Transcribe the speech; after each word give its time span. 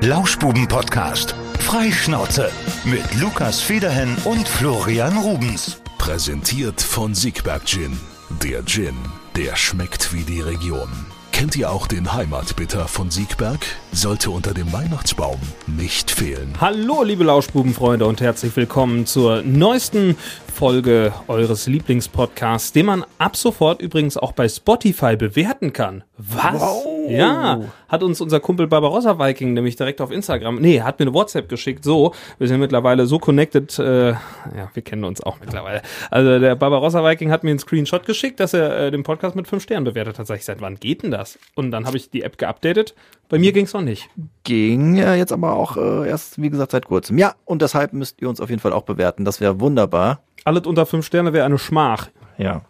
Lauschbuben-Podcast. 0.00 1.34
Freischnauze. 1.58 2.50
Mit 2.84 3.20
Lukas 3.20 3.60
Federhen 3.60 4.16
und 4.24 4.48
Florian 4.48 5.18
Rubens. 5.18 5.82
Präsentiert 5.98 6.80
von 6.80 7.16
Siegberg 7.16 7.66
Gin. 7.66 7.98
Der 8.44 8.64
Gin, 8.64 8.94
der 9.34 9.56
schmeckt 9.56 10.14
wie 10.14 10.22
die 10.22 10.40
Region. 10.40 10.88
Kennt 11.32 11.56
ihr 11.56 11.72
auch 11.72 11.88
den 11.88 12.12
Heimatbitter 12.12 12.86
von 12.86 13.10
Siegberg? 13.10 13.58
Sollte 13.90 14.30
unter 14.30 14.54
dem 14.54 14.72
Weihnachtsbaum 14.72 15.40
nicht 15.66 16.12
fehlen. 16.12 16.54
Hallo, 16.60 17.02
liebe 17.02 17.24
Lauschbubenfreunde 17.24 18.06
und 18.06 18.20
herzlich 18.20 18.54
willkommen 18.54 19.04
zur 19.04 19.42
neuesten 19.42 20.16
Folge 20.54 21.12
eures 21.26 21.66
Lieblingspodcasts, 21.66 22.70
den 22.70 22.86
man 22.86 23.04
ab 23.18 23.36
sofort 23.36 23.82
übrigens 23.82 24.16
auch 24.16 24.30
bei 24.30 24.48
Spotify 24.48 25.16
bewerten 25.16 25.72
kann. 25.72 26.04
Was? 26.16 26.60
Wow. 26.60 26.97
Ja, 27.10 27.60
hat 27.88 28.02
uns 28.02 28.20
unser 28.20 28.40
Kumpel 28.40 28.66
Barbarossa 28.66 29.18
Viking 29.18 29.52
nämlich 29.52 29.76
direkt 29.76 30.00
auf 30.00 30.10
Instagram, 30.10 30.56
nee, 30.60 30.80
hat 30.80 30.98
mir 30.98 31.06
eine 31.06 31.14
WhatsApp 31.14 31.48
geschickt, 31.48 31.84
so, 31.84 32.14
wir 32.38 32.48
sind 32.48 32.60
mittlerweile 32.60 33.06
so 33.06 33.18
connected, 33.18 33.78
äh, 33.78 34.10
ja, 34.10 34.70
wir 34.72 34.82
kennen 34.82 35.04
uns 35.04 35.22
auch 35.22 35.40
mittlerweile. 35.40 35.82
Also 36.10 36.38
der 36.38 36.54
Barbarossa 36.54 37.04
Viking 37.04 37.30
hat 37.30 37.44
mir 37.44 37.50
einen 37.50 37.58
Screenshot 37.58 38.06
geschickt, 38.06 38.40
dass 38.40 38.54
er 38.54 38.78
äh, 38.78 38.90
den 38.90 39.02
Podcast 39.02 39.36
mit 39.36 39.48
fünf 39.48 39.62
Sternen 39.62 39.84
bewertet 39.84 40.18
hat. 40.18 40.26
Sag 40.26 40.38
ich, 40.38 40.44
seit 40.44 40.60
wann 40.60 40.76
geht 40.76 41.02
denn 41.02 41.10
das? 41.10 41.38
Und 41.54 41.70
dann 41.70 41.86
habe 41.86 41.96
ich 41.96 42.10
die 42.10 42.22
App 42.22 42.38
geupdatet. 42.38 42.94
Bei 43.28 43.38
mir 43.38 43.52
ging's 43.52 43.72
noch 43.72 43.82
nicht. 43.82 44.08
Ging 44.44 44.96
äh, 44.96 45.16
jetzt 45.16 45.32
aber 45.32 45.54
auch 45.54 45.76
äh, 45.76 46.08
erst, 46.08 46.40
wie 46.40 46.50
gesagt, 46.50 46.72
seit 46.72 46.86
kurzem. 46.86 47.18
Ja, 47.18 47.34
und 47.44 47.62
deshalb 47.62 47.92
müsst 47.92 48.20
ihr 48.22 48.28
uns 48.28 48.40
auf 48.40 48.50
jeden 48.50 48.60
Fall 48.60 48.72
auch 48.72 48.82
bewerten. 48.82 49.24
Das 49.24 49.40
wäre 49.40 49.60
wunderbar. 49.60 50.22
Alles 50.44 50.66
unter 50.66 50.86
fünf 50.86 51.04
Sterne 51.04 51.32
wäre 51.32 51.44
eine 51.44 51.58
Schmach. 51.58 52.08
Ja. 52.38 52.62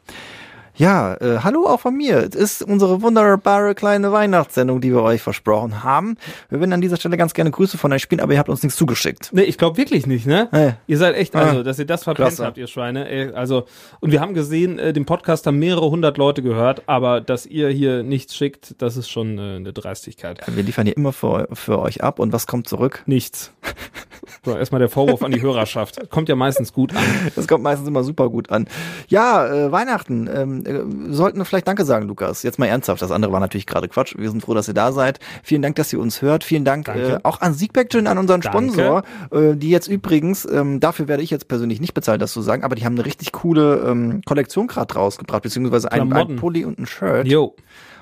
Ja, 0.79 1.15
äh, 1.15 1.41
hallo 1.43 1.67
auch 1.67 1.81
von 1.81 1.97
mir. 1.97 2.19
Es 2.19 2.37
ist 2.37 2.63
unsere 2.63 3.03
wunderbare 3.03 3.75
kleine 3.75 4.13
Weihnachtssendung, 4.13 4.81
die 4.81 4.93
wir 4.93 5.03
euch 5.03 5.21
versprochen 5.21 5.83
haben. 5.83 6.17
Wir 6.51 6.61
würden 6.61 6.73
an 6.73 6.81
dieser 6.81 6.97
Stelle 6.97 7.17
ganz 7.17 7.35
gerne 7.35 7.51
Grüße 7.51 7.77
von 7.79 7.93
euch 7.93 8.01
spielen, 8.01 8.21
aber 8.21 8.33
ihr 8.35 8.39
habt 8.39 8.49
uns 8.49 8.63
nichts 8.63 8.79
zugeschickt. 8.79 9.31
Nee, 9.33 9.43
ich 9.43 9.59
glaube 9.59 9.77
wirklich 9.77 10.07
nicht, 10.07 10.25
ne? 10.27 10.49
Nee. 10.53 10.75
Ihr 10.87 10.97
seid 10.99 11.17
echt, 11.17 11.35
also, 11.35 11.61
Ah, 11.61 11.63
dass 11.65 11.81
ihr 11.81 11.85
das 11.85 12.05
verpennt 12.05 12.29
klasse. 12.29 12.45
habt, 12.47 12.59
ihr 12.59 12.69
Schweine. 12.69 13.09
Ey, 13.09 13.33
also, 13.33 13.65
und 13.99 14.13
wir 14.13 14.21
haben 14.21 14.35
gesehen, 14.35 14.79
äh, 14.79 14.93
den 14.93 15.05
Podcast 15.05 15.49
haben 15.49 15.59
mehrere 15.59 15.91
hundert 15.91 16.17
Leute 16.17 16.43
gehört, 16.43 16.83
aber 16.87 17.21
dass 17.21 17.45
ihr 17.45 17.71
hier 17.71 18.05
nichts 18.05 18.37
schickt, 18.37 18.81
das 18.81 18.97
ist 18.97 19.09
schon 19.11 19.37
äh, 19.37 19.57
eine 19.57 19.73
Dreistigkeit. 19.73 20.41
Wir 20.47 20.63
liefern 20.63 20.87
hier 20.87 20.97
immer 20.97 21.13
für, 21.13 21.49
für 21.55 21.81
euch 21.81 22.05
ab 22.05 22.21
und 22.21 22.33
was 22.33 22.47
kommt 22.47 22.69
zurück? 22.69 23.03
Nichts. 23.07 23.53
So, 24.45 24.57
erstmal 24.57 24.79
der 24.79 24.89
Vorwurf 24.89 25.23
an 25.23 25.33
die 25.33 25.43
Hörerschaft. 25.43 26.11
Kommt 26.11 26.29
ja 26.29 26.37
meistens 26.37 26.73
gut 26.73 26.95
an. 26.95 27.05
Das 27.37 27.47
kommt 27.47 27.63
meistens 27.63 27.89
immer 27.89 28.05
super 28.05 28.29
gut 28.29 28.51
an. 28.51 28.67
Ja, 29.09 29.47
äh, 29.47 29.73
Weihnachten. 29.73 30.29
Ähm, 30.33 30.65
äh, 30.67 31.13
sollten 31.13 31.39
wir 31.39 31.45
vielleicht 31.45 31.69
Danke 31.69 31.85
sagen, 31.85 32.07
Lukas. 32.07 32.43
Jetzt 32.43 32.59
mal 32.59 32.67
ernsthaft. 32.67 33.03
Das 33.03 33.11
andere 33.11 33.33
war 33.33 33.41
natürlich 33.41 33.67
gerade 33.67 33.89
Quatsch. 33.89 34.15
Wir 34.17 34.31
sind 34.31 34.43
froh, 34.43 34.55
dass 34.55 34.69
ihr 34.69 34.75
da 34.75 34.93
seid. 34.93 35.21
Vielen 35.43 35.63
Dank, 35.63 35.77
dass 35.77 35.93
ihr 35.93 36.01
uns 36.01 36.23
hört. 36.23 36.45
Vielen 36.45 36.65
Dank 36.65 36.89
äh, 36.89 37.19
auch 37.23 37.41
an 37.41 37.55
Siegberg 37.55 37.91
Gin, 37.91 38.07
an 38.07 38.19
unseren 38.19 38.41
Danke. 38.41 38.73
Sponsor, 38.73 39.03
äh, 39.31 39.57
die 39.57 39.71
jetzt 39.71 39.89
übrigens, 39.89 40.47
ähm, 40.51 40.81
dafür 40.81 41.09
werde 41.09 41.23
ich 41.23 41.31
jetzt 41.31 41.49
persönlich 41.49 41.81
nicht 41.81 41.95
bezahlt, 41.95 42.23
das 42.23 42.33
zu 42.33 42.43
sagen, 42.43 42.65
aber 42.65 42.75
die 42.75 42.85
haben 42.85 42.95
eine 42.95 43.07
richtig 43.07 43.33
coole 43.33 43.85
ähm, 43.87 44.23
Kollektion 44.25 44.67
gerade 44.67 44.95
rausgebracht, 44.95 45.43
beziehungsweise 45.43 45.91
ein, 45.93 46.13
ein. 46.13 46.37
Pulli 46.37 46.65
und 46.65 46.79
ein 46.79 46.87
Shirt. 46.87 47.27
Jo. 47.27 47.55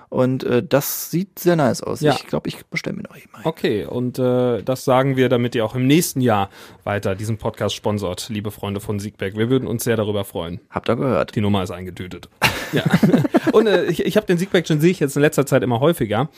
Und 0.08 0.44
äh, 0.44 0.62
das 0.62 1.10
sieht 1.10 1.38
sehr 1.38 1.56
nice 1.56 1.82
aus. 1.82 2.00
Ja. 2.00 2.12
Ich 2.12 2.26
glaube, 2.26 2.48
ich 2.48 2.64
bestelle 2.66 2.96
mir 2.96 3.02
noch 3.02 3.14
ein. 3.14 3.22
Okay, 3.44 3.84
und 3.84 4.18
äh, 4.18 4.62
das 4.62 4.84
sagen 4.84 5.16
wir, 5.16 5.28
damit 5.28 5.54
ihr 5.54 5.64
auch 5.64 5.74
im 5.74 5.86
nächsten 5.86 6.20
Jahr 6.20 6.50
weiter 6.84 7.14
diesen 7.14 7.38
Podcast 7.38 7.74
sponsort, 7.74 8.28
liebe 8.28 8.50
Freunde 8.50 8.80
von 8.80 8.98
Siegberg. 9.00 9.36
Wir 9.36 9.50
würden 9.50 9.66
uns 9.66 9.84
sehr 9.84 9.96
darüber 9.96 10.24
freuen. 10.24 10.60
Habt 10.70 10.88
ihr 10.88 10.96
gehört? 10.96 11.34
Die 11.34 11.40
Nummer 11.40 11.62
ist 11.62 11.70
eingetütet. 11.70 12.28
ja. 12.72 12.84
Und 13.52 13.66
äh, 13.66 13.84
ich, 13.86 14.04
ich 14.04 14.16
habe 14.16 14.26
den 14.26 14.38
Siegberg 14.38 14.66
schon 14.66 14.80
sehe 14.80 14.90
ich 14.90 15.00
jetzt 15.00 15.16
in 15.16 15.22
letzter 15.22 15.46
Zeit 15.46 15.62
immer 15.62 15.80
häufiger. 15.80 16.28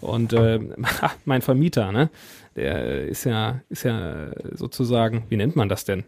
Und 0.00 0.32
äh, 0.32 0.60
mein 1.24 1.42
Vermieter, 1.42 1.92
ne, 1.92 2.10
der 2.54 3.06
ist 3.06 3.24
ja, 3.24 3.60
ist 3.68 3.84
ja 3.84 4.28
sozusagen, 4.52 5.24
wie 5.28 5.36
nennt 5.36 5.56
man 5.56 5.68
das 5.68 5.84
denn? 5.84 6.04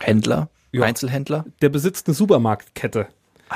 Händler? 0.00 0.48
Ja. 0.72 0.82
Einzelhändler? 0.82 1.44
Der 1.62 1.68
besitzt 1.68 2.08
eine 2.08 2.14
Supermarktkette. 2.14 3.06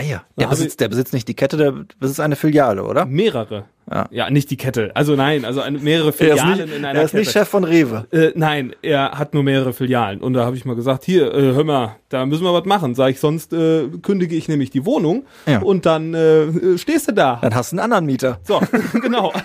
Ah 0.01 0.03
ja. 0.05 0.23
Der 0.39 0.45
ich- 0.45 0.51
besitzt, 0.51 0.79
der 0.81 0.89
besitzt 0.89 1.13
nicht 1.13 1.27
die 1.27 1.35
Kette, 1.35 1.57
der 1.57 1.73
besitzt 1.99 2.21
eine 2.21 2.37
Filiale, 2.37 2.85
oder? 2.85 3.05
Mehrere. 3.05 3.65
Ja. 4.11 4.29
nicht 4.29 4.51
die 4.51 4.59
Kette. 4.59 4.91
Also 4.95 5.17
nein, 5.17 5.47
also 5.47 5.63
eine, 5.63 5.79
mehrere 5.79 6.09
Er 6.09 6.13
Filialen 6.13 6.67
nicht, 6.67 6.77
in 6.77 6.85
einer 6.85 6.99
er 6.99 7.05
ist 7.07 7.13
Kette. 7.13 7.21
nicht 7.23 7.33
Chef 7.33 7.49
von 7.49 7.65
Rewe. 7.65 8.07
Äh, 8.13 8.33
nein, 8.35 8.75
er 8.83 9.13
hat 9.13 9.33
nur 9.33 9.43
mehrere 9.43 9.73
Filialen. 9.73 10.21
Und 10.21 10.35
da 10.35 10.45
habe 10.45 10.57
ich 10.57 10.67
mal 10.67 10.77
gesagt, 10.77 11.05
hier, 11.07 11.33
äh, 11.35 11.55
hör 11.55 11.65
mal, 11.65 11.97
da 12.11 12.27
müssen 12.27 12.45
wir 12.45 12.53
was 12.53 12.67
machen. 12.67 12.95
Sag 12.95 13.13
ich, 13.13 13.19
sonst 13.19 13.55
äh, 13.55 13.89
kündige 14.03 14.37
ich 14.37 14.47
nämlich 14.47 14.69
die 14.71 14.85
Wohnung 14.85 15.25
Ja. 15.47 15.61
und 15.63 15.87
dann 15.87 16.13
äh, 16.13 16.77
stehst 16.77 17.09
du 17.09 17.13
da. 17.13 17.39
Dann 17.41 17.55
hast 17.55 17.73
du 17.73 17.77
einen 17.77 17.81
anderen 17.85 18.05
Mieter. 18.05 18.39
So, 18.45 18.61
genau. 19.01 19.33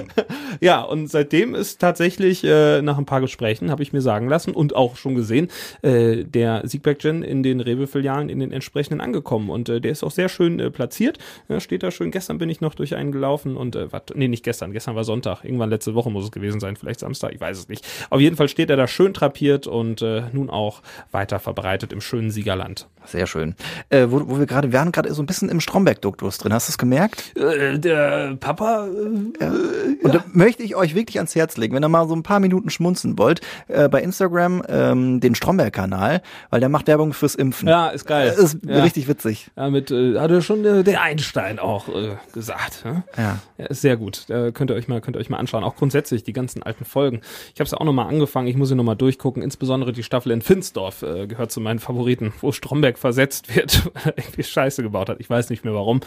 ja, 0.60 0.82
und 0.82 1.08
seitdem 1.08 1.54
ist 1.54 1.80
tatsächlich 1.80 2.44
äh, 2.44 2.82
nach 2.82 2.98
ein 2.98 3.06
paar 3.06 3.20
Gesprächen, 3.20 3.70
habe 3.70 3.82
ich 3.82 3.92
mir 3.92 4.00
sagen 4.00 4.28
lassen 4.28 4.52
und 4.52 4.74
auch 4.74 4.96
schon 4.96 5.14
gesehen, 5.14 5.48
äh, 5.82 6.24
der 6.24 6.62
Siegberg 6.66 6.98
Gin 7.00 7.22
in 7.22 7.42
den 7.42 7.60
Rewe-Filialen 7.60 8.28
in 8.28 8.40
den 8.40 8.52
entsprechenden 8.52 9.00
angekommen. 9.00 9.50
Und 9.50 9.68
äh, 9.68 9.80
der 9.80 9.92
ist 9.92 10.04
auch 10.04 10.10
sehr 10.10 10.28
schön 10.28 10.60
äh, 10.60 10.70
platziert. 10.70 11.18
Ja, 11.48 11.60
steht 11.60 11.82
da 11.82 11.90
schön. 11.90 12.10
Gestern 12.10 12.38
bin 12.38 12.48
ich 12.48 12.60
noch 12.60 12.74
durch 12.74 12.94
einen 12.94 13.12
gelaufen 13.12 13.56
und 13.56 13.76
äh, 13.76 13.92
wat, 13.92 14.12
nee, 14.14 14.28
nicht 14.28 14.44
gestern, 14.44 14.72
gestern 14.72 14.94
war 14.94 15.04
Sonntag. 15.04 15.44
Irgendwann 15.44 15.70
letzte 15.70 15.94
Woche 15.94 16.10
muss 16.10 16.24
es 16.24 16.32
gewesen 16.32 16.60
sein, 16.60 16.76
vielleicht 16.76 17.00
Samstag, 17.00 17.32
ich 17.32 17.40
weiß 17.40 17.58
es 17.58 17.68
nicht. 17.68 17.86
Auf 18.10 18.20
jeden 18.20 18.36
Fall 18.36 18.48
steht 18.48 18.70
er 18.70 18.76
da 18.76 18.86
schön 18.86 19.14
trapiert 19.14 19.66
und 19.66 20.02
äh, 20.02 20.22
nun 20.32 20.50
auch 20.50 20.82
weiter 21.10 21.38
verbreitet 21.38 21.92
im 21.92 22.00
schönen 22.00 22.30
Siegerland. 22.30 22.88
Sehr 23.04 23.26
schön. 23.26 23.54
Äh, 23.88 24.06
wo, 24.10 24.28
wo 24.28 24.38
wir 24.38 24.46
gerade, 24.46 24.70
wir 24.72 24.78
waren 24.78 24.92
gerade 24.92 25.12
so 25.12 25.22
ein 25.22 25.26
bisschen 25.26 25.48
im 25.48 25.60
Stromberg-Duktus 25.60 26.38
drin. 26.38 26.52
Hast 26.52 26.68
du 26.68 26.70
es 26.72 26.78
gemerkt? 26.78 27.36
Äh, 27.36 27.78
der 27.78 28.36
Papa, 28.38 28.86
äh, 28.86 29.81
Und 30.02 30.14
da 30.14 30.24
möchte 30.32 30.62
ich 30.62 30.76
euch 30.76 30.94
wirklich 30.94 31.18
ans 31.18 31.34
Herz 31.34 31.56
legen, 31.56 31.74
wenn 31.74 31.84
ihr 31.84 31.88
mal 31.88 32.06
so 32.08 32.14
ein 32.14 32.22
paar 32.22 32.40
Minuten 32.40 32.70
schmunzen 32.70 33.18
wollt, 33.18 33.40
äh, 33.68 33.88
bei 33.88 34.02
Instagram 34.02 34.62
ähm, 34.68 35.20
den 35.20 35.34
Stromberg-Kanal, 35.34 36.22
weil 36.50 36.60
der 36.60 36.68
macht 36.68 36.86
Werbung 36.86 37.12
fürs 37.12 37.34
Impfen. 37.34 37.68
ja, 37.68 37.88
ist 37.88 38.06
geil. 38.06 38.28
Das 38.28 38.38
ist 38.38 38.58
ja. 38.66 38.82
richtig 38.82 39.08
witzig. 39.08 39.50
Damit 39.54 39.90
äh, 39.90 40.18
hat 40.18 40.30
er 40.30 40.42
schon 40.42 40.64
äh, 40.64 40.84
der 40.84 41.02
Einstein 41.02 41.58
auch 41.58 41.88
äh, 41.88 42.16
gesagt. 42.32 42.84
Ne? 42.84 43.04
Ja. 43.16 43.38
Ja, 43.58 43.66
ist 43.66 43.82
sehr 43.82 43.96
gut. 43.96 44.24
Da 44.28 44.50
könnt 44.50 44.70
ihr 44.70 44.74
euch 44.74 44.88
mal 44.88 45.00
könnt 45.00 45.16
ihr 45.16 45.20
euch 45.20 45.30
mal 45.30 45.38
anschauen. 45.38 45.64
Auch 45.64 45.76
grundsätzlich 45.76 46.24
die 46.24 46.32
ganzen 46.32 46.62
alten 46.62 46.84
Folgen. 46.84 47.20
Ich 47.54 47.60
habe 47.60 47.66
es 47.66 47.74
auch 47.74 47.84
noch 47.84 47.92
mal 47.92 48.06
angefangen. 48.06 48.48
Ich 48.48 48.56
muss 48.56 48.68
sie 48.68 48.74
noch 48.74 48.84
mal 48.84 48.94
durchgucken. 48.94 49.42
Insbesondere 49.42 49.92
die 49.92 50.02
Staffel 50.02 50.32
in 50.32 50.42
Finsdorf 50.42 51.02
äh, 51.02 51.26
gehört 51.26 51.52
zu 51.52 51.60
meinen 51.60 51.78
Favoriten, 51.78 52.32
wo 52.40 52.52
Stromberg 52.52 52.98
versetzt 52.98 53.54
wird, 53.54 53.84
weil 53.94 54.12
er 54.16 54.18
irgendwie 54.18 54.42
Scheiße 54.42 54.82
gebaut 54.82 55.08
hat. 55.08 55.20
Ich 55.20 55.28
weiß 55.28 55.50
nicht 55.50 55.64
mehr 55.64 55.74
warum. 55.74 56.00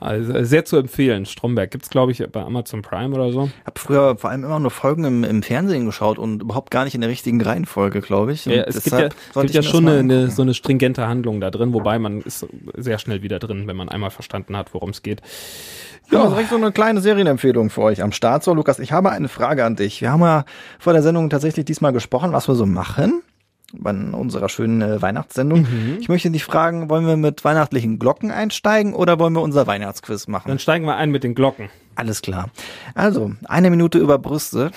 Also 0.00 0.32
äh, 0.32 0.44
sehr 0.44 0.64
zu 0.64 0.76
empfehlen. 0.76 1.26
Stromberg 1.26 1.70
gibt's 1.70 1.90
glaube 1.90 2.12
ich 2.12 2.24
bei 2.30 2.42
Amazon 2.42 2.82
Prime 2.82 3.13
oder 3.14 3.32
so. 3.32 3.44
Ich 3.44 3.66
habe 3.66 3.80
früher 3.80 4.16
vor 4.16 4.30
allem 4.30 4.44
immer 4.44 4.58
nur 4.58 4.70
Folgen 4.70 5.04
im, 5.04 5.24
im 5.24 5.42
Fernsehen 5.42 5.86
geschaut 5.86 6.18
und 6.18 6.42
überhaupt 6.42 6.70
gar 6.70 6.84
nicht 6.84 6.94
in 6.94 7.00
der 7.00 7.10
richtigen 7.10 7.40
Reihenfolge, 7.40 8.00
glaube 8.00 8.32
ich. 8.32 8.46
Ja, 8.46 8.62
es 8.64 8.82
gibt 8.82 8.86
ja, 8.86 9.08
deshalb 9.08 9.14
sollte 9.32 9.52
gibt 9.52 9.64
ja 9.64 9.70
schon 9.70 9.88
eine, 9.88 10.30
so 10.30 10.42
eine 10.42 10.54
stringente 10.54 11.06
Handlung 11.06 11.40
da 11.40 11.50
drin, 11.50 11.72
wobei 11.72 11.98
man 11.98 12.20
ist 12.20 12.46
sehr 12.76 12.98
schnell 12.98 13.22
wieder 13.22 13.38
drin, 13.38 13.66
wenn 13.66 13.76
man 13.76 13.88
einmal 13.88 14.10
verstanden 14.10 14.56
hat, 14.56 14.74
worum 14.74 14.90
es 14.90 15.02
geht. 15.02 15.22
Ja, 16.10 16.20
also 16.20 16.34
direkt 16.34 16.50
so 16.50 16.56
eine 16.56 16.72
kleine 16.72 17.00
Serienempfehlung 17.00 17.70
für 17.70 17.82
euch 17.82 18.02
am 18.02 18.12
Start. 18.12 18.44
So, 18.44 18.52
Lukas, 18.54 18.78
ich 18.78 18.92
habe 18.92 19.10
eine 19.10 19.28
Frage 19.28 19.64
an 19.64 19.76
dich. 19.76 20.00
Wir 20.00 20.12
haben 20.12 20.20
ja 20.20 20.44
vor 20.78 20.92
der 20.92 21.02
Sendung 21.02 21.30
tatsächlich 21.30 21.64
diesmal 21.64 21.92
gesprochen, 21.92 22.32
was 22.32 22.48
wir 22.48 22.54
so 22.54 22.66
machen 22.66 23.22
bei 23.76 23.90
unserer 23.90 24.48
schönen 24.48 24.82
äh, 24.82 25.02
Weihnachtssendung. 25.02 25.62
Mhm. 25.62 25.96
Ich 26.00 26.08
möchte 26.08 26.30
dich 26.30 26.44
fragen, 26.44 26.88
wollen 26.90 27.06
wir 27.06 27.16
mit 27.16 27.44
weihnachtlichen 27.44 27.98
Glocken 27.98 28.30
einsteigen 28.30 28.94
oder 28.94 29.18
wollen 29.18 29.32
wir 29.32 29.42
unser 29.42 29.66
Weihnachtsquiz 29.66 30.28
machen? 30.28 30.48
Dann 30.48 30.58
steigen 30.58 30.84
wir 30.84 30.96
ein 30.96 31.10
mit 31.10 31.24
den 31.24 31.34
Glocken. 31.34 31.70
Alles 31.96 32.22
klar. 32.22 32.50
Also, 32.94 33.32
eine 33.44 33.70
Minute 33.70 33.98
über 33.98 34.18
Brüste. 34.18 34.70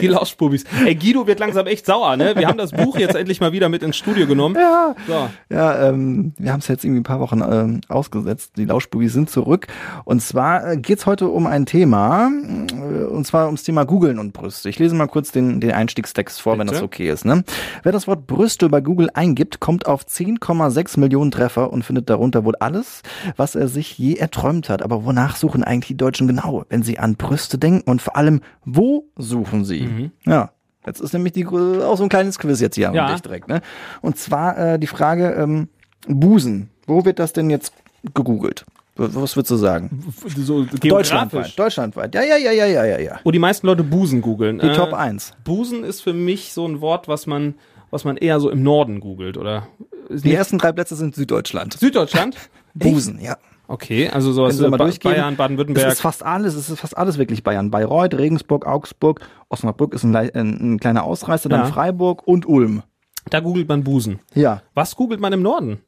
Die 0.00 0.06
Lauschbubis. 0.06 0.64
Ey, 0.84 0.94
Guido 0.94 1.26
wird 1.26 1.40
langsam 1.40 1.66
echt 1.66 1.86
sauer, 1.86 2.16
ne? 2.16 2.34
Wir 2.36 2.46
haben 2.46 2.58
das 2.58 2.72
Buch 2.72 2.98
jetzt 2.98 3.14
endlich 3.14 3.40
mal 3.40 3.52
wieder 3.52 3.68
mit 3.68 3.82
ins 3.82 3.96
Studio 3.96 4.26
genommen. 4.26 4.56
Ja. 4.56 4.94
So. 5.06 5.28
Ja, 5.54 5.88
ähm, 5.88 6.32
wir 6.38 6.52
haben 6.52 6.60
es 6.60 6.68
jetzt 6.68 6.84
irgendwie 6.84 7.00
ein 7.00 7.04
paar 7.04 7.20
Wochen 7.20 7.42
ähm, 7.42 7.80
ausgesetzt. 7.88 8.52
Die 8.56 8.64
Lauschbubis 8.64 9.12
sind 9.12 9.30
zurück. 9.30 9.66
Und 10.04 10.22
zwar 10.22 10.72
äh, 10.72 10.76
geht's 10.76 11.06
heute 11.06 11.28
um 11.28 11.46
ein 11.46 11.66
Thema, 11.66 12.30
äh, 12.30 13.04
und 13.04 13.26
zwar 13.26 13.46
ums 13.46 13.62
Thema 13.62 13.84
Googeln 13.84 14.18
und 14.18 14.32
Brüste. 14.32 14.68
Ich 14.68 14.78
lese 14.78 14.94
mal 14.94 15.06
kurz 15.06 15.32
den, 15.32 15.60
den 15.60 15.72
Einstiegstext 15.72 16.40
vor, 16.40 16.58
wenn 16.58 16.66
Bitte? 16.66 16.74
das 16.74 16.82
okay 16.82 17.10
ist. 17.10 17.24
Ne? 17.24 17.44
Wer 17.82 17.92
das 17.92 18.06
Wort 18.06 18.26
Brüste 18.26 18.68
bei 18.68 18.80
Google 18.80 19.10
eingibt, 19.14 19.60
kommt 19.60 19.86
auf 19.86 20.04
10,6 20.04 21.00
Millionen 21.00 21.30
Treffer 21.30 21.72
und 21.72 21.84
findet 21.84 22.08
darunter 22.08 22.44
wohl 22.44 22.56
alles, 22.56 23.02
was 23.36 23.54
er 23.54 23.68
sich 23.68 23.98
je 23.98 24.14
erträumt 24.14 24.68
hat. 24.68 24.82
Aber 24.82 25.04
wonach 25.04 25.36
suchen 25.36 25.64
eigentlich 25.68 25.88
die 25.88 25.96
Deutschen 25.96 26.26
genau, 26.26 26.64
wenn 26.68 26.82
sie 26.82 26.98
an 26.98 27.16
Brüste 27.16 27.58
denken? 27.58 27.88
Und 27.88 28.02
vor 28.02 28.16
allem, 28.16 28.40
wo 28.64 29.04
suchen 29.16 29.64
sie? 29.64 29.82
Mhm. 29.82 30.10
Ja. 30.26 30.50
Jetzt 30.86 31.00
ist 31.00 31.12
nämlich 31.12 31.34
die, 31.34 31.46
auch 31.46 31.96
so 31.96 32.02
ein 32.02 32.08
kleines 32.08 32.38
Quiz 32.38 32.60
jetzt 32.60 32.76
hier 32.76 32.90
Ja. 32.92 33.06
an 33.06 33.12
dich 33.12 33.22
direkt. 33.22 33.48
Ne? 33.48 33.60
Und 34.00 34.16
zwar 34.16 34.56
äh, 34.56 34.78
die 34.78 34.86
Frage, 34.86 35.32
ähm, 35.32 35.68
Busen. 36.06 36.70
Wo 36.86 37.04
wird 37.04 37.18
das 37.18 37.32
denn 37.32 37.50
jetzt 37.50 37.72
gegoogelt? 38.14 38.64
Was 38.96 39.36
würdest 39.36 39.50
du 39.52 39.56
sagen? 39.56 40.02
So 40.36 40.64
Deutschlandweit. 40.64 41.56
Deutschlandweit. 41.56 42.14
Ja, 42.16 42.22
ja, 42.22 42.36
ja, 42.36 42.50
ja, 42.50 42.66
ja, 42.66 42.84
ja, 42.84 42.98
ja. 42.98 43.20
Wo 43.22 43.30
die 43.30 43.38
meisten 43.38 43.66
Leute 43.66 43.84
Busen 43.84 44.22
googeln. 44.22 44.58
Die 44.58 44.72
Top 44.72 44.92
1. 44.92 45.34
Busen 45.44 45.84
ist 45.84 46.00
für 46.00 46.12
mich 46.12 46.52
so 46.52 46.66
ein 46.66 46.80
Wort, 46.80 47.06
was 47.06 47.26
man, 47.26 47.54
was 47.90 48.02
man 48.04 48.16
eher 48.16 48.40
so 48.40 48.50
im 48.50 48.64
Norden 48.64 48.98
googelt, 48.98 49.36
oder? 49.36 49.68
Die 50.10 50.34
ersten 50.34 50.58
drei 50.58 50.72
Plätze 50.72 50.96
sind 50.96 51.14
Süddeutschland. 51.14 51.74
Süddeutschland? 51.78 52.36
Busen, 52.74 53.20
ja. 53.20 53.36
Okay, 53.70 54.08
also 54.08 54.32
sowas 54.32 54.58
ba 54.58 54.78
durchgehen, 54.78 55.12
Bayern, 55.12 55.32
Es 55.34 55.38
Baden-Württemberg. 55.38 55.92
ist 55.92 56.00
fast 56.00 56.22
alles, 56.24 56.54
es 56.54 56.70
ist 56.70 56.80
fast 56.80 56.96
alles 56.96 57.18
wirklich 57.18 57.42
Bayern. 57.42 57.70
Bayreuth, 57.70 58.14
Regensburg, 58.14 58.66
Augsburg, 58.66 59.20
Osnabrück 59.50 59.92
ist 59.92 60.04
ein, 60.04 60.16
ein 60.16 60.80
kleiner 60.80 61.04
Ausreißer, 61.04 61.50
dann 61.50 61.60
Ja. 61.60 61.66
Freiburg 61.66 62.26
und 62.26 62.46
Ulm. 62.48 62.82
Da 63.28 63.40
googelt 63.40 63.68
man 63.68 63.84
Busen. 63.84 64.20
Ja. 64.34 64.62
Was 64.74 64.96
googelt 64.96 65.20
man 65.20 65.34
im 65.34 65.42
Norden? 65.42 65.80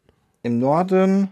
Im 0.42 0.58
Norden 0.58 1.30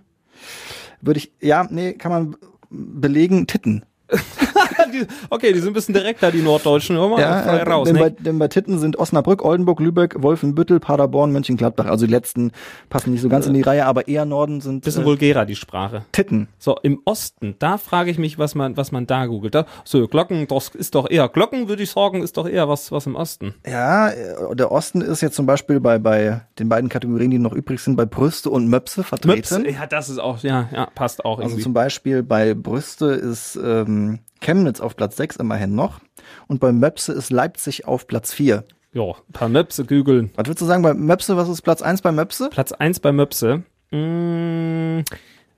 würde 1.03 1.19
ich, 1.19 1.33
ja, 1.41 1.67
nee, 1.71 1.93
kann 1.93 2.11
man 2.12 2.37
belegen, 2.71 3.47
Titten. 3.47 3.85
die, 4.93 5.06
okay, 5.31 5.52
die 5.52 5.58
sind 5.61 5.70
ein 5.70 5.75
bisschen 5.75 5.94
direkter, 5.94 6.31
die 6.31 6.43
Norddeutschen. 6.43 6.96
Hör 6.96 7.08
mal, 7.08 7.20
Ja, 7.20 7.43
frei 7.43 7.58
äh, 7.58 7.62
raus. 7.69 7.87
denn, 7.87 7.96
Ne? 7.96 8.00
bei, 8.02 8.11
denn 8.11 8.38
bei 8.38 8.49
Titten 8.49 8.79
sind 8.79 8.99
Osnabrück, 8.99 9.44
Oldenburg, 9.44 9.81
Lübeck, 9.81 10.23
Wolfenbüttel, 10.23 10.81
Paderborn, 10.81 11.32
Mönchengladbach. 11.32 11.87
Also 11.87 12.06
die 12.06 12.12
letzten 12.12 12.52
passen 12.90 13.12
nicht 13.12 13.23
so 13.23 13.29
ganz 13.29 13.46
in 13.46 13.55
die 13.55 13.62
Reihe, 13.62 13.87
aber 13.87 14.08
eher 14.08 14.25
Norden 14.25 14.61
sind 14.61 14.85
Bisschen 14.85 15.02
äh, 15.02 15.06
vulgärer, 15.06 15.44
die 15.46 15.56
Sprache. 15.56 16.05
Titten. 16.12 16.49
So, 16.58 16.76
im 16.82 17.00
Osten, 17.05 17.55
da 17.58 17.79
frage 17.79 18.11
ich 18.11 18.19
mich, 18.19 18.38
was 18.38 18.55
man, 18.55 18.76
was 18.76 18.93
man 18.93 19.06
da 19.06 19.26
googelt. 19.26 19.55
Da, 19.55 19.67
so, 19.85 20.06
Glocken, 20.08 20.46
das 20.49 20.69
ist 20.69 20.94
doch 20.94 21.08
eher, 21.11 21.29
Glocken 21.29 21.69
würde 21.69 21.82
ich 21.82 21.90
sagen, 21.90 22.23
ist 22.23 22.37
doch 22.37 22.49
eher 22.49 22.69
was, 22.69 22.93
was 22.93 23.06
im 23.06 23.14
Osten. 23.17 23.55
Ja, 23.67 24.11
äh, 24.11 24.55
der 24.55 24.70
Osten 24.73 25.00
ist 25.00 25.20
jetzt 25.20 25.35
zum 25.37 25.46
Beispiel 25.46 25.81
bei, 25.81 25.99
bei 25.99 26.40
den 26.58 26.69
beiden 26.69 26.88
Kategorien, 26.88 27.31
die 27.31 27.38
noch 27.38 27.52
übrig 27.52 27.81
sind, 27.81 27.96
bei 27.96 28.05
Brüste 28.06 28.50
und 28.50 28.69
Möpse 28.69 29.02
vertreten. 29.05 29.62
Möps, 29.62 29.75
ja, 29.75 29.87
das 29.87 30.08
ist 30.08 30.19
auch, 30.19 30.38
ja, 30.43 30.69
ja, 30.73 30.87
passt 30.94 31.25
auch 31.25 31.38
Also 31.38 31.50
irgendwie. 31.50 31.62
zum 31.62 31.73
Beispiel 31.75 32.23
bei 32.23 32.55
Brüste 32.55 33.06
ist 33.06 33.58
ähm, 33.62 34.19
Chemnitz 34.40 34.81
auf 34.81 34.96
Platz 34.96 35.17
6 35.17 35.37
immerhin 35.37 35.75
noch. 35.75 36.00
Und 36.46 36.61
bei 36.61 36.73
Möpse 36.73 37.12
ist 37.12 37.31
Leipzig 37.31 37.87
auf 37.87 38.06
Platz 38.06 38.32
4. 38.32 38.64
ja, 38.93 39.02
ein 39.05 39.32
paar 39.32 39.49
Möpse 39.49 39.85
googeln. 39.85 40.31
Was 40.37 40.46
würdest 40.46 40.61
du 40.62 40.67
sagen 40.67 40.82
bei 40.82 40.94
Möpse? 40.94 41.37
Was 41.37 41.49
ist 41.49 41.62
Platz 41.62 41.82
1 41.82 42.02
bei 42.02 42.12
Möpse? 42.12 42.49
Platz 42.50 42.73
eins 42.73 43.00
bei 43.00 43.12
Möpse. 43.12 43.62
Mm, 43.90 45.00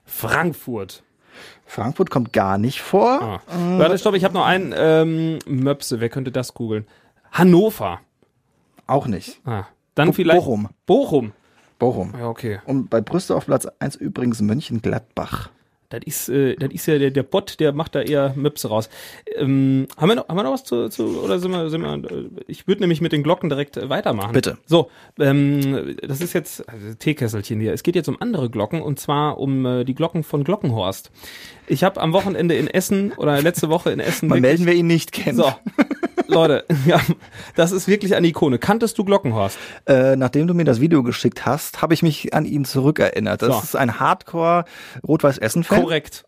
Frankfurt. 0.05 1.03
Frankfurt 1.65 2.09
kommt 2.09 2.33
gar 2.33 2.57
nicht 2.57 2.81
vor. 2.81 3.21
Ah. 3.21 3.41
Warte, 3.77 3.97
stopp, 3.97 4.15
ich 4.15 4.23
habe 4.25 4.33
noch 4.33 4.45
einen 4.45 4.73
ähm, 4.75 5.39
Möpse. 5.45 5.99
Wer 5.99 6.09
könnte 6.09 6.31
das 6.31 6.53
googeln? 6.53 6.85
Hannover. 7.31 8.01
Auch 8.87 9.07
nicht. 9.07 9.39
Ah. 9.45 9.65
Dann 9.95 10.09
Bo- 10.09 10.13
vielleicht 10.13 10.39
Bochum. 10.39 10.69
Bochum. 10.85 11.31
Bochum. 11.79 12.13
Ja, 12.17 12.27
okay. 12.27 12.59
Und 12.65 12.89
bei 12.89 13.01
Brüste 13.01 13.35
auf 13.35 13.45
Platz 13.45 13.67
1 13.79 13.95
übrigens 13.95 14.41
Mönchengladbach. 14.41 15.49
Das 15.91 16.01
ist, 16.05 16.29
äh, 16.29 16.55
das 16.55 16.71
ist 16.71 16.85
ja 16.87 16.97
der, 16.97 17.11
der 17.11 17.23
Bot, 17.23 17.59
der 17.59 17.73
macht 17.73 17.95
da 17.95 18.01
eher 18.01 18.33
Möpse 18.35 18.69
raus. 18.69 18.89
Ähm, 19.35 19.87
haben, 19.97 20.09
wir 20.09 20.15
noch, 20.15 20.27
haben 20.27 20.37
wir 20.37 20.43
noch 20.43 20.53
was 20.53 20.63
zu, 20.63 20.89
zu 20.89 21.21
oder 21.23 21.39
sind 21.39 21.51
wir, 21.51 21.69
sind 21.69 21.81
wir 21.81 21.93
äh, 21.93 22.29
ich 22.47 22.67
würde 22.67 22.81
nämlich 22.81 23.01
mit 23.01 23.11
den 23.11 23.23
Glocken 23.23 23.49
direkt 23.49 23.77
äh, 23.77 23.89
weitermachen. 23.89 24.33
Bitte. 24.33 24.57
So, 24.65 24.89
ähm, 25.19 25.95
das 26.01 26.21
ist 26.21 26.33
jetzt 26.33 26.67
also 26.67 26.93
Teekesselchen 26.93 27.59
hier. 27.59 27.73
Es 27.73 27.83
geht 27.83 27.95
jetzt 27.95 28.09
um 28.09 28.21
andere 28.21 28.49
Glocken 28.49 28.81
und 28.81 28.99
zwar 28.99 29.37
um 29.37 29.65
äh, 29.65 29.83
die 29.83 29.95
Glocken 29.95 30.23
von 30.23 30.43
Glockenhorst. 30.43 31.11
Ich 31.67 31.83
habe 31.83 32.01
am 32.01 32.13
Wochenende 32.13 32.55
in 32.55 32.67
Essen 32.67 33.13
oder 33.13 33.41
letzte 33.41 33.69
Woche 33.69 33.91
in 33.91 33.99
Essen 33.99 34.27
Mal 34.27 34.41
melden 34.41 34.65
wir 34.65 34.73
ihn 34.73 34.87
nicht 34.87 35.11
kennen. 35.11 35.37
So, 35.37 35.45
Leute, 36.31 36.65
ja, 36.85 36.99
das 37.55 37.71
ist 37.71 37.87
wirklich 37.87 38.15
eine 38.15 38.27
Ikone. 38.27 38.57
Kanntest 38.59 38.97
du 38.97 39.03
Glockenhorst? 39.05 39.57
Äh, 39.85 40.15
nachdem 40.15 40.47
du 40.47 40.53
mir 40.53 40.63
das 40.63 40.79
Video 40.81 41.03
geschickt 41.03 41.45
hast, 41.45 41.81
habe 41.81 41.93
ich 41.93 42.01
mich 42.03 42.33
an 42.33 42.45
ihn 42.45 42.65
zurückerinnert. 42.65 43.41
Das 43.41 43.49
So. 43.55 43.61
ist 43.63 43.75
ein 43.75 43.99
Hardcore-Rot-Weiß-Essen-Fan. 43.99 45.81
Korrekt. 45.83 46.25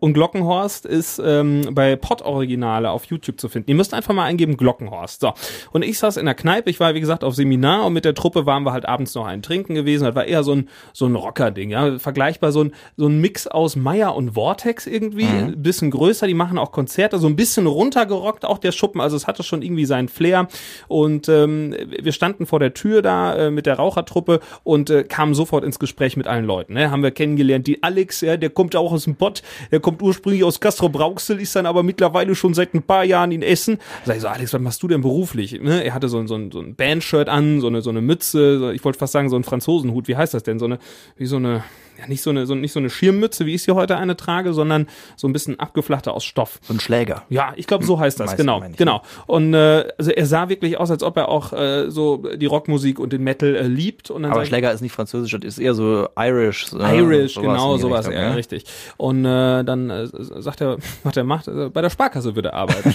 Und 0.00 0.14
Glockenhorst 0.14 0.86
ist 0.86 1.20
ähm, 1.24 1.68
bei 1.72 1.96
Pod-Originale 1.96 2.90
auf 2.90 3.04
YouTube 3.06 3.40
zu 3.40 3.48
finden. 3.48 3.70
Ihr 3.70 3.76
müsst 3.76 3.94
einfach 3.94 4.14
mal 4.14 4.24
eingeben 4.24 4.56
Glockenhorst. 4.56 5.20
So. 5.20 5.34
Und 5.72 5.82
ich 5.82 5.98
saß 5.98 6.16
in 6.16 6.26
der 6.26 6.34
Kneipe, 6.34 6.70
ich 6.70 6.80
war 6.80 6.94
wie 6.94 7.00
gesagt 7.00 7.24
auf 7.24 7.34
Seminar 7.34 7.86
und 7.86 7.92
mit 7.92 8.04
der 8.04 8.14
Truppe 8.14 8.46
waren 8.46 8.62
wir 8.64 8.72
halt 8.72 8.86
abends 8.86 9.14
noch 9.14 9.26
einen 9.26 9.42
trinken 9.42 9.74
gewesen. 9.74 10.04
Das 10.04 10.14
war 10.14 10.24
eher 10.24 10.42
so 10.42 10.52
ein 10.52 10.68
so 10.92 11.06
ein 11.06 11.14
Rocker-Ding, 11.14 11.70
ja. 11.70 11.98
Vergleichbar 11.98 12.52
so 12.52 12.64
ein, 12.64 12.72
so 12.96 13.06
ein 13.06 13.20
Mix 13.20 13.46
aus 13.46 13.76
Meyer 13.76 14.14
und 14.14 14.32
Vortex 14.32 14.86
irgendwie. 14.86 15.26
Ein 15.26 15.62
bisschen 15.62 15.90
größer, 15.90 16.26
die 16.26 16.34
machen 16.34 16.58
auch 16.58 16.72
Konzerte, 16.72 17.18
so 17.18 17.26
ein 17.26 17.36
bisschen 17.36 17.66
runtergerockt, 17.66 18.44
auch 18.44 18.58
der 18.58 18.72
Schuppen. 18.72 19.00
Also 19.00 19.16
es 19.16 19.26
hatte 19.26 19.42
schon 19.42 19.62
irgendwie 19.62 19.84
seinen 19.84 20.08
Flair. 20.08 20.48
Und 20.88 21.28
ähm, 21.28 21.74
wir 22.00 22.12
standen 22.12 22.46
vor 22.46 22.60
der 22.60 22.74
Tür 22.74 23.02
da 23.02 23.36
äh, 23.36 23.50
mit 23.50 23.66
der 23.66 23.74
Rauchertruppe 23.74 24.40
und 24.62 24.90
äh, 24.90 25.04
kamen 25.04 25.34
sofort 25.34 25.64
ins 25.64 25.78
Gespräch 25.78 26.16
mit 26.16 26.26
allen 26.26 26.44
Leuten. 26.44 26.74
Ne? 26.74 26.90
Haben 26.90 27.02
wir 27.02 27.10
kennengelernt. 27.10 27.66
Die 27.66 27.82
Alex, 27.82 28.20
ja, 28.20 28.36
der 28.36 28.50
kommt 28.50 28.76
auch 28.76 28.92
aus 28.92 29.04
dem 29.04 29.16
Pott, 29.16 29.42
der 29.70 29.80
kommt 29.80 30.02
ursprünglich 30.02 30.44
aus 30.44 30.60
Castro 30.60 30.88
Brauxel, 30.88 31.40
ist 31.40 31.54
dann 31.56 31.66
aber 31.66 31.82
mittlerweile 31.82 32.34
schon 32.34 32.54
seit 32.54 32.74
ein 32.74 32.82
paar 32.82 33.04
Jahren 33.04 33.32
in 33.32 33.42
Essen. 33.42 33.78
Sag 34.04 34.16
ich 34.16 34.22
so, 34.22 34.28
Alex, 34.28 34.52
was 34.52 34.60
machst 34.60 34.82
du 34.82 34.88
denn 34.88 35.00
beruflich? 35.00 35.60
Ne? 35.60 35.84
Er 35.84 35.94
hatte 35.94 36.08
so 36.08 36.18
ein, 36.18 36.26
so 36.26 36.34
ein, 36.34 36.50
so 36.50 36.60
ein 36.60 36.74
Bandshirt 36.74 37.28
an, 37.28 37.60
so 37.60 37.68
eine, 37.68 37.82
so 37.82 37.90
eine 37.90 38.00
Mütze, 38.00 38.58
so, 38.58 38.70
ich 38.70 38.84
wollte 38.84 38.98
fast 38.98 39.12
sagen, 39.12 39.28
so 39.28 39.36
ein 39.36 39.44
Franzosenhut. 39.44 40.08
Wie 40.08 40.16
heißt 40.16 40.34
das 40.34 40.42
denn? 40.42 40.58
So 40.58 40.66
eine, 40.66 40.78
wie 41.16 41.26
so 41.26 41.36
eine, 41.36 41.64
ja, 41.98 42.08
nicht 42.08 42.22
so 42.22 42.30
eine, 42.30 42.46
so, 42.46 42.54
nicht 42.54 42.72
so 42.72 42.80
eine 42.80 42.90
Schirmmütze, 42.90 43.46
wie 43.46 43.54
ich 43.54 43.62
sie 43.62 43.72
heute 43.72 43.96
eine 43.96 44.16
trage, 44.16 44.52
sondern 44.52 44.88
so 45.16 45.28
ein 45.28 45.32
bisschen 45.32 45.60
abgeflachter 45.60 46.12
aus 46.14 46.24
Stoff. 46.24 46.58
So 46.62 46.74
ein 46.74 46.80
Schläger. 46.80 47.22
Ja, 47.28 47.52
ich 47.56 47.66
glaube, 47.66 47.84
so 47.84 47.98
heißt 48.00 48.18
das, 48.18 48.26
Meist 48.26 48.36
genau, 48.36 48.62
genau. 48.76 49.02
Und 49.26 49.54
äh, 49.54 49.86
also 49.96 50.10
er 50.10 50.26
sah 50.26 50.48
wirklich 50.48 50.78
aus, 50.78 50.90
als 50.90 51.02
ob 51.02 51.16
er 51.16 51.28
auch 51.28 51.52
äh, 51.52 51.90
so 51.90 52.16
die 52.36 52.46
Rockmusik 52.46 52.98
und 52.98 53.12
den 53.12 53.22
Metal 53.22 53.54
äh, 53.54 53.62
liebt. 53.62 54.10
Und 54.10 54.24
dann 54.24 54.32
Aber 54.32 54.44
Schläger 54.44 54.72
ist 54.72 54.80
nicht 54.80 54.92
französisch, 54.92 55.32
das 55.32 55.44
ist 55.44 55.58
eher 55.58 55.74
so 55.74 56.08
Irish. 56.18 56.66
so, 56.66 56.78
Irish, 56.78 57.34
sowas 57.34 57.46
genau, 57.46 57.76
sowas, 57.76 58.06
ja, 58.06 58.30
ne? 58.30 58.36
richtig. 58.36 58.64
Und 58.96 59.24
äh, 59.24 59.53
dann 59.62 59.90
äh, 59.90 60.06
sagt 60.06 60.60
er, 60.60 60.78
was 61.02 61.16
er 61.16 61.24
macht, 61.24 61.48
äh, 61.48 61.68
bei 61.68 61.82
der 61.82 61.90
Sparkasse 61.90 62.34
würde 62.34 62.50
er 62.50 62.54
arbeiten. 62.54 62.94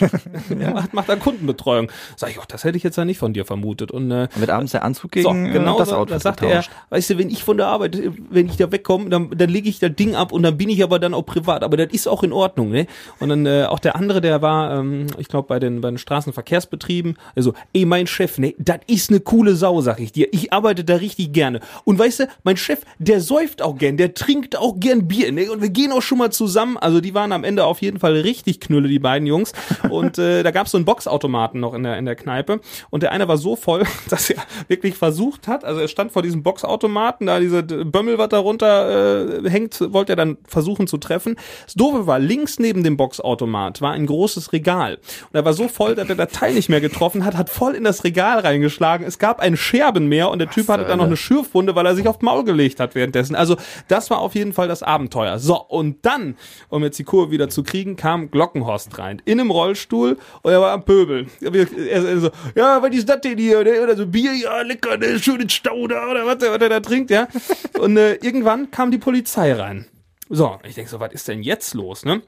er 0.60 0.74
macht, 0.74 0.94
macht 0.94 1.10
er 1.10 1.18
Kundenbetreuung. 1.18 1.92
Sag 2.16 2.32
ich, 2.32 2.40
oh, 2.40 2.44
das 2.48 2.64
hätte 2.64 2.78
ich 2.78 2.84
jetzt 2.84 2.98
ja 2.98 3.06
nicht 3.06 3.20
von 3.20 3.34
dir 3.34 3.46
vermutet. 3.46 3.92
Und 3.92 4.12
äh, 4.12 4.28
Wird 4.36 4.50
abends 4.50 4.72
der 4.72 4.84
Anzug 4.84 5.12
so, 5.16 5.30
gegen 5.30 5.48
äh, 5.48 5.52
genau 5.52 5.78
das 5.78 5.90
so, 5.90 5.96
Outfit 5.96 6.16
da 6.16 6.20
sagte 6.20 6.48
er, 6.48 6.64
weißt 6.90 7.12
du, 7.12 7.18
wenn 7.18 7.30
ich 7.30 7.44
von 7.44 7.58
der 7.58 7.68
Arbeit, 7.68 7.96
äh, 7.96 8.12
wenn 8.30 8.48
ich 8.48 8.58
da 8.58 8.72
wegkomme, 8.72 9.10
dann, 9.10 9.30
dann 9.32 9.50
lege 9.50 9.70
ich 9.70 9.80
das 9.80 9.96
Ding 9.96 10.16
ab 10.16 10.32
und 10.32 10.44
dann 10.44 10.58
bin 10.58 10.70
ich 10.70 10.84
aber 10.84 11.00
dann 11.00 11.14
auch 11.14 11.26
privat. 11.26 11.64
Aber 11.64 11.78
das 11.78 11.94
ist 11.94 12.08
auch 12.08 12.24
in 12.24 12.34
Ordnung, 12.34 12.70
ne? 12.70 12.88
Und 13.20 13.30
dann 13.30 13.46
äh, 13.46 13.66
auch 13.66 13.80
der 13.80 13.96
andere, 13.96 14.22
der 14.22 14.42
war, 14.42 14.80
ähm, 14.80 15.08
ich 15.18 15.28
glaube, 15.28 15.48
bei 15.48 15.60
den, 15.60 15.82
bei 15.82 15.90
den 15.90 15.98
Straßenverkehrsbetrieben, 15.98 17.18
also, 17.36 17.54
ey, 17.74 17.86
mein 17.86 18.08
Chef, 18.08 18.38
ne, 18.38 18.56
das 18.58 18.80
ist 18.88 19.10
eine 19.10 19.20
coole 19.20 19.56
Sau, 19.56 19.82
sag 19.82 20.00
ich 20.00 20.12
dir. 20.12 20.28
Ich 20.32 20.54
arbeite 20.54 20.84
da 20.84 20.96
richtig 20.96 21.34
gerne. 21.34 21.60
Und 21.84 22.00
weißt 22.00 22.22
du, 22.22 22.28
mein 22.44 22.58
Chef, 22.58 22.82
der 22.98 23.22
säuft 23.22 23.62
auch 23.62 23.78
gern, 23.78 23.98
der 23.98 24.14
trinkt 24.14 24.58
auch 24.58 24.80
gern 24.80 25.08
Bier, 25.08 25.32
ne? 25.32 25.52
Und 25.52 25.62
wir 25.62 25.70
gehen 25.70 25.92
auch 25.92 26.02
schon 26.02 26.18
mal 26.18 26.32
zusammen. 26.40 26.78
Also 26.78 27.02
die 27.02 27.14
waren 27.14 27.34
am 27.34 27.44
Ende 27.44 27.66
auf 27.66 27.82
jeden 27.82 28.00
Fall 28.00 28.14
richtig 28.14 28.62
knülle, 28.62 28.88
die 28.88 28.98
beiden 28.98 29.28
Jungs. 29.28 29.52
Und 29.90 30.18
äh, 30.18 30.42
da 30.42 30.52
gab 30.52 30.66
es 30.66 30.72
so 30.72 30.78
einen 30.78 30.86
Boxautomaten 30.86 31.60
noch 31.60 31.74
in 31.74 31.84
der, 31.84 31.98
in 31.98 32.06
der 32.06 32.16
Kneipe. 32.16 32.62
Und 32.90 33.04
der 33.04 33.12
eine 33.12 33.28
war 33.28 33.38
so 33.38 33.56
voll, 33.56 33.84
dass 34.10 34.30
er 34.30 34.42
wirklich 34.68 34.96
versucht 34.96 35.48
hat, 35.48 35.66
also 35.66 35.82
er 35.82 35.90
stand 35.90 36.12
vor 36.12 36.22
diesem 36.22 36.42
Boxautomaten, 36.42 37.28
da 37.28 37.40
diese 37.40 37.62
Bömmel, 37.64 38.18
was 38.18 38.30
darunter 38.30 39.44
äh, 39.44 39.50
hängt, 39.50 39.82
wollte 39.94 40.14
er 40.14 40.16
dann 40.16 40.38
versuchen 40.48 40.88
zu 40.88 40.98
treffen. 40.98 41.36
Das 41.66 41.74
Doofe 41.74 42.08
war, 42.08 42.20
links 42.20 42.58
neben 42.58 42.84
dem 42.84 42.96
Boxautomat 42.96 43.82
war 43.82 43.92
ein 43.92 44.06
großes 44.06 44.54
Regal. 44.54 44.96
Und 44.96 45.36
er 45.36 45.44
war 45.44 45.54
so 45.54 45.68
voll, 45.68 45.96
dass 45.96 46.08
er 46.08 46.16
das 46.16 46.32
Teil 46.32 46.54
nicht 46.54 46.70
mehr 46.70 46.82
getroffen 46.82 47.26
hat, 47.26 47.36
hat 47.36 47.50
voll 47.50 47.76
in 47.76 47.84
das 47.84 48.04
Regal 48.06 48.40
reingeschlagen. 48.40 49.06
Es 49.06 49.20
gab 49.20 49.40
ein 49.40 49.58
Scherbenmeer 49.58 50.30
und 50.30 50.40
der 50.40 50.50
Typ 50.50 50.70
hatte 50.70 50.86
dann 50.86 51.00
noch 51.00 51.06
eine 51.06 51.18
Schürfwunde, 51.18 51.76
weil 51.76 51.86
er 51.86 51.96
sich 51.96 52.08
aufs 52.08 52.22
Maul 52.22 52.46
gelegt 52.46 52.80
hat 52.80 52.96
währenddessen. 52.96 53.36
Also 53.36 53.58
das 53.90 54.10
war 54.10 54.20
auf 54.20 54.36
jeden 54.36 54.54
Fall 54.54 54.70
das 54.70 54.84
Abenteuer. 54.84 55.40
So, 55.40 55.62
und 55.62 56.06
dann, 56.06 56.29
um 56.70 56.84
jetzt 56.84 57.00
die 57.00 57.04
Kurve 57.04 57.32
wieder 57.32 57.50
zu 57.50 57.64
kriegen, 57.64 57.96
kam 57.96 58.32
Glockenhorst 58.32 58.98
rein. 58.98 59.22
In 59.26 59.40
einem 59.40 59.52
Rollstuhl 59.52 60.18
und 60.42 60.52
er 60.52 60.62
war 60.62 60.72
am 60.72 60.86
Pöbel. 60.86 61.28
Er, 61.42 61.54
er, 61.54 62.20
so, 62.20 62.30
ja, 62.56 62.82
was 62.82 62.96
ist 62.96 63.08
das 63.08 63.22
denn 63.22 63.38
hier? 63.38 63.64
Ne? 63.64 63.82
Oder 63.82 63.96
so 63.96 64.06
Bier, 64.06 64.34
ja, 64.34 64.62
lecker, 64.62 64.98
ne? 64.98 65.20
schönes 65.20 65.54
Stauder 65.54 66.10
oder 66.10 66.26
was, 66.26 66.38
was 66.40 66.62
er 66.62 66.70
da 66.70 66.80
trinkt, 66.80 67.12
ja. 67.12 67.28
Und 67.80 67.98
äh, 67.98 68.16
irgendwann 68.16 68.72
kam 68.72 68.92
die 68.92 68.98
Polizei 68.98 69.54
rein. 69.54 69.86
So, 70.30 70.60
ich 70.68 70.76
denke 70.76 70.90
so, 70.90 71.00
was 71.00 71.14
ist 71.14 71.28
denn 71.28 71.42
jetzt 71.42 71.74
los, 71.74 72.06
ne? 72.06 72.22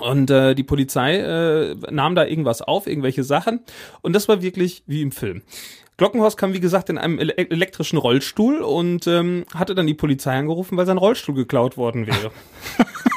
Und 0.00 0.30
äh, 0.30 0.54
die 0.54 0.64
Polizei 0.64 1.16
äh, 1.16 1.76
nahm 1.90 2.14
da 2.14 2.24
irgendwas 2.24 2.62
auf, 2.62 2.86
irgendwelche 2.86 3.24
Sachen. 3.24 3.60
Und 4.00 4.12
das 4.14 4.28
war 4.28 4.42
wirklich 4.42 4.82
wie 4.86 5.02
im 5.02 5.12
Film. 5.12 5.42
Glockenhorst 5.96 6.38
kam, 6.38 6.52
wie 6.52 6.60
gesagt, 6.60 6.90
in 6.90 6.98
einem 6.98 7.18
ele 7.18 7.36
elektrischen 7.36 7.98
Rollstuhl 7.98 8.60
und 8.60 9.08
ähm, 9.08 9.44
hatte 9.52 9.74
dann 9.74 9.88
die 9.88 9.94
Polizei 9.94 10.36
angerufen, 10.38 10.76
weil 10.76 10.86
sein 10.86 10.98
Rollstuhl 10.98 11.34
geklaut 11.34 11.76
worden 11.76 12.06
wäre. 12.06 12.30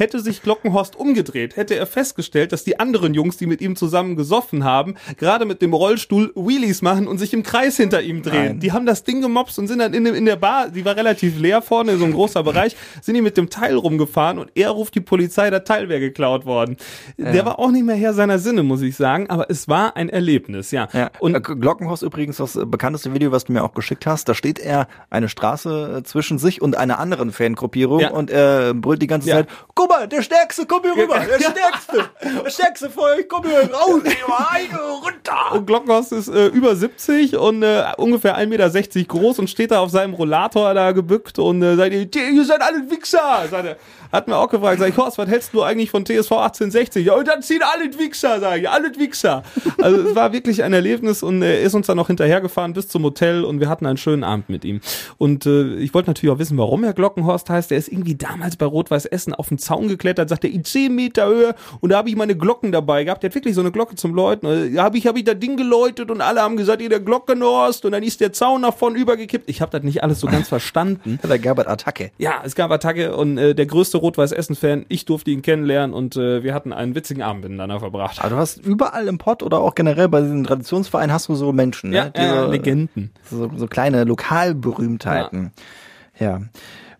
Hätte 0.00 0.18
sich 0.20 0.42
Glockenhorst 0.42 0.96
umgedreht, 0.96 1.56
hätte 1.56 1.76
er 1.76 1.84
festgestellt, 1.86 2.52
dass 2.52 2.64
die 2.64 2.80
anderen 2.80 3.12
Jungs, 3.12 3.36
die 3.36 3.44
mit 3.44 3.60
ihm 3.60 3.76
zusammen 3.76 4.16
gesoffen 4.16 4.64
haben, 4.64 4.94
gerade 5.18 5.44
mit 5.44 5.60
dem 5.60 5.74
Rollstuhl 5.74 6.32
Wheelies 6.34 6.80
machen 6.80 7.06
und 7.06 7.18
sich 7.18 7.34
im 7.34 7.42
Kreis 7.42 7.76
hinter 7.76 8.00
ihm 8.00 8.22
drehen. 8.22 8.44
Nein. 8.46 8.60
Die 8.60 8.72
haben 8.72 8.86
das 8.86 9.04
Ding 9.04 9.20
gemobst 9.20 9.58
und 9.58 9.66
sind 9.68 9.78
dann 9.80 9.92
in, 9.92 10.06
in 10.06 10.24
der 10.24 10.36
Bar, 10.36 10.70
die 10.70 10.86
war 10.86 10.96
relativ 10.96 11.38
leer 11.38 11.60
vorne, 11.60 11.98
so 11.98 12.06
ein 12.06 12.12
großer 12.14 12.42
Bereich, 12.42 12.76
sind 13.02 13.14
die 13.14 13.20
mit 13.20 13.36
dem 13.36 13.50
Teil 13.50 13.76
rumgefahren 13.76 14.38
und 14.38 14.50
er 14.54 14.70
ruft 14.70 14.94
die 14.94 15.00
Polizei, 15.02 15.50
der 15.50 15.64
Teil 15.64 15.90
wäre 15.90 16.00
geklaut 16.00 16.46
worden. 16.46 16.78
Der 17.18 17.44
war 17.44 17.58
auch 17.58 17.70
nicht 17.70 17.84
mehr 17.84 17.96
Herr 17.96 18.14
seiner 18.14 18.38
Sinne, 18.38 18.62
muss 18.62 18.80
ich 18.80 18.96
sagen, 18.96 19.28
aber 19.28 19.50
es 19.50 19.68
war 19.68 19.96
ein 19.96 20.08
Erlebnis, 20.08 20.70
ja. 20.70 20.88
Ja, 20.94 21.10
Und 21.18 21.36
und 21.36 21.60
Glockenhaus 21.60 22.00
übrigens, 22.02 22.38
das 22.38 22.56
äh, 22.56 22.64
bekannteste 22.64 23.12
Video, 23.12 23.32
was 23.32 23.44
du 23.44 23.52
mir 23.52 23.62
auch 23.62 23.74
geschickt 23.74 24.06
hast, 24.06 24.28
da 24.30 24.34
steht 24.34 24.58
er 24.58 24.88
eine 25.10 25.28
Straße 25.28 25.98
äh, 25.98 26.02
zwischen 26.04 26.38
sich 26.38 26.62
und 26.62 26.74
einer 26.76 26.98
anderen 26.98 27.32
Fangruppierung 27.32 28.00
Ja. 28.00 28.10
und 28.12 28.30
er 28.30 28.72
brüllt 28.72 29.02
die 29.02 29.06
ganze 29.06 29.28
Ja. 29.28 29.36
Zeit, 29.36 29.48
guck 29.74 29.89
rüber, 29.90 30.06
der 30.06 30.22
Stärkste, 30.22 30.66
komm 30.66 30.82
hier 30.82 30.96
rüber, 30.96 31.18
der 31.18 31.38
Stärkste, 31.38 32.10
der 32.44 32.50
Stärkste 32.50 32.90
von 32.90 33.04
euch, 33.04 33.28
komm 33.28 33.44
hier 33.44 33.70
raus, 33.72 34.02
eine 34.50 34.78
runter. 34.78 35.52
Und 35.52 35.66
Glockenhorst 35.66 36.12
ist 36.12 36.28
äh, 36.28 36.46
über 36.46 36.76
70 36.76 37.36
und 37.36 37.62
äh, 37.62 37.84
ungefähr 37.96 38.38
1,60 38.38 38.46
Meter 38.46 39.04
groß 39.08 39.38
und 39.38 39.50
steht 39.50 39.70
da 39.70 39.80
auf 39.80 39.90
seinem 39.90 40.14
Rollator 40.14 40.72
da 40.74 40.92
gebückt 40.92 41.38
und 41.38 41.62
äh, 41.62 41.76
sagt, 41.76 41.92
ihr 41.92 42.08
ihr 42.14 42.44
seid 42.44 42.62
alle 42.62 42.88
Wichser. 42.90 43.46
Sagt 43.50 43.66
er. 43.66 43.76
Hat 44.12 44.26
mir 44.26 44.36
auch 44.36 44.48
gefragt, 44.48 44.80
sag 44.80 44.88
ich, 44.88 44.96
Horst, 44.96 45.18
was 45.18 45.28
hältst 45.28 45.54
du 45.54 45.62
eigentlich 45.62 45.90
von 45.90 46.04
TSV 46.04 46.32
1860? 46.32 47.06
Ja, 47.06 47.14
und 47.14 47.28
dann 47.28 47.42
ziehen 47.42 47.60
alle 47.62 47.96
Wichser, 47.96 48.40
sag 48.40 48.60
ich, 48.60 48.68
alle 48.68 48.92
Wichser. 48.96 49.44
Also 49.80 50.00
es 50.08 50.16
war 50.16 50.32
wirklich 50.32 50.64
ein 50.64 50.72
Erlebnis 50.72 51.22
und 51.22 51.42
er 51.42 51.60
ist 51.60 51.74
uns 51.74 51.86
dann 51.86 51.96
noch 51.96 52.08
hinterhergefahren 52.08 52.72
bis 52.72 52.88
zum 52.88 53.04
Hotel 53.04 53.44
und 53.44 53.60
wir 53.60 53.68
hatten 53.68 53.86
einen 53.86 53.98
schönen 53.98 54.24
Abend 54.24 54.48
mit 54.48 54.64
ihm. 54.64 54.80
Und 55.16 55.46
äh, 55.46 55.74
ich 55.76 55.94
wollte 55.94 56.10
natürlich 56.10 56.34
auch 56.34 56.40
wissen, 56.40 56.58
warum 56.58 56.82
er 56.82 56.92
Glockenhorst 56.92 57.48
heißt. 57.48 57.70
Er 57.70 57.78
ist 57.78 57.86
irgendwie 57.86 58.16
damals 58.16 58.56
bei 58.56 58.66
Rot-Weiß 58.66 59.06
Essen 59.06 59.32
auf 59.32 59.48
den 59.48 59.58
Zaun 59.70 59.88
geklettert, 59.88 60.28
sagte, 60.28 60.48
in 60.48 60.64
10 60.64 60.94
Meter 60.94 61.26
Höhe 61.28 61.54
und 61.80 61.90
da 61.90 61.98
habe 61.98 62.08
ich 62.08 62.16
meine 62.16 62.34
Glocken 62.36 62.72
dabei 62.72 63.04
gehabt. 63.04 63.22
Der 63.22 63.30
hat 63.30 63.34
wirklich 63.36 63.54
so 63.54 63.60
eine 63.60 63.70
Glocke 63.70 63.94
zum 63.94 64.14
Läuten. 64.14 64.74
Da 64.74 64.82
habe 64.82 64.98
ich, 64.98 65.06
hab 65.06 65.16
ich 65.16 65.24
das 65.24 65.38
Ding 65.38 65.56
geläutet 65.56 66.10
und 66.10 66.20
alle 66.20 66.42
haben 66.42 66.56
gesagt, 66.56 66.82
ihr 66.82 66.88
der 66.88 66.98
Glockenhorst 67.00 67.84
und 67.84 67.92
dann 67.92 68.02
ist 68.02 68.20
der 68.20 68.32
Zaun 68.32 68.62
nach 68.62 68.74
vorn 68.74 68.96
übergekippt. 68.96 69.48
Ich 69.48 69.60
habe 69.62 69.70
das 69.70 69.82
nicht 69.82 70.02
alles 70.02 70.18
so 70.20 70.26
ganz 70.26 70.48
verstanden. 70.56 71.18
Da 71.22 71.36
gab 71.36 71.58
es 71.58 71.66
Attacke. 71.66 72.10
Ja, 72.18 72.42
es 72.44 72.54
gab 72.54 72.70
Attacke 72.72 73.14
und 73.16 73.38
äh, 73.38 73.54
der 73.54 73.66
größte 73.66 73.98
Rot-Weiß-Essen-Fan, 73.98 74.86
ich 74.88 75.04
durfte 75.04 75.30
ihn 75.30 75.42
kennenlernen 75.42 75.94
und 75.94 76.16
äh, 76.16 76.42
wir 76.42 76.52
hatten 76.54 76.72
einen 76.72 76.94
witzigen 76.94 77.22
Abend 77.22 77.42
miteinander 77.44 77.78
verbracht. 77.78 78.18
Aber 78.20 78.30
du 78.30 78.36
hast 78.36 78.58
überall 78.58 79.06
im 79.08 79.18
Pott 79.18 79.42
oder 79.42 79.60
auch 79.60 79.74
generell 79.74 80.08
bei 80.08 80.20
diesen 80.20 80.44
Traditionsvereinen 80.44 81.12
hast 81.12 81.28
du 81.28 81.34
so 81.36 81.52
Menschen, 81.52 81.92
Ja, 81.92 82.06
ne? 82.06 82.12
äh, 82.14 82.50
Legenden. 82.50 83.10
So, 83.30 83.50
so 83.56 83.66
kleine 83.66 84.04
Lokalberühmtheiten. 84.04 85.52
Ja. 86.18 86.40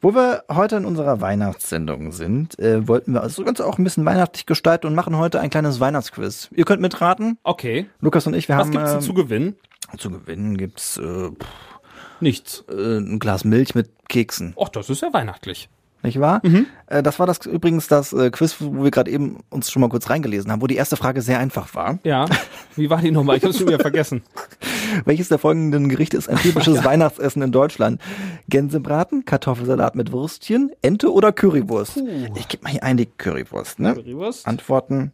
Wo 0.03 0.15
wir 0.15 0.45
heute 0.51 0.77
in 0.77 0.87
unserer 0.87 1.21
Weihnachtssendung 1.21 2.13
sind, 2.13 2.59
äh, 2.59 2.89
wollten 2.89 3.13
wir 3.13 3.23
also 3.23 3.43
das 3.43 3.47
Ganze 3.47 3.67
auch 3.67 3.77
ein 3.77 3.85
bisschen 3.85 4.05
weihnachtlich 4.07 4.47
gestalten 4.47 4.87
und 4.87 4.95
machen 4.95 5.17
heute 5.19 5.41
ein 5.41 5.51
kleines 5.51 5.79
Weihnachtsquiz. 5.79 6.49
Ihr 6.55 6.65
könnt 6.65 6.81
mitraten. 6.81 7.39
Okay. 7.43 7.87
Lukas 8.01 8.27
und 8.27 8.35
ich, 8.35 8.49
wir 8.49 8.57
Was 8.57 8.65
haben 8.65 8.71
gibt's 8.73 8.91
denn 8.91 9.01
ähm, 9.01 9.05
zu 9.05 9.15
gewinnen? 9.15 9.57
zu 9.99 10.11
gewinnen 10.11 10.57
gibt's 10.57 10.97
äh, 10.97 11.31
pff, 11.31 11.47
Nichts. 12.21 12.65
äh, 12.71 12.99
ein 12.99 13.19
Glas 13.19 13.45
Milch 13.45 13.75
mit 13.75 13.91
Keksen, 14.09 14.55
Och, 14.57 14.69
das 14.71 14.89
ist 14.89 15.03
ja 15.03 15.13
weihnachtlich. 15.13 15.69
Nicht 16.03 16.21
wahr? 16.21 16.41
Mhm. 16.45 16.67
Äh, 16.87 17.03
das 17.03 17.19
war 17.19 17.27
das 17.27 17.45
übrigens 17.47 17.89
das 17.89 18.13
äh, 18.13 18.31
Quiz, 18.31 18.57
wo 18.61 18.85
wir 18.85 18.91
gerade 18.91 19.11
eben 19.11 19.39
uns 19.51 19.71
schon 19.71 19.81
mal 19.81 19.89
kurz 19.89 20.09
reingelesen 20.11 20.51
haben, 20.51 20.63
wo 20.63 20.67
die 20.67 20.77
erste 20.77 20.97
Frage 20.97 21.23
sehr 21.23 21.39
einfach 21.39 21.75
war. 21.75 21.99
Ja. 22.05 22.27
Wie 22.77 22.91
war 22.91 22.99
die 22.99 23.11
nochmal? 23.11 23.37
Ich 23.37 23.45
hab's 23.45 23.59
schon 23.59 23.69
wieder 23.69 23.79
vergessen. 23.81 24.23
Welches 25.05 25.29
der 25.29 25.39
folgenden 25.39 25.89
Gerichte 25.89 26.17
ist 26.17 26.29
ein 26.29 26.37
typisches 26.37 26.85
Weihnachtsessen 26.85 27.43
in 27.43 27.53
Deutschland? 27.53 28.01
Gänsebraten, 28.49 29.25
Kartoffelsalat 29.25 29.95
mit 29.95 30.13
Würstchen, 30.13 30.71
Ente 30.83 31.13
oder 31.13 31.33
Currywurst? 31.33 32.03
Ich 32.35 32.49
gebe 32.49 32.65
mal 32.65 32.71
hier 32.71 32.83
ein 32.83 32.97
die 32.97 33.07
Currywurst, 33.07 33.79
ne? 33.79 33.95
Currywurst? 33.95 34.47
Antworten. 34.47 35.13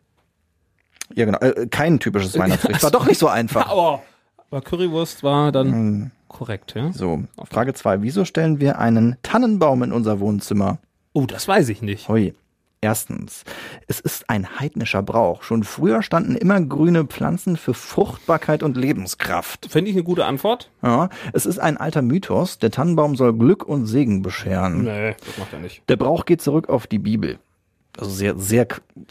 Ja, 1.14 1.24
genau. 1.24 1.38
Äh, 1.38 1.66
kein 1.68 1.98
typisches 2.00 2.38
Weihnachtsgericht. 2.38 2.82
War 2.82 2.90
doch 2.90 3.06
nicht 3.06 3.18
so 3.18 3.28
einfach. 3.28 3.66
Aber, 3.70 4.02
aber 4.50 4.60
Currywurst 4.62 5.22
war 5.22 5.52
dann 5.52 5.72
Hm. 5.72 6.10
Korrekt, 6.36 6.74
ja? 6.76 6.92
So, 6.92 7.24
Frage 7.50 7.74
zwei: 7.74 8.02
Wieso 8.02 8.24
stellen 8.24 8.60
wir 8.60 8.78
einen 8.78 9.16
Tannenbaum 9.22 9.82
in 9.82 9.92
unser 9.92 10.20
Wohnzimmer? 10.20 10.78
Oh, 11.12 11.26
das 11.26 11.48
weiß 11.48 11.68
ich 11.70 11.82
nicht. 11.82 12.08
Hui. 12.08 12.34
Erstens, 12.82 13.44
es 13.88 14.00
ist 14.00 14.28
ein 14.28 14.60
heidnischer 14.60 15.02
Brauch. 15.02 15.42
Schon 15.42 15.64
früher 15.64 16.02
standen 16.02 16.36
immer 16.36 16.60
grüne 16.60 17.04
Pflanzen 17.04 17.56
für 17.56 17.72
Fruchtbarkeit 17.72 18.62
und 18.62 18.76
Lebenskraft. 18.76 19.66
Finde 19.70 19.90
ich 19.90 19.96
eine 19.96 20.04
gute 20.04 20.26
Antwort? 20.26 20.70
Ja, 20.82 21.08
es 21.32 21.46
ist 21.46 21.58
ein 21.58 21.78
alter 21.78 22.02
Mythos. 22.02 22.58
Der 22.58 22.70
Tannenbaum 22.70 23.16
soll 23.16 23.32
Glück 23.32 23.64
und 23.64 23.86
Segen 23.86 24.20
bescheren. 24.20 24.84
Nee, 24.84 25.16
das 25.24 25.38
macht 25.38 25.54
er 25.54 25.60
nicht. 25.60 25.82
Der 25.88 25.96
Brauch 25.96 26.26
geht 26.26 26.42
zurück 26.42 26.68
auf 26.68 26.86
die 26.86 26.98
Bibel. 26.98 27.38
Also 27.98 28.10
sehr, 28.10 28.36
sehr 28.36 28.66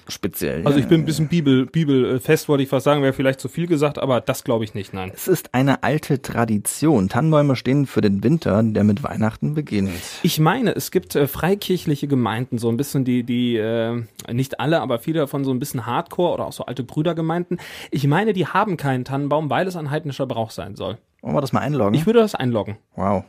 speziell. 0.08 0.66
Also 0.66 0.80
ich 0.80 0.88
bin 0.88 1.02
ein 1.02 1.06
bisschen 1.06 1.28
Bibel, 1.28 1.66
Bibel 1.66 2.16
äh, 2.16 2.20
fest, 2.20 2.48
wollte 2.50 2.64
ich 2.64 2.70
fast 2.70 2.84
sagen, 2.84 3.02
wäre 3.02 3.14
vielleicht 3.14 3.40
zu 3.40 3.50
viel 3.50 3.68
gesagt, 3.68 4.00
aber 4.00 4.22
das 4.22 4.44
glaube 4.44 4.64
ich 4.64 4.74
nicht, 4.74 4.94
nein. 4.94 5.12
Es 5.14 5.28
ist 5.28 5.54
eine 5.54 5.84
alte 5.84 6.22
Tradition. 6.22 7.10
Tannenbäume 7.10 7.56
stehen 7.56 7.86
für 7.86 8.02
den 8.02 8.24
Winter, 8.24 8.62
der 8.64 8.84
mit 8.84 9.04
Weihnachten 9.04 9.56
beginnt. 9.56 9.90
Ich 10.24 10.40
meine, 10.40 10.76
es 10.76 10.92
gibt 10.92 11.16
äh, 11.16 11.28
freikirchliche 11.28 12.08
Gemeinden, 12.08 12.58
so 12.58 12.70
ein 12.70 12.78
bisschen 12.78 13.06
die, 13.06 13.24
die, 13.24 13.58
äh, 13.58 14.04
nicht 14.32 14.60
alle, 14.60 14.82
aber 14.82 15.00
viele 15.00 15.20
davon 15.20 15.44
so 15.44 15.52
ein 15.52 15.60
bisschen 15.60 15.86
Hardcore 15.86 16.34
oder 16.34 16.46
auch 16.46 16.54
so 16.54 16.66
alte 16.66 16.84
Brüdergemeinden. 16.84 17.60
Ich 17.92 18.08
meine, 18.08 18.34
die 18.34 18.48
haben 18.48 18.78
keinen 18.78 19.06
Tannenbaum, 19.06 19.50
weil 19.50 19.68
es 19.68 19.76
ein 19.76 19.92
heidnischer 19.92 20.26
Brauch 20.28 20.52
sein 20.52 20.76
soll. 20.76 20.98
Wollen 21.22 21.36
wir 21.36 21.42
das 21.42 21.54
mal 21.54 21.62
einloggen? 21.62 21.96
Ich 21.96 22.06
würde 22.06 22.20
das 22.20 22.36
einloggen. 22.36 22.78
Wow. 22.96 23.24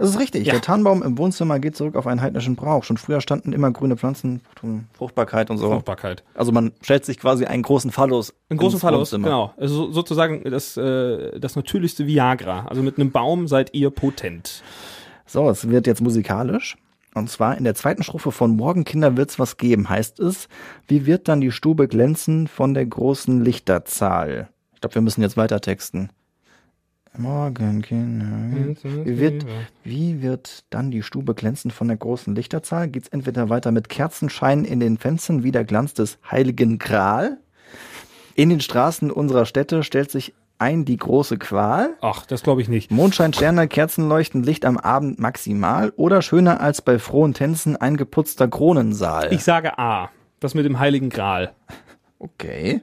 Das 0.00 0.08
ist 0.10 0.18
richtig. 0.18 0.46
Ja. 0.46 0.52
Der 0.54 0.62
Tannenbaum 0.62 1.02
im 1.02 1.18
Wohnzimmer 1.18 1.58
geht 1.58 1.76
zurück 1.76 1.94
auf 1.94 2.06
einen 2.06 2.22
heidnischen 2.22 2.56
Brauch. 2.56 2.84
Schon 2.84 2.96
früher 2.96 3.20
standen 3.20 3.52
immer 3.52 3.70
grüne 3.70 3.96
Pflanzen, 3.98 4.40
Fruchtbarkeit 4.94 5.50
und 5.50 5.58
so. 5.58 5.68
Fruchtbarkeit. 5.70 6.24
Also 6.34 6.52
man 6.52 6.72
stellt 6.80 7.04
sich 7.04 7.18
quasi 7.18 7.44
einen 7.44 7.62
großen 7.62 7.90
Phallus. 7.92 8.32
Einen 8.48 8.58
großen 8.58 8.80
Phallus, 8.80 9.00
Wohnzimmer. 9.12 9.28
genau. 9.28 9.54
Also 9.58 9.74
so- 9.86 9.92
sozusagen 9.92 10.42
das, 10.44 10.76
äh, 10.78 11.38
das 11.38 11.54
natürlichste 11.54 12.06
Viagra. 12.06 12.64
Also 12.66 12.82
mit 12.82 12.98
einem 12.98 13.10
Baum 13.10 13.46
seid 13.46 13.74
ihr 13.74 13.90
potent. 13.90 14.62
So, 15.26 15.48
es 15.50 15.68
wird 15.68 15.86
jetzt 15.86 16.00
musikalisch. 16.00 16.76
Und 17.14 17.28
zwar 17.28 17.58
in 17.58 17.64
der 17.64 17.74
zweiten 17.74 18.02
Strophe 18.02 18.32
von 18.32 18.56
Morgen 18.56 18.84
Kinder 18.84 19.16
wird's 19.18 19.38
was 19.38 19.56
geben, 19.58 19.88
heißt 19.88 20.18
es, 20.20 20.48
wie 20.86 21.04
wird 21.06 21.28
dann 21.28 21.40
die 21.42 21.50
Stube 21.50 21.88
glänzen 21.88 22.46
von 22.48 22.72
der 22.72 22.86
großen 22.86 23.44
Lichterzahl? 23.44 24.48
Ich 24.74 24.80
glaube, 24.80 24.94
wir 24.94 25.02
müssen 25.02 25.20
jetzt 25.20 25.36
weiter 25.36 25.60
texten. 25.60 26.08
Morgen 27.16 27.82
Kinder, 27.82 28.76
wie 28.82 29.18
wird, 29.18 29.44
wie 29.82 30.22
wird 30.22 30.64
dann 30.70 30.90
die 30.90 31.02
Stube 31.02 31.34
glänzen 31.34 31.70
von 31.70 31.88
der 31.88 31.96
großen 31.96 32.34
Lichterzahl? 32.34 32.88
Geht's 32.88 33.08
entweder 33.08 33.48
weiter 33.48 33.72
mit 33.72 33.88
Kerzenschein 33.88 34.64
in 34.64 34.78
den 34.80 34.96
Fenstern 34.96 35.42
wie 35.42 35.50
der 35.50 35.64
Glanz 35.64 35.92
des 35.92 36.18
heiligen 36.30 36.78
Gral? 36.78 37.38
In 38.34 38.48
den 38.48 38.60
Straßen 38.60 39.10
unserer 39.10 39.44
Städte 39.44 39.82
stellt 39.82 40.10
sich 40.10 40.34
ein 40.58 40.84
die 40.84 40.98
große 40.98 41.38
Qual? 41.38 41.96
Ach, 42.00 42.26
das 42.26 42.42
glaube 42.42 42.62
ich 42.62 42.68
nicht. 42.68 42.90
Mondschein, 42.90 43.32
Sterne, 43.32 43.66
Kerzen 43.66 44.08
leuchten, 44.08 44.42
Licht 44.42 44.64
am 44.64 44.76
Abend 44.78 45.18
maximal 45.18 45.92
oder 45.96 46.22
schöner 46.22 46.60
als 46.60 46.80
bei 46.80 46.98
frohen 46.98 47.34
Tänzen 47.34 47.76
ein 47.76 47.96
geputzter 47.96 48.46
Kronensaal. 48.46 49.32
Ich 49.32 49.42
sage 49.42 49.78
A. 49.78 50.10
Das 50.38 50.54
mit 50.54 50.64
dem 50.64 50.78
Heiligen 50.78 51.10
Gral. 51.10 51.52
okay. 52.18 52.82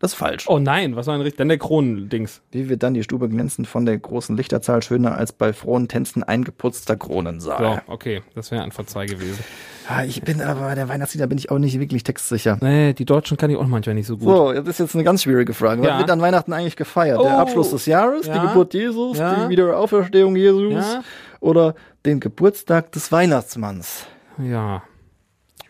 Das 0.00 0.12
ist 0.12 0.18
falsch. 0.18 0.46
Oh 0.48 0.58
nein, 0.58 0.96
was 0.96 1.06
war 1.06 1.14
denn 1.14 1.20
richtig? 1.20 1.36
Dann 1.36 1.48
der 1.48 1.58
Kronendings. 1.58 2.40
Wie 2.52 2.70
wird 2.70 2.82
dann 2.82 2.94
die 2.94 3.02
Stube 3.02 3.28
glänzen 3.28 3.66
von 3.66 3.84
der 3.84 3.98
großen 3.98 4.34
Lichterzahl 4.34 4.82
schöner 4.82 5.14
als 5.14 5.32
bei 5.32 5.52
frohen 5.52 5.88
Tänzen 5.88 6.22
ein 6.22 6.42
geputzter 6.42 6.96
Kronensaal? 6.96 7.82
So, 7.86 7.92
okay, 7.92 8.22
das 8.34 8.50
wäre 8.50 8.62
Antwort 8.62 8.88
2 8.88 9.04
gewesen. 9.04 9.44
Ah, 9.88 10.02
ich 10.04 10.22
bin 10.22 10.40
aber 10.40 10.60
bei 10.60 10.74
der 10.74 10.88
Weihnachtslieder 10.88 11.26
bin 11.26 11.36
ich 11.36 11.50
auch 11.50 11.58
nicht 11.58 11.78
wirklich 11.78 12.02
textsicher. 12.02 12.56
Nee, 12.62 12.94
die 12.94 13.04
Deutschen 13.04 13.36
kann 13.36 13.50
ich 13.50 13.58
auch 13.58 13.66
manchmal 13.66 13.94
nicht 13.94 14.06
so 14.06 14.16
gut. 14.16 14.26
So, 14.34 14.52
das 14.54 14.68
ist 14.68 14.78
jetzt 14.78 14.94
eine 14.94 15.04
ganz 15.04 15.22
schwierige 15.24 15.52
Frage. 15.52 15.82
Was 15.82 15.88
Ja. 15.88 15.98
wird 15.98 16.10
an 16.10 16.22
Weihnachten 16.22 16.54
eigentlich 16.54 16.76
gefeiert? 16.76 17.18
Oh. 17.20 17.24
Der 17.24 17.38
Abschluss 17.38 17.70
des 17.70 17.84
Jahres, 17.84 18.22
die 18.22 18.28
Ja. 18.30 18.46
Geburt 18.46 18.72
Jesus, 18.72 19.18
Ja. 19.18 19.44
die 19.44 19.50
Wiederauferstehung 19.50 20.34
Jesus 20.34 20.72
Ja. 20.72 21.02
oder 21.40 21.74
den 22.06 22.20
Geburtstag 22.20 22.90
des 22.92 23.12
Weihnachtsmanns? 23.12 24.06
Ja, 24.38 24.82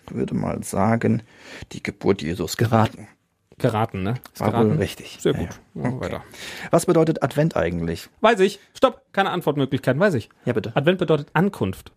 Ich 0.08 0.14
würde 0.16 0.34
mal 0.34 0.62
sagen, 0.64 1.22
die 1.72 1.82
Geburt 1.82 2.20
Jesus 2.22 2.56
geraten. 2.56 3.06
Geraten, 3.60 4.02
ne? 4.02 4.14
Ist 4.34 4.40
wohl 4.40 4.72
richtig. 4.72 5.18
Sehr 5.20 5.32
Ja, 5.34 5.38
gut. 5.40 5.48
Ja, 5.74 6.00
Weiter. 6.00 6.22
Was 6.70 6.86
bedeutet 6.86 7.22
Advent 7.22 7.56
eigentlich? 7.56 8.08
Weiß 8.20 8.40
ich. 8.40 8.58
Stopp. 8.76 9.02
Keine 9.12 9.30
Antwortmöglichkeit. 9.30 9.98
Weiß 9.98 10.14
ich. 10.14 10.28
Ja, 10.44 10.52
bitte. 10.52 10.72
Advent 10.74 10.98
bedeutet 10.98 11.28
Ankunft. 11.32 11.92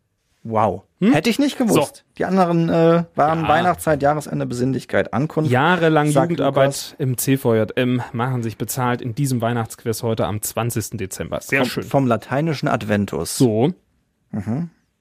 Wow. 0.46 0.84
Hätte 1.00 1.30
ich 1.30 1.40
nicht 1.40 1.58
gewusst. 1.58 1.96
So. 1.96 2.04
Die 2.18 2.26
anderen 2.26 2.68
äh, 2.68 3.06
waren 3.16 3.42
Ja. 3.44 3.48
Weihnachtszeit, 3.48 4.02
Jahresende, 4.02 4.46
Besinnlichkeit, 4.46 5.14
Ankunft. 5.14 5.50
Jahrelang 5.50 6.08
Jugendarbeit 6.10 6.66
Lukas. 6.66 6.96
im 6.98 7.18
CVJM 7.18 8.02
machen 8.12 8.44
sich 8.44 8.58
bezahlt 8.58 9.02
in 9.02 9.16
diesem 9.16 9.40
Weihnachtsquiz 9.40 10.04
heute 10.04 10.26
am 10.26 10.42
20. 10.42 10.98
Dezember. 10.98 11.40
Sehr 11.40 11.62
vom, 11.62 11.70
schön. 11.70 11.84
vom 11.84 12.08
lateinischen 12.08 12.68
Adventus. 12.68 13.38
So, 13.38 13.74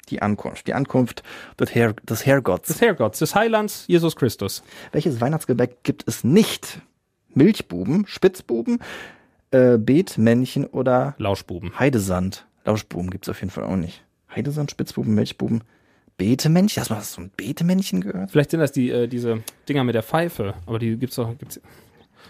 Die 0.09 0.21
Ankunft. 0.23 0.67
Die 0.67 0.75
Ankunft 0.75 1.23
des, 1.59 1.75
Herr, 1.75 1.93
des 1.95 2.27
Herrgotts. 2.27 2.69
des 2.69 2.81
Herrgotts, 2.81 3.19
des 3.21 3.35
Heilands, 3.35 3.85
Jesus 3.87 4.17
Christus. 4.17 4.63
Welches 4.93 5.21
Weihnachtsgebäck 5.21 5.83
gibt 5.85 6.05
es 6.07 6.25
nicht? 6.25 6.81
Milchbuben, 7.35 8.07
Spitzbuben, 8.07 8.79
äh, 9.53 9.79
Beetmännchen 9.79 10.67
oder 10.67 11.15
Lauschbuben. 11.19 11.79
Heidesand? 11.79 12.47
Lauschbuben 12.65 13.11
gibt's 13.11 13.29
auf 13.29 13.41
jeden 13.41 13.51
Fall 13.51 13.65
auch 13.65 13.77
nicht. 13.77 14.05
Heidesand, 14.35 14.71
Spitzbuben, 14.71 15.15
Milchbuben, 15.15 15.63
Beetemännchen? 16.19 16.81
Hast 16.81 16.91
du 16.91 16.95
mal 16.95 17.01
so 17.01 17.21
ein 17.23 17.31
Beetemännchen 17.37 18.01
gehört? 18.03 18.31
Vielleicht 18.31 18.51
sind 18.51 18.61
das 18.61 18.73
die, 18.73 18.91
äh, 18.91 19.09
diese 19.09 19.43
Dinger 19.69 19.85
mit 19.85 19.95
der 19.95 20.03
Pfeife, 20.03 20.55
aber 20.67 20.79
die 20.79 20.97
gibt's 20.97 21.17
doch. 21.17 21.37
Gibt's, 21.39 21.61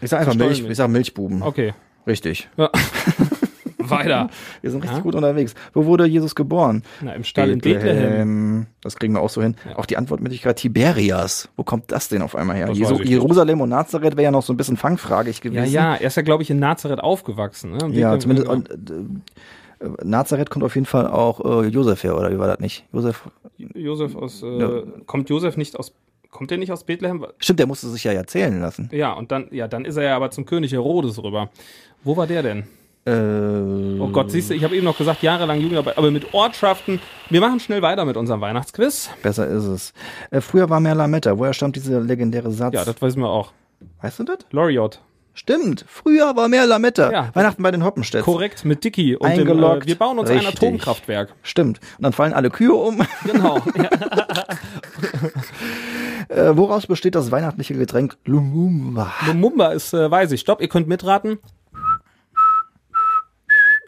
Ich 0.01 0.11
sag 0.11 0.21
einfach 0.21 0.35
Milch, 0.35 0.63
ich 0.69 0.77
sag 0.77 0.89
Milchbuben. 0.89 1.43
okay. 1.43 1.75
Richtig. 2.07 2.49
Ja. 2.57 2.71
Weiter. 3.91 4.29
Wir 4.61 4.71
sind 4.71 4.83
richtig 4.83 4.99
Ja? 4.99 5.03
gut 5.03 5.15
unterwegs. 5.15 5.55
Wo 5.73 5.85
wurde 5.87 6.05
Jesus 6.07 6.35
geboren? 6.35 6.83
Na, 7.01 7.13
im 7.15 7.25
Stall 7.25 7.51
in 7.51 7.61
Bethlehem. 7.61 8.67
Das 8.83 8.97
kriegen 8.97 9.15
wir 9.15 9.21
auch 9.21 9.31
so 9.31 9.43
hin. 9.43 9.57
Auch 9.77 9.87
die 9.87 9.97
Antwortmöglichkeit 9.97 10.57
Tiberias. 10.57 11.49
Wo 11.57 11.63
kommt 11.65 11.93
das 11.93 12.09
denn 12.09 12.23
auf 12.23 12.35
einmal 12.37 12.57
her? 12.57 12.71
Jesu 12.73 12.95
nicht. 12.95 13.09
Jerusalem 13.09 13.61
und 13.61 13.69
Nazareth 13.69 14.17
wäre 14.17 14.25
ja 14.25 14.31
noch 14.31 14.43
so 14.43 14.53
ein 14.53 14.57
bisschen 14.57 14.77
fangfragig 14.77 15.37
Ja, 15.45 15.51
gewesen. 15.51 15.73
ja, 15.73 15.95
er 15.95 16.07
ist 16.07 16.17
ja, 16.17 16.23
glaube 16.23 16.43
ich, 16.43 16.51
in 16.51 16.59
Nazareth 16.59 17.01
aufgewachsen. 17.01 17.73
Ne? 17.73 17.89
Ja, 17.93 18.19
zumindest. 18.19 18.49
Und, 18.49 18.71
Äh, 18.71 19.89
Nazareth 20.05 20.49
kommt 20.51 20.65
auf 20.65 20.75
jeden 20.77 20.87
Fall 20.87 21.09
auch 21.09 21.63
äh, 21.65 21.67
Josef 21.67 22.05
her, 22.05 22.17
oder 22.17 22.31
wie 22.33 22.39
war 22.39 22.47
das 22.47 22.61
nicht? 22.61 22.85
Josef. 22.93 23.29
Josef 23.75 24.15
aus, 24.15 24.43
äh, 24.43 24.59
Ja. 24.61 24.83
kommt 25.07 25.29
Josef 25.29 25.57
nicht 25.57 25.77
aus, 25.77 25.93
kommt 26.31 26.51
der 26.53 26.59
nicht 26.59 26.71
aus 26.71 26.85
Bethlehem? 26.85 27.27
Stimmt, 27.39 27.59
der 27.59 27.67
musste 27.67 27.89
sich 27.89 28.05
ja 28.05 28.13
erzählen 28.13 28.61
lassen. 28.61 28.89
Ja, 28.93 29.13
und 29.13 29.33
dann, 29.33 29.49
ja, 29.51 29.67
dann 29.69 29.85
ist 29.85 29.97
er 29.97 30.05
ja 30.05 30.17
aber 30.17 30.31
zum 30.31 30.45
König 30.47 30.73
Herodes 30.73 31.23
rüber. 31.23 31.51
Wo 32.05 32.17
war 32.17 32.27
der 32.29 32.43
denn? 32.45 32.65
Äh, 33.05 33.11
Oh 34.01 34.09
Gott, 34.09 34.31
siehst 34.31 34.51
du, 34.51 34.55
ich 34.55 34.63
habe 34.65 34.77
eben 34.77 34.85
noch 34.85 34.97
gesagt, 34.99 35.23
jahrelang 35.23 35.61
Jugendarbeit, 35.61 35.99
aber 35.99 36.11
mit 36.11 36.35
Ortschaften. 36.35 37.01
Wir 37.31 37.41
machen 37.41 37.59
schnell 37.61 37.83
weiter 37.83 38.05
mit 38.05 38.17
unserem 38.17 38.41
Weihnachtsquiz. 38.41 39.11
Besser 39.23 39.47
ist 39.49 39.65
es. 39.65 39.93
Äh, 40.31 40.41
früher 40.41 40.69
war 40.71 40.81
mehr 40.81 40.95
Lametta. 40.95 41.39
Woher 41.39 41.53
stammt 41.53 41.77
dieser 41.77 42.01
legendäre 42.01 42.51
Satz? 42.53 42.75
Ja, 42.75 42.85
das 42.85 43.01
wissen 43.03 43.21
wir 43.21 43.29
auch. 43.31 43.53
weißt 44.01 44.19
du 44.21 44.25
das? 44.25 44.39
Loriot. 44.51 45.01
Stimmt. 45.35 45.85
Früher 45.89 46.37
war 46.37 46.49
mehr 46.49 46.67
Lametta. 46.67 47.11
Ja. 47.11 47.31
Weihnachten 47.35 47.63
bei 47.63 47.71
den 47.71 47.83
Hoppenstädten. 47.85 48.25
Korrekt, 48.25 48.65
mit 48.67 48.85
Dicky 48.85 49.17
und 49.17 49.27
dem, 49.31 49.39
äh, 49.39 49.41
Eingeloggt. 49.51 49.87
wir 49.87 49.95
bauen 49.97 50.19
uns 50.19 50.29
ein 50.29 50.39
Richtig. 50.39 50.57
Atomkraftwerk. 50.63 51.35
Stimmt. 51.43 51.81
Und 51.97 52.03
dann 52.05 52.13
fallen 52.13 52.35
alle 52.35 52.51
Kühe 52.51 52.75
um. 52.75 53.01
Genau. 53.25 53.61
Äh, 56.29 56.57
woraus 56.57 56.87
besteht 56.87 57.15
das 57.15 57.31
weihnachtliche 57.31 57.75
Getränk 57.75 58.17
Lumumba? 58.25 59.13
Lumumba 59.27 59.73
ist, 59.73 59.93
äh, 59.93 60.11
weiß 60.11 60.33
ich. 60.33 60.41
Stopp, 60.41 60.63
ihr 60.63 60.69
könnt 60.69 60.89
mitraten. 60.89 61.39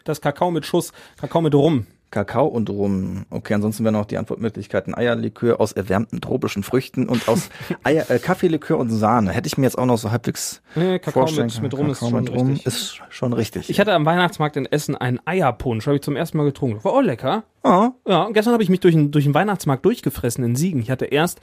Das 0.05 0.21
Kakao 0.21 0.51
mit 0.51 0.65
Schuss, 0.67 0.93
Kakao 1.19 1.41
mit 1.41 1.55
Rum. 1.55 1.87
Kakao 2.11 2.45
und 2.45 2.69
Rum. 2.69 3.25
Okay, 3.31 3.55
ansonsten 3.55 3.83
wären 3.83 3.95
noch 3.95 4.05
die 4.05 4.17
Antwortmöglichkeiten 4.17 4.95
Eierlikör 4.95 5.59
aus 5.59 5.71
erwärmten 5.71 6.21
tropischen 6.21 6.61
Früchten 6.61 7.09
und 7.09 7.27
aus 7.27 7.49
Eier, 7.83 8.09
äh, 8.09 8.19
Kaffeelikör 8.19 8.77
und 8.77 8.91
Sahne. 8.91 9.31
Hätte 9.31 9.47
ich 9.47 9.57
mir 9.57 9.65
jetzt 9.65 9.77
auch 9.77 9.87
noch 9.87 9.97
so 9.97 10.11
halbwegs 10.11 10.61
Nee, 10.75 10.99
Kakao 10.99 11.23
vorstellen 11.23 11.47
mit, 11.47 11.61
mit. 11.63 11.73
Rum 11.73 11.89
ist 11.89 11.99
Kakao 11.99 12.11
schon 12.11 12.23
mit 12.23 12.33
Rum 12.33 12.47
richtig. 12.49 12.65
ist 12.67 13.01
schon 13.09 13.33
richtig. 13.33 13.69
Ich 13.69 13.79
hatte 13.79 13.93
am 13.93 14.05
Weihnachtsmarkt 14.05 14.55
in 14.57 14.67
Essen 14.67 14.95
einen 14.95 15.19
Eierpunsch, 15.25 15.87
habe 15.87 15.95
ich 15.95 16.03
zum 16.03 16.15
ersten 16.15 16.37
Mal 16.37 16.43
getrunken. 16.45 16.83
War 16.83 16.93
auch 16.93 17.01
lecker. 17.01 17.43
Oh, 17.65 17.89
Ja, 18.07 18.23
und 18.23 18.33
gestern 18.33 18.53
habe 18.53 18.63
ich 18.63 18.69
mich 18.69 18.79
durch 18.79 18.93
den, 18.93 19.11
durch 19.11 19.25
den 19.25 19.33
Weihnachtsmarkt 19.33 19.83
durchgefressen 19.83 20.43
in 20.43 20.55
Siegen. 20.55 20.81
Ich 20.81 20.89
hatte 20.91 21.05
erst 21.05 21.39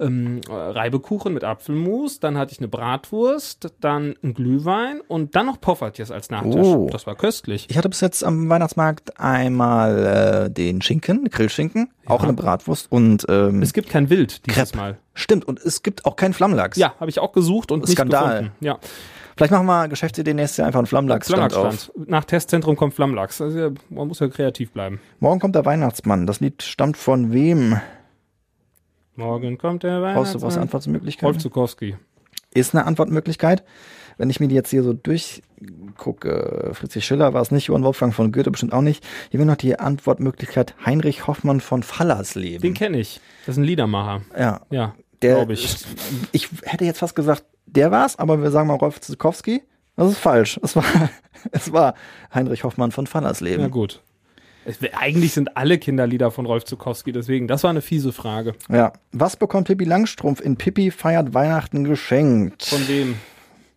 ähm, 0.00 0.40
äh, 0.48 0.52
Reibekuchen 0.52 1.32
mit 1.32 1.44
Apfelmus, 1.44 2.20
dann 2.20 2.36
hatte 2.38 2.52
ich 2.52 2.58
eine 2.58 2.68
Bratwurst, 2.68 3.74
dann 3.80 4.14
ein 4.22 4.34
Glühwein 4.34 5.00
und 5.08 5.34
dann 5.34 5.46
noch 5.46 5.60
Poffertjes 5.60 6.10
als 6.10 6.30
Nachtisch. 6.30 6.54
Oh. 6.56 6.88
Das 6.92 7.06
war 7.06 7.14
köstlich. 7.16 7.66
ich 7.70 7.76
hatte 7.78 7.88
bis 7.88 8.00
jetzt 8.00 8.22
am 8.22 8.48
Weihnachtsmarkt 8.48 9.18
einmal 9.18 10.46
äh, 10.46 10.50
den 10.50 10.82
Schinken, 10.82 11.24
Grillschinken, 11.30 11.90
auch 12.06 12.22
eine 12.22 12.32
Bratwurst 12.34 12.90
und 12.90 13.24
ähm, 13.28 13.62
Es 13.62 13.72
gibt 13.72 13.88
kein 13.88 14.10
Wild 14.10 14.46
dieses 14.46 14.70
Crepe. 14.70 14.76
Mal. 14.76 14.98
stimmt 15.14 15.46
und 15.46 15.58
es 15.60 15.82
gibt 15.82 16.04
auch 16.04 16.16
keinen 16.16 16.34
Flammlachs. 16.34 16.76
Ja, 16.76 16.94
habe 17.00 17.10
ich 17.10 17.18
auch 17.18 17.32
gesucht 17.32 17.70
und 17.72 17.88
Skandal. 17.88 18.20
nicht 18.20 18.30
gefunden. 18.32 18.52
Ja, 18.64 18.78
Vielleicht 19.36 19.52
machen 19.52 19.66
wir 19.66 19.88
Geschäftsidee 19.88 20.34
nächstes 20.34 20.58
Jahr 20.58 20.66
einfach 20.66 20.80
einen 20.80 20.86
Flammlachsstand 20.86 21.42
auf. 21.42 21.50
Flammlachsstand. 21.52 22.08
Nach 22.08 22.24
Testzentrum 22.24 22.76
kommt 22.76 22.94
Flammlachs. 22.94 23.40
Also, 23.40 23.72
man 23.90 24.08
muss 24.08 24.20
ja 24.20 24.28
kreativ 24.28 24.72
bleiben. 24.72 25.00
Morgen 25.20 25.40
kommt 25.40 25.54
der 25.54 25.64
Weihnachtsmann. 25.64 26.26
Das 26.26 26.40
Lied 26.40 26.62
stammt 26.62 26.96
von 26.96 27.32
wem? 27.32 27.78
Morgen 29.14 29.58
kommt 29.58 29.82
der 29.82 30.00
Brauchst 30.00 30.34
du 30.34 30.38
was 30.38 30.42
Weihnachtsmann. 30.42 30.62
Antwortmöglichkeiten? 30.62 31.26
Rolf 31.26 31.38
Zukowski. 31.38 31.96
ist 32.54 32.74
eine 32.74 32.86
Antwortmöglichkeit. 32.86 33.64
Wenn 34.18 34.28
ich 34.30 34.40
mir 34.40 34.48
die 34.48 34.54
jetzt 34.54 34.70
hier 34.70 34.82
so 34.82 34.92
durchgucke, 34.92 36.70
Friedrich 36.74 37.04
Schiller 37.04 37.32
war 37.32 37.40
es 37.42 37.50
nicht, 37.50 37.68
Johann 37.68 37.82
Wolfgang 37.84 38.14
von 38.14 38.30
Goethe 38.32 38.50
bestimmt 38.50 38.72
auch 38.74 38.82
nicht. 38.82 39.04
Hier 39.30 39.38
wäre 39.40 39.46
noch 39.48 39.56
die 39.56 39.78
Antwortmöglichkeit 39.78 40.74
Heinrich 40.84 41.26
Hoffmann 41.26 41.60
von 41.60 41.82
Fallersleben. 41.82 42.60
Den 42.60 42.74
kenne 42.74 42.98
ich. 42.98 43.20
Das 43.46 43.54
ist 43.54 43.58
ein 43.58 43.64
Liedermacher. 43.64 44.22
ja, 44.38 44.60
Ja, 44.70 44.94
der, 45.22 45.36
glaube 45.36 45.52
ich. 45.54 45.76
Ich 46.32 46.48
hätte 46.64 46.84
jetzt 46.84 46.98
fast 46.98 47.14
gesagt, 47.14 47.44
der 47.66 47.90
war's, 47.90 48.18
aber 48.18 48.42
wir 48.42 48.50
sagen 48.50 48.68
mal 48.68 48.74
Rolf 48.74 49.00
Zukowski. 49.00 49.62
Das 49.96 50.10
ist 50.10 50.18
falsch. 50.18 50.58
Es 50.62 50.74
war, 50.76 50.84
es 51.52 51.72
war 51.72 51.94
Heinrich 52.34 52.64
Hoffmann 52.64 52.92
von 52.92 53.04
Ja, 53.04 53.10
Fallersleben. 53.10 53.70
gut. 53.70 54.00
Es, 54.64 54.78
eigentlich 54.96 55.32
sind 55.32 55.56
alle 55.56 55.76
Kinderlieder 55.78 56.30
von 56.30 56.46
Rolf 56.46 56.64
Zukowski, 56.64 57.10
deswegen, 57.10 57.48
das 57.48 57.64
war 57.64 57.70
eine 57.70 57.82
fiese 57.82 58.12
Frage. 58.12 58.54
Ja. 58.70 58.92
Was 59.10 59.36
bekommt 59.36 59.66
Pippi 59.66 59.84
Langstrumpf 59.84 60.40
in 60.40 60.56
Pippi 60.56 60.90
feiert 60.92 61.34
Weihnachten 61.34 61.82
geschenkt? 61.84 62.62
Von 62.64 62.86
wem? 62.86 63.16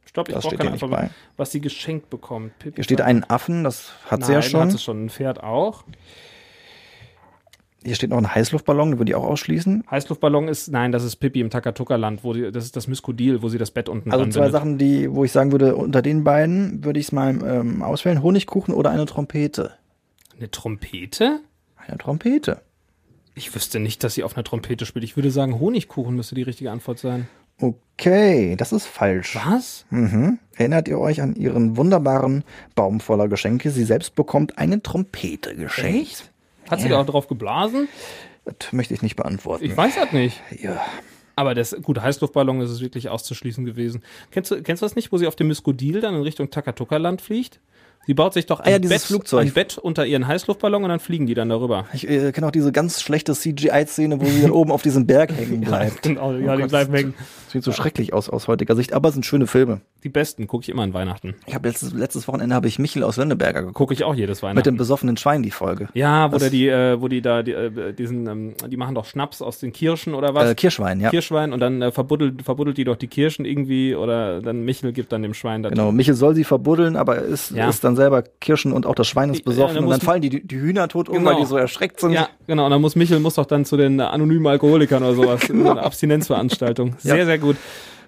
Stopp, 0.06 0.30
ich 0.30 0.36
brauche 0.36 0.56
keine 0.56 0.72
Antwort. 0.74 0.92
bei. 0.92 1.10
Was 1.38 1.52
sie 1.52 1.60
geschenkt 1.60 2.10
bekommt. 2.12 2.58
Pippi 2.60 2.75
Hier 2.75 2.84
steht 2.84 3.00
sagt- 3.00 3.10
ein 3.10 3.24
Affen, 3.30 3.64
das 3.64 3.94
hat 4.06 4.20
Nein, 4.22 4.28
sie 4.28 4.34
ja 4.34 4.42
schon. 4.44 4.60
hat 4.62 4.72
sie 4.72 4.78
schon. 4.78 5.06
Ein 5.06 5.10
Pferd 5.10 5.42
auch. 5.44 5.84
Hier 7.86 7.94
steht 7.96 8.10
noch 8.10 8.18
ein 8.18 8.34
Heißluftballon, 8.34 8.92
den 8.92 9.00
würde 9.00 9.12
ich 9.12 9.15
auch 9.15 9.24
ausschließen. 9.24 9.84
Heißluftballon 9.92 10.48
ist, 10.48 10.72
nein, 10.72 10.92
das 10.92 11.04
ist 11.04 11.18
Pippi 11.18 11.39
im 11.39 11.51
Takatuka-Land, 11.51 12.24
wo 12.24 12.34
die, 12.34 12.51
das 12.51 12.65
ist 12.65 12.75
das 12.75 12.88
Myskodil, 12.88 13.44
wo 13.44 13.50
sie 13.50 13.60
das 13.60 13.70
Bett 13.70 13.89
unten 13.89 14.12
Also 14.12 14.24
dran 14.24 14.32
zwei 14.32 14.39
bindet. 14.39 14.54
Sachen, 14.54 14.77
die, 14.80 15.12
wo 15.13 15.24
ich 15.24 15.32
sagen 15.32 15.51
würde, 15.51 15.75
unter 15.75 16.01
den 16.01 16.24
beiden 16.24 16.84
würde 16.84 17.00
ich 17.00 17.06
es 17.08 17.12
mal 17.12 17.30
ähm, 17.30 17.84
auswählen. 17.84 18.24
Honigkuchen 18.24 18.74
oder 18.74 18.89
eine 18.89 19.05
Trompete? 19.05 19.74
Eine 20.38 20.50
Trompete? 20.50 21.42
Eine 21.77 21.98
Trompete. 22.00 22.62
Ich 23.36 23.53
wüsste 23.53 23.79
nicht, 23.79 24.03
dass 24.03 24.16
sie 24.16 24.24
auf 24.24 24.36
einer 24.36 24.44
Trompete 24.44 24.86
spielt. 24.88 25.05
Ich 25.05 25.16
würde 25.16 25.29
sagen, 25.29 25.60
Honigkuchen 25.60 26.16
müsste 26.16 26.33
die 26.33 26.42
richtige 26.42 26.72
Antwort 26.72 26.98
sein. 26.98 27.27
Okay, 27.62 28.55
das 28.57 28.74
ist 28.74 28.86
falsch. 28.86 29.38
Was? 29.46 29.86
Mhm. 29.90 30.40
Erinnert 30.55 30.88
ihr 30.88 31.00
euch 31.00 31.22
an 31.22 31.36
ihren 31.36 31.77
wunderbaren 31.77 32.44
Baum 32.75 33.00
voller 33.00 33.27
Geschenke? 33.27 33.70
Sie 33.70 33.83
selbst 33.86 34.16
bekommt 34.16 34.57
eine 34.57 34.81
Trompete 34.81 35.55
geschenkt. 35.55 36.01
Echt? 36.01 36.31
Hat 36.70 36.82
sie 36.82 36.90
da 36.90 37.00
auch 37.00 37.06
drauf 37.06 37.28
geblasen? 37.28 37.88
Das 38.46 38.74
möchte 38.74 38.94
ich 38.94 39.01
nicht 39.01 39.16
beantworten. 39.16 39.66
Ich 39.66 39.75
weiß 39.75 39.96
das 39.96 40.12
nicht. 40.12 40.40
ja. 40.60 40.80
Aber 41.38 41.54
das, 41.54 41.75
gut, 41.82 42.01
Heißluftballon 42.01 42.62
ist 42.62 42.70
es 42.70 42.80
wirklich 42.82 43.10
auszuschließen 43.10 43.66
gewesen. 43.66 44.04
Kennst 44.32 44.51
du, 44.51 44.62
kennst 44.64 44.82
du 44.82 44.86
das 44.86 44.96
nicht, 44.96 45.12
wo 45.12 45.18
sie 45.18 45.28
auf 45.28 45.36
dem 45.36 45.48
Myskodil 45.48 46.00
dann 46.00 46.16
in 46.16 46.22
Richtung 46.22 46.50
Takatuka-Land 46.50 47.22
fliegt? 47.22 47.60
Sie 48.07 48.13
baut 48.13 48.33
sich 48.33 48.46
doch 48.46 48.59
ein, 48.59 48.68
Ah 48.68 48.70
ja, 48.72 48.77
Bett, 48.79 49.01
Flugzeug. 49.01 49.41
ein 49.48 49.51
Bett 49.53 49.77
unter 49.77 50.05
ihren 50.05 50.27
Heißluftballon 50.27 50.83
und 50.83 50.89
dann 50.89 51.00
fliegen 51.00 51.25
die 51.25 51.33
dann 51.33 51.50
darüber. 51.50 51.85
Ich 51.94 52.07
äh, 52.09 52.31
kenne 52.31 52.48
auch 52.48 52.51
diese 52.51 52.72
ganz 52.72 53.01
schlechte 53.01 53.33
CGI-Szene, 53.33 54.22
wo 54.22 54.25
sie 54.25 54.41
dann 54.41 54.51
oben 54.51 54.72
auf 54.72 54.81
diesem 54.81 55.07
Berg 55.07 55.31
hängen 55.37 55.61
bleibt. 55.61 56.03
genau, 56.03 56.33
ja, 56.33 56.53
Oh 56.53 56.55
die 56.55 56.61
Gott, 56.63 56.70
bleiben 56.70 56.94
hängen. 56.94 57.13
Das 57.46 57.53
sieht 57.53 57.63
so 57.63 57.72
schrecklich 57.72 58.13
aus 58.13 58.29
aus 58.29 58.48
heutiger 58.48 58.75
Sicht, 58.75 58.94
aber 58.94 59.09
es 59.09 59.13
sind 59.15 59.25
schöne 59.25 59.48
Filme. 59.48 59.81
Die 60.03 60.09
besten 60.09 60.46
gucke 60.46 60.61
ich 60.63 60.70
immer 60.70 60.83
an 60.83 60.94
Weihnachten. 60.94 61.33
Ich 61.48 61.55
habe 61.55 61.68
letztes, 61.68 61.94
letztes 61.94 62.27
Wochenende 62.27 62.53
habe 62.53 62.68
ich 62.68 62.77
Michel 62.77 63.01
aus 63.03 63.18
Lönneberger 63.18 63.61
geguckt. 63.61 63.75
Gucke 63.75 63.94
ich 63.94 64.03
auch 64.03 64.13
jedes 64.13 64.37
Mit 64.41 64.50
Weihnachten. 64.50 64.63
dem 64.65 64.77
besoffenen 64.77 65.18
Schwein 65.18 65.41
die 65.41 65.51
Folge. 65.51 65.87
ja, 65.94 66.31
wo 66.31 66.37
der 66.37 66.50
die, 66.51 66.68
äh, 66.68 67.01
wo 67.01 67.07
die 67.07 67.22
da 67.22 67.41
die, 67.41 67.53
äh, 67.53 67.94
diesen, 67.94 68.27
ähm, 68.27 68.53
die 68.70 68.77
machen 68.77 68.94
doch 68.94 69.05
Schnaps 69.05 69.41
aus 69.41 69.59
den 69.59 69.74
Kirschen 69.74 70.13
oder 70.13 70.35
was? 70.35 70.50
Äh, 70.51 70.55
Kirschwein, 70.55 71.00
ja. 71.00 71.09
Kirschwein 71.09 71.53
und 71.53 71.59
dann 71.59 71.81
äh, 71.81 71.91
verbuddelt, 71.91 72.44
verbuddelt 72.44 72.77
die 72.77 72.83
doch 72.83 72.98
die 72.98 73.07
Kirschen 73.07 73.46
irgendwie 73.46 73.96
oder 73.96 74.41
dann 74.41 74.63
Michel 74.63 74.91
gibt 74.94 75.11
dann 75.11 75.24
dem 75.24 75.33
Schwein 75.33 75.63
das. 75.63 75.72
Genau, 75.72 75.91
Michel 75.91 76.13
soll 76.13 76.35
sie 76.35 76.44
verbuddeln, 76.44 76.96
aber 76.98 77.15
er 77.15 77.24
ist, 77.24 77.51
Ja. 77.51 77.68
ist 77.70 77.83
dann 77.83 77.95
selber 77.96 78.24
Kirschen 78.42 78.72
und 78.72 78.86
auch 78.86 78.96
das 78.96 79.08
Schwein 79.08 79.29
ist 79.29 79.40
Ja, 79.40 79.46
besoffen 79.46 79.75
dann 79.75 79.84
und 79.86 79.90
dann 79.92 80.01
fallen 80.01 80.22
die, 80.22 80.46
die 80.46 80.55
Hühner 80.60 80.88
tot 80.88 81.10
um, 81.10 81.16
Genau. 81.20 81.31
weil 81.31 81.38
die 81.42 81.46
so 81.46 81.58
erschreckt 81.58 82.00
sind. 82.00 82.12
Ja, 82.12 82.29
genau. 82.48 82.66
Und 82.66 82.72
dann 82.72 82.81
muss 82.81 82.96
Michel 82.96 83.20
muss 83.20 83.36
doch 83.36 83.46
dann 83.46 83.66
zu 83.66 83.77
den 83.77 84.00
anonymen 84.01 84.48
Alkoholikern 84.48 85.03
oder 85.03 85.16
sowas. 85.16 85.42
So 85.48 85.53
eine 85.72 85.81
Abstinenzveranstaltung. 85.84 86.96
Sehr, 87.00 87.18
Ja. 87.18 87.25
sehr 87.25 87.38
gut. 87.40 87.55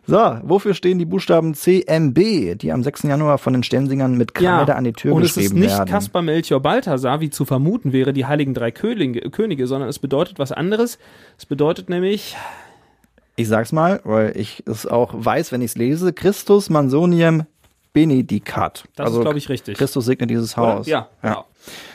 So, 0.09 0.15
wofür 0.43 0.73
stehen 0.73 0.99
die 0.99 1.05
Buchstaben 1.05 1.53
CMB, 1.53 2.55
die 2.55 2.71
am 2.71 2.81
6. 2.81 3.03
Januar 3.03 3.37
von 3.39 3.51
den 3.51 3.63
Sternsingern 3.63 4.15
mit 4.17 4.33
Kreide 4.33 4.75
an 4.77 4.85
die 4.85 4.93
Tür 4.93 5.13
und 5.13 5.21
es 5.23 5.35
geschrieben 5.35 5.57
ist 5.57 5.63
nicht 5.63 5.77
werden? 5.77 5.89
Kaspar 5.89 6.21
Melchior 6.21 6.61
Balthasar, 6.61 7.19
wie 7.19 7.29
zu 7.29 7.43
vermuten 7.43 7.91
wäre, 7.91 8.13
die 8.13 8.25
heiligen 8.25 8.53
drei 8.53 8.71
Könige, 8.71 9.29
Könige, 9.31 9.67
sondern 9.67 9.89
es 9.89 9.99
bedeutet 9.99 10.39
was 10.39 10.53
anderes. 10.53 10.97
Es 11.37 11.45
bedeutet 11.45 11.89
nämlich, 11.89 12.37
Ich 13.35 13.49
sag's 13.49 13.73
mal, 13.73 13.99
weil 14.05 14.31
ich 14.37 14.63
es 14.65 14.85
auch 14.87 15.13
weiß, 15.13 15.51
wenn 15.51 15.61
ich 15.61 15.71
es 15.71 15.75
lese, 15.77 16.13
Christus 16.13 16.69
Mansonium 16.69 17.43
Benedicat. 18.01 18.83
das 18.95 19.11
ist, 19.11 19.21
glaube 19.21 19.37
ich, 19.37 19.49
richtig. 19.49 19.77
Christus 19.77 20.05
segne 20.05 20.27
dieses 20.27 20.57
Oder? 20.57 20.75
Haus. 20.77 20.87
Ja, 20.87 21.09
ja. 21.23 21.29
genau. 21.29 21.45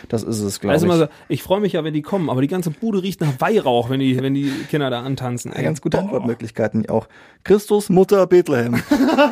Das 0.08 0.22
ist 0.22 0.40
es, 0.40 0.60
glaube 0.60 0.72
Also 0.74 0.86
ich. 0.86 0.92
so, 0.92 1.06
ich 1.28 1.42
freue 1.42 1.60
mich 1.60 1.72
ja, 1.74 1.84
wenn 1.84 1.94
die 1.94 2.02
kommen, 2.02 2.28
aber 2.28 2.40
die 2.42 2.48
ganze 2.48 2.70
Bude 2.70 3.02
riecht 3.02 3.20
nach 3.20 3.40
Weihrauch, 3.40 3.88
wenn 3.88 4.00
die, 4.00 4.20
wenn 4.20 4.34
die 4.34 4.50
Kinder 4.68 4.90
da 4.90 5.02
antanzen. 5.02 5.52
Ja, 5.54 5.62
ganz 5.62 5.80
gute 5.80 5.98
Antwortmöglichkeiten 5.98 6.88
auch. 6.88 7.06
Christus 7.44 7.88
Mutter 7.88 8.26
Bethlehem. 8.26 8.82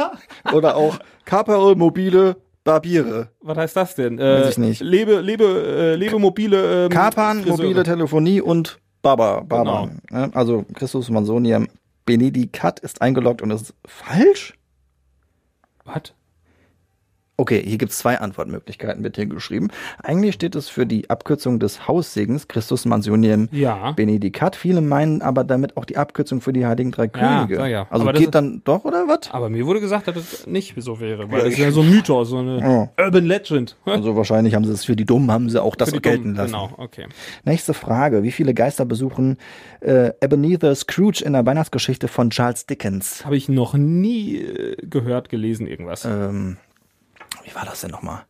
Oder 0.52 0.76
auch 0.76 0.98
Caperl 1.24 1.74
mobile 1.74 2.36
Barbiere. 2.64 3.28
Was 3.40 3.58
heißt 3.58 3.76
das 3.76 3.94
denn? 3.96 4.18
Weiß 4.18 4.46
Äh, 4.46 4.50
ich 4.50 4.58
nicht. 4.58 4.80
Lebe, 4.80 5.20
lebe, 5.20 5.44
äh, 5.44 5.94
lebe 5.96 6.18
mobile. 6.18 6.84
Ähm, 6.84 6.90
Kapern, 6.90 7.42
Friseure. 7.42 7.56
mobile 7.66 7.82
Telefonie 7.82 8.40
und 8.40 8.78
Baba. 9.02 9.40
Baba. 9.40 9.90
Genau. 10.08 10.28
Also 10.32 10.64
Christus 10.74 11.10
Mansonium 11.10 11.68
Benedicat 12.06 12.80
ist 12.80 13.02
eingeloggt 13.02 13.42
und 13.42 13.50
ist 13.50 13.74
falsch? 13.86 14.54
Was? 15.84 16.14
Okay, 17.40 17.62
hier 17.64 17.78
gibt 17.78 17.92
es 17.92 17.96
zwei 17.98 18.18
Antwortmöglichkeiten, 18.20 19.02
wird 19.02 19.16
hier 19.16 19.24
geschrieben. 19.24 19.68
Eigentlich 20.02 20.34
steht 20.34 20.54
es 20.54 20.68
für 20.68 20.84
die 20.84 21.08
Abkürzung 21.08 21.58
des 21.58 21.88
Haussegens 21.88 22.48
Christus 22.48 22.84
Mansonium 22.84 23.48
Ja. 23.50 23.92
Benedicat. 23.92 24.56
Viele 24.56 24.82
meinen 24.82 25.22
aber 25.22 25.42
damit 25.42 25.78
auch 25.78 25.86
die 25.86 25.96
Abkürzung 25.96 26.42
für 26.42 26.52
die 26.52 26.66
Heiligen 26.66 26.90
Drei 26.90 27.08
Könige. 27.08 27.54
ja, 27.54 27.66
ja. 27.66 27.86
Also 27.88 28.06
Aber 28.06 28.18
geht 28.18 28.34
dann 28.34 28.60
doch, 28.64 28.84
oder 28.84 29.08
was? 29.08 29.30
Aber 29.30 29.48
mir 29.48 29.64
wurde 29.64 29.80
gesagt, 29.80 30.06
dass 30.08 30.16
das 30.16 30.46
nicht 30.46 30.74
so 30.82 31.00
wäre, 31.00 31.30
weil 31.32 31.40
das 31.44 31.54
ist 31.54 31.58
ja 31.58 31.70
so 31.70 31.80
ein 31.80 31.88
Mythos, 31.88 32.28
so 32.28 32.36
eine 32.36 32.58
Ja. 32.98 33.04
Urban 33.06 33.24
Legend. 33.24 33.74
Also 33.86 34.16
wahrscheinlich 34.16 34.54
haben 34.54 34.66
sie 34.66 34.72
es 34.72 34.84
für 34.84 34.94
die 34.94 35.06
Dummen, 35.06 35.30
haben 35.30 35.48
sie 35.48 35.62
auch 35.62 35.76
das 35.76 35.92
gelten 35.92 36.34
Dummen. 36.34 36.34
lassen. 36.36 36.52
Genau, 36.52 36.70
okay. 36.76 37.06
Nächste 37.44 37.72
Frage. 37.72 38.22
Wie 38.22 38.32
viele 38.32 38.52
Geister 38.52 38.84
besuchen 38.84 39.38
äh, 39.80 40.10
Ebenezer 40.20 40.74
Scrooge 40.74 41.22
in 41.24 41.32
der 41.32 41.46
Weihnachtsgeschichte 41.46 42.06
von 42.06 42.28
Charles 42.28 42.66
Dickens? 42.66 43.24
Habe 43.24 43.38
ich 43.38 43.48
noch 43.48 43.72
nie 43.72 44.36
äh, 44.36 44.76
gehört, 44.82 45.30
gelesen, 45.30 45.66
irgendwas. 45.66 46.04
Ähm, 46.04 46.58
wie 47.44 47.54
war 47.54 47.64
das 47.64 47.80
denn 47.80 47.90
nochmal? 47.90 48.24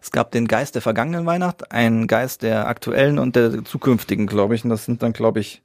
Es 0.00 0.10
gab 0.10 0.30
den 0.32 0.48
Geist 0.48 0.74
der 0.74 0.82
vergangenen 0.82 1.26
Weihnacht, 1.26 1.72
einen 1.72 2.06
Geist 2.06 2.42
der 2.42 2.66
aktuellen 2.66 3.18
und 3.18 3.36
der 3.36 3.64
zukünftigen, 3.64 4.26
glaube 4.26 4.54
ich. 4.54 4.64
Und 4.64 4.70
das 4.70 4.84
sind 4.84 5.02
dann, 5.02 5.12
glaube 5.12 5.40
ich, 5.40 5.62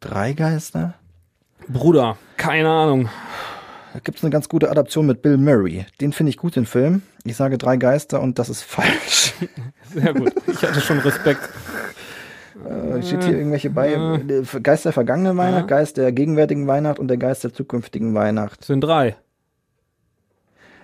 drei 0.00 0.32
Geister. 0.32 0.94
Bruder, 1.68 2.16
keine 2.36 2.70
Ahnung. 2.70 3.08
Da 3.92 4.00
gibt's 4.00 4.22
eine 4.22 4.30
ganz 4.30 4.48
gute 4.48 4.70
Adaption 4.70 5.06
mit 5.06 5.22
Bill 5.22 5.38
Murray. 5.38 5.86
Den 6.00 6.12
finde 6.12 6.30
ich 6.30 6.36
gut, 6.36 6.56
den 6.56 6.66
Film. 6.66 7.02
Ich 7.24 7.36
sage 7.36 7.58
drei 7.58 7.76
Geister 7.76 8.20
und 8.20 8.38
das 8.38 8.48
ist 8.48 8.62
falsch. 8.62 9.34
Sehr 9.94 10.14
gut. 10.14 10.32
Ich 10.46 10.62
hatte 10.62 10.80
schon 10.80 10.98
Respekt. 10.98 11.48
Äh, 12.64 13.02
steht 13.02 13.24
hier 13.24 13.36
irgendwelche 13.36 13.70
bei. 13.70 13.92
Äh, 13.92 14.42
Geist 14.62 14.84
der 14.84 14.92
vergangenen 14.92 15.36
Weihnacht, 15.36 15.68
Geist 15.68 15.96
der 15.96 16.12
gegenwärtigen 16.12 16.66
Weihnacht 16.66 16.98
und 16.98 17.08
der 17.08 17.16
Geist 17.16 17.44
der 17.44 17.52
zukünftigen 17.52 18.14
Weihnacht. 18.14 18.60
Das 18.60 18.66
sind 18.66 18.82
drei. 18.82 19.16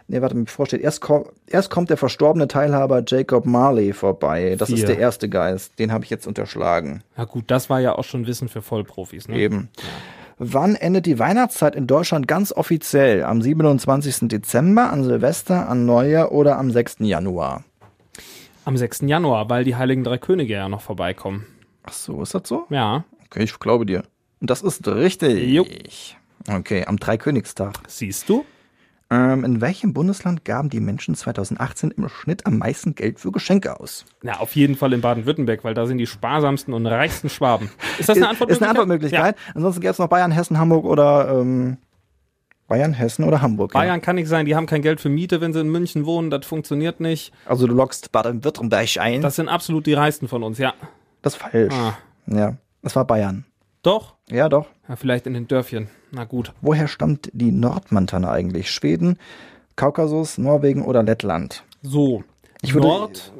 Nee, 0.06 0.20
warte, 0.20 0.34
bevor 0.34 0.66
steht, 0.66 0.82
erst, 0.82 1.00
ko 1.00 1.30
erst 1.46 1.70
kommt 1.70 1.88
der 1.88 1.96
verstorbene 1.96 2.46
Teilhaber 2.46 3.02
Jacob 3.06 3.46
Marley 3.46 3.92
vorbei. 3.94 4.54
Das 4.58 4.68
Vier. 4.68 4.78
ist 4.78 4.88
der 4.88 4.98
erste 4.98 5.28
Geist. 5.30 5.78
Den 5.78 5.92
habe 5.92 6.04
ich 6.04 6.10
jetzt 6.10 6.26
unterschlagen. 6.26 7.02
Na 7.16 7.24
gut, 7.24 7.44
das 7.46 7.70
war 7.70 7.80
ja 7.80 7.94
auch 7.94 8.04
schon 8.04 8.26
Wissen 8.26 8.48
für 8.48 8.60
Vollprofis. 8.60 9.28
Ne? 9.28 9.38
Eben. 9.38 9.68
Wann 10.36 10.74
endet 10.74 11.06
die 11.06 11.18
Weihnachtszeit 11.18 11.74
in 11.74 11.86
Deutschland 11.86 12.28
ganz 12.28 12.52
offiziell? 12.52 13.22
Am 13.22 13.40
27. 13.40 14.28
Dezember, 14.28 14.90
an 14.90 15.04
Silvester, 15.04 15.68
an 15.68 15.86
Neujahr 15.86 16.32
oder 16.32 16.58
am 16.58 16.70
6. 16.70 16.96
Januar? 16.98 17.64
Am 18.66 18.76
6. 18.76 19.02
Januar, 19.02 19.48
weil 19.48 19.64
die 19.64 19.76
Heiligen 19.76 20.04
Drei 20.04 20.18
Könige 20.18 20.54
ja 20.54 20.68
noch 20.68 20.80
vorbeikommen. 20.82 21.46
Ach 21.84 21.92
so, 21.92 22.20
ist 22.22 22.34
das 22.34 22.48
so? 22.48 22.64
Ja, 22.70 23.04
Okay, 23.34 23.42
ich 23.42 23.58
glaube 23.58 23.84
dir. 23.84 24.04
Und 24.40 24.48
das 24.50 24.62
ist 24.62 24.86
richtig. 24.86 25.50
Jupp. 25.50 25.66
Okay, 26.48 26.84
am 26.86 26.98
Dreikönigstag. 26.98 27.74
siehst 27.88 28.28
du? 28.28 28.44
Ähm, 29.14 29.44
in 29.44 29.60
welchem 29.60 29.92
Bundesland 29.92 30.44
gaben 30.44 30.70
die 30.70 30.80
Menschen 30.80 31.14
2018 31.14 31.92
im 31.92 32.08
Schnitt 32.08 32.46
am 32.46 32.58
meisten 32.58 32.96
Geld 32.96 33.20
für 33.20 33.30
Geschenke 33.30 33.78
aus? 33.78 34.04
Na, 34.22 34.40
auf 34.40 34.56
jeden 34.56 34.74
Fall 34.74 34.92
in 34.92 35.02
Baden-Württemberg, 35.02 35.62
weil 35.62 35.74
da 35.74 35.86
sind 35.86 35.98
die 35.98 36.06
sparsamsten 36.06 36.74
und 36.74 36.84
reichsten 36.86 37.28
Schwaben. 37.28 37.70
Ist 37.98 38.08
das 38.08 38.16
eine 38.16 38.28
Antwortmöglichkeit? 38.28 38.50
Ist 38.50 38.62
eine 38.62 38.70
Antwortmöglichkeit. 38.70 39.36
Ansonsten 39.54 39.80
gäbe 39.82 39.92
es 39.92 39.98
noch 40.00 40.08
Bayern, 40.08 40.32
Hessen, 40.32 40.58
Hamburg 40.58 40.84
oder 40.84 41.28
ähm, 41.28 41.76
Bayern, 42.66 42.92
Hessen 42.92 43.24
oder 43.24 43.40
Hamburg. 43.40 43.72
Ja. 43.72 43.80
Bayern 43.80 44.00
kann 44.00 44.16
nicht 44.16 44.26
sein, 44.26 44.46
die 44.46 44.56
haben 44.56 44.66
kein 44.66 44.82
Geld 44.82 45.00
für 45.00 45.10
Miete, 45.10 45.40
wenn 45.40 45.52
sie 45.52 45.60
in 45.60 45.68
München 45.68 46.06
wohnen, 46.06 46.30
das 46.30 46.44
funktioniert 46.44 46.98
nicht. 46.98 47.32
Ja. 47.44 47.50
Also 47.50 47.68
du 47.68 47.74
lockst 47.74 48.10
Baden-Württemberg 48.10 48.98
ein. 48.98 49.22
Das 49.22 49.36
sind 49.36 49.48
absolut 49.48 49.86
die 49.86 49.94
reichsten 49.94 50.26
von 50.26 50.42
uns, 50.42 50.58
ja. 50.58 50.74
das 51.22 51.34
ist 51.34 51.40
falsch. 51.40 51.74
Ah. 51.74 51.96
Ja, 52.26 52.56
das 52.82 52.96
war 52.96 53.04
Bayern. 53.04 53.44
Doch? 53.82 54.14
Ja, 54.28 54.48
doch. 54.48 54.66
Ja, 54.88 54.96
vielleicht 54.96 55.26
in 55.28 55.34
den 55.34 55.46
Dörfchen. 55.46 55.88
Na 56.14 56.24
gut. 56.24 56.52
Woher 56.60 56.86
stammt 56.88 57.30
die 57.32 57.50
Nordmontane 57.52 58.30
eigentlich? 58.30 58.70
Schweden, 58.70 59.18
Kaukasus, 59.76 60.38
Norwegen 60.38 60.84
oder 60.84 61.02
Lettland? 61.02 61.64
So. 61.82 62.22
Ich 62.62 62.72
würde- 62.74 62.86
Nord, 62.86 63.32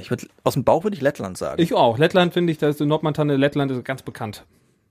Ich 0.00 0.10
würde 0.10 0.26
aus 0.44 0.54
dem 0.54 0.64
Bauch 0.64 0.84
würde 0.84 0.96
ich 0.96 1.02
Lettland 1.02 1.36
sagen. 1.38 1.60
ich 1.60 1.74
auch. 1.74 1.98
Lettland 1.98 2.32
finde 2.34 2.52
ich, 2.52 2.58
da 2.58 2.68
ist 2.68 2.78
die 2.80 2.86
Nordmontane, 2.86 3.36
Lettland 3.36 3.70
ist 3.72 3.84
ganz 3.84 4.02
bekannt. 4.02 4.44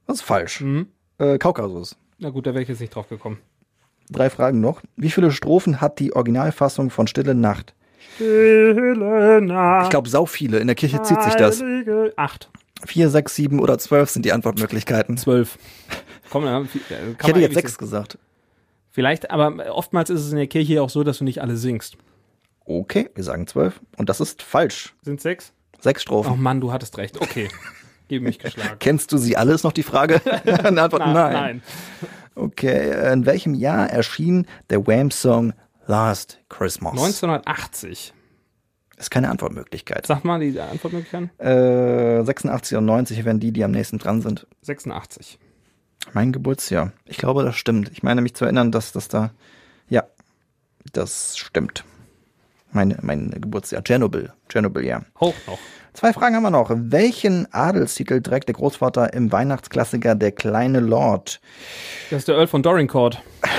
das 0.08 0.18
ist 0.18 0.22
falsch. 0.24 0.62
Mhm. 0.62 0.88
Äh, 1.20 1.38
Kaukasus. 1.38 1.96
Na 2.18 2.30
gut, 2.32 2.48
da 2.48 2.52
wäre 2.54 2.64
ich 2.64 2.70
jetzt 2.70 2.80
nicht 2.82 2.94
drauf 2.96 3.08
gekommen. 3.08 3.38
Drei 4.10 4.30
Fragen 4.32 4.60
noch. 4.60 4.82
Wie 4.96 5.12
viele 5.12 5.32
Strophen 5.32 5.80
hat 5.82 6.00
die 6.00 6.14
Originalfassung 6.16 6.90
von 6.90 7.06
Stille 7.08 7.36
Nacht? 7.36 7.76
Stille 8.16 9.40
Nacht. 9.42 9.84
Ich 9.86 9.90
glaube, 9.92 10.10
sau 10.10 10.26
viele. 10.26 10.58
In 10.60 10.68
der 10.68 10.76
Kirche 10.76 11.02
zieht 11.04 11.22
sich 11.22 11.36
das. 11.36 11.62
Acht. 12.18 12.50
Vier, 12.86 13.10
sechs, 13.10 13.36
sieben 13.36 13.60
oder 13.60 13.78
zwölf 13.78 14.10
sind 14.10 14.26
die 14.26 14.32
Antwortmöglichkeiten. 14.34 15.18
Zwölf. 15.18 15.58
Komm, 16.30 16.46
dann, 16.46 16.68
kann 16.70 17.16
Ich 17.20 17.28
hätte 17.28 17.40
jetzt 17.40 17.54
sechs 17.56 17.72
singen. 17.74 17.80
gesagt. 17.80 18.18
Vielleicht, 18.92 19.32
aber 19.32 19.76
oftmals 19.76 20.10
ist 20.10 20.22
es 20.22 20.32
in 20.32 20.38
der 20.38 20.48
Kirche 20.48 20.82
auch 20.82 20.90
so, 20.90 21.04
dass 21.04 21.20
du 21.20 21.24
nicht 21.24 21.42
alle 21.42 21.58
singst. 21.58 21.98
Okay, 22.66 23.10
wir 23.16 23.24
sagen 23.24 23.48
zwölf. 23.48 23.80
Und 23.98 24.10
das 24.10 24.20
ist 24.20 24.42
falsch. 24.42 24.94
Sind 25.02 25.22
sechs? 25.22 25.54
Sechs 25.80 26.02
Oh 26.02 26.22
Strophen. 26.24 26.42
Mann, 26.42 26.60
du 26.62 26.72
hattest 26.72 26.98
recht. 26.98 27.20
Okay. 27.22 27.50
Gebe 28.08 28.26
mich 28.26 28.40
geschlagen. 28.40 28.76
Kennst 28.80 29.12
du 29.12 29.18
sie 29.18 29.38
alle? 29.38 29.54
Ist 29.54 29.64
noch 29.64 29.72
die 29.72 29.84
Frage. 29.84 30.22
Eine 30.46 30.82
Antwort 30.82 31.04
Na, 31.06 31.14
nein. 31.14 31.34
nein. 31.34 31.62
Okay, 32.36 32.90
äh, 32.90 33.14
in 33.14 33.26
welchem 33.26 33.54
Jahr 33.54 33.90
erschien 33.90 34.46
der 34.70 34.86
Wham-Song 34.88 35.54
Last 35.88 36.40
Christmas? 36.50 36.94
1980. 36.94 38.14
Ist 38.98 39.12
keine 39.12 39.30
Antwortmöglichkeit. 39.30 40.06
Sag 40.08 40.26
mal 40.26 40.40
die 40.40 40.60
Antwortmöglichkeiten. 40.60 41.30
Äh, 41.40 42.24
86 42.24 42.78
und 42.78 42.86
90 42.86 43.24
wären 43.26 43.40
die, 43.40 43.52
die 43.52 43.64
am 43.64 43.72
nächsten 43.72 43.98
dran 43.98 44.22
sind. 44.22 44.46
86. 44.62 45.40
Mein 46.14 46.32
Geburtsjahr. 46.32 46.92
Ich 47.06 47.18
glaube, 47.18 47.44
das 47.44 47.56
stimmt. 47.56 47.90
Ich 47.92 48.04
meine 48.04 48.22
mich 48.22 48.34
zu 48.36 48.46
erinnern, 48.46 48.72
dass 48.72 48.92
das 48.92 49.08
da. 49.08 49.32
Ja, 49.90 50.04
das 50.94 51.38
stimmt. 51.38 51.84
Mein, 52.72 52.98
mein 53.02 53.32
Geburtsjahr. 53.32 53.84
Tschernobyl. 53.84 54.32
Tschernobyl, 54.48 54.86
ja. 54.86 55.02
Hoch 55.20 55.34
noch. 55.48 55.58
Zwei 55.94 56.14
Fragen 56.14 56.36
haben 56.36 56.44
wir 56.44 56.52
noch. 56.52 56.70
Welchen 56.72 57.52
Adelstitel 57.54 58.22
trägt 58.22 58.48
der 58.48 58.54
Großvater 58.56 59.12
im 59.14 59.32
Weihnachtsklassiker 59.32 60.16
Der 60.16 60.32
kleine 60.32 60.80
Lord? 60.80 61.42
Das 62.12 62.20
ist 62.20 62.28
der 62.28 62.36
Earl 62.36 62.48
von 62.48 62.64
Dorincourt. 62.64 63.22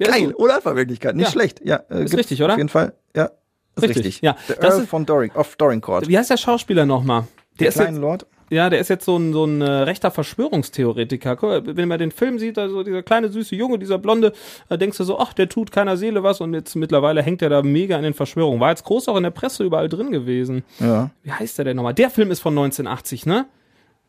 Ja, 0.00 0.12
Geil, 0.12 0.32
oder 0.34 0.54
Antwortmöglichkeit. 0.54 1.16
Nicht 1.16 1.24
Ja. 1.26 1.32
schlecht. 1.32 1.60
Ja, 1.64 1.80
äh, 1.90 2.04
Ist 2.04 2.16
richtig, 2.16 2.40
oder? 2.40 2.52
Auf 2.52 2.58
jeden 2.58 2.68
Fall. 2.68 2.92
Ja, 3.16 3.32
ist 3.74 3.82
Richtig, 3.82 3.96
richtig. 4.06 4.20
ja. 4.20 4.36
Der 4.48 4.54
Das 4.54 4.74
Earl 4.74 4.82
ist- 4.84 4.88
von 4.90 5.04
Doring, 5.04 5.32
of 5.32 5.56
Dorincourt. 5.56 6.06
Wie 6.06 6.16
heißt 6.16 6.30
der 6.30 6.36
Schauspieler 6.36 6.86
nochmal? 6.86 7.24
Der, 7.58 7.72
Der 7.72 7.82
kleine 7.82 7.98
Lord. 7.98 8.24
Ja, 8.50 8.70
der 8.70 8.80
ist 8.80 8.88
jetzt 8.88 9.04
so 9.04 9.16
ein, 9.16 9.32
so 9.32 9.44
ein 9.44 9.60
äh, 9.60 9.70
rechter 9.70 10.10
Verschwörungstheoretiker. 10.10 11.36
Guck 11.36 11.76
wenn 11.76 11.88
man 11.88 11.98
den 11.98 12.10
Film 12.10 12.38
sieht, 12.38 12.58
also 12.58 12.82
dieser 12.82 13.02
kleine 13.02 13.28
süße 13.28 13.54
Junge, 13.54 13.78
dieser 13.78 13.98
Blonde, 13.98 14.32
da 14.68 14.76
denkst 14.76 14.98
du 14.98 15.04
so, 15.04 15.18
ach, 15.18 15.32
der 15.32 15.48
tut 15.48 15.72
keiner 15.72 15.96
Seele 15.96 16.22
was 16.22 16.40
und 16.40 16.54
jetzt 16.54 16.74
mittlerweile 16.74 17.22
hängt 17.22 17.42
er 17.42 17.50
da 17.50 17.62
mega 17.62 17.96
in 17.96 18.02
den 18.02 18.14
Verschwörungen. 18.14 18.60
War 18.60 18.70
jetzt 18.70 18.84
groß 18.84 19.08
auch 19.08 19.16
in 19.16 19.22
der 19.22 19.30
Presse 19.30 19.64
überall 19.64 19.88
drin 19.88 20.10
gewesen. 20.10 20.64
Ja. 20.80 21.10
Wie 21.22 21.32
heißt 21.32 21.58
der 21.58 21.66
denn 21.66 21.76
nochmal? 21.76 21.94
Der 21.94 22.10
Film 22.10 22.30
ist 22.30 22.40
von 22.40 22.52
1980, 22.52 23.26
ne? 23.26 23.46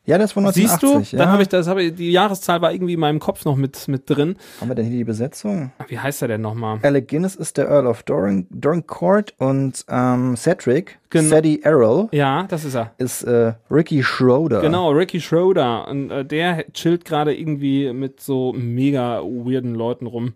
Ja, 0.09 0.17
ist 0.17 0.31
von 0.33 0.45
1980. 0.45 0.89
Siehst 0.99 1.13
du? 1.13 1.15
Ja. 1.17 1.23
Dann 1.23 1.31
habe 1.33 1.41
ich 1.43 1.47
das, 1.49 1.67
habe 1.67 1.83
ich, 1.83 1.95
die 1.95 2.11
Jahreszahl 2.11 2.61
war 2.61 2.73
irgendwie 2.73 2.93
in 2.93 2.99
meinem 2.99 3.19
Kopf 3.19 3.45
noch 3.45 3.55
mit, 3.55 3.87
mit 3.87 4.09
drin. 4.09 4.35
Haben 4.59 4.69
wir 4.69 4.75
denn 4.75 4.85
hier 4.85 4.97
die 4.97 5.03
Besetzung? 5.03 5.71
Wie 5.87 5.99
heißt 5.99 6.21
er 6.23 6.27
denn 6.27 6.41
nochmal? 6.41 6.79
Alec 6.81 7.07
Guinness 7.07 7.35
ist 7.35 7.57
der 7.57 7.67
Earl 7.69 7.87
of 7.87 8.03
Doring, 8.03 8.47
Dorincourt 8.49 9.33
und 9.37 9.85
ähm, 9.89 10.35
Cedric, 10.35 10.99
Gen- 11.09 11.27
Sadie 11.29 11.61
Errol, 11.63 12.07
Ja, 12.11 12.43
das 12.49 12.65
ist 12.65 12.75
er. 12.75 12.91
ist 12.97 13.23
äh, 13.23 13.53
Ricky 13.71 14.03
Schroeder. 14.03 14.61
Genau, 14.61 14.91
Ricky 14.91 15.21
Schroeder. 15.21 15.87
Und 15.87 16.09
äh, 16.11 16.25
der 16.25 16.65
chillt 16.73 17.05
gerade 17.05 17.35
irgendwie 17.35 17.93
mit 17.93 18.19
so 18.19 18.53
mega 18.53 19.21
weirden 19.21 19.75
Leuten 19.75 20.07
rum. 20.07 20.33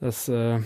Das, 0.00 0.28
äh, 0.28 0.58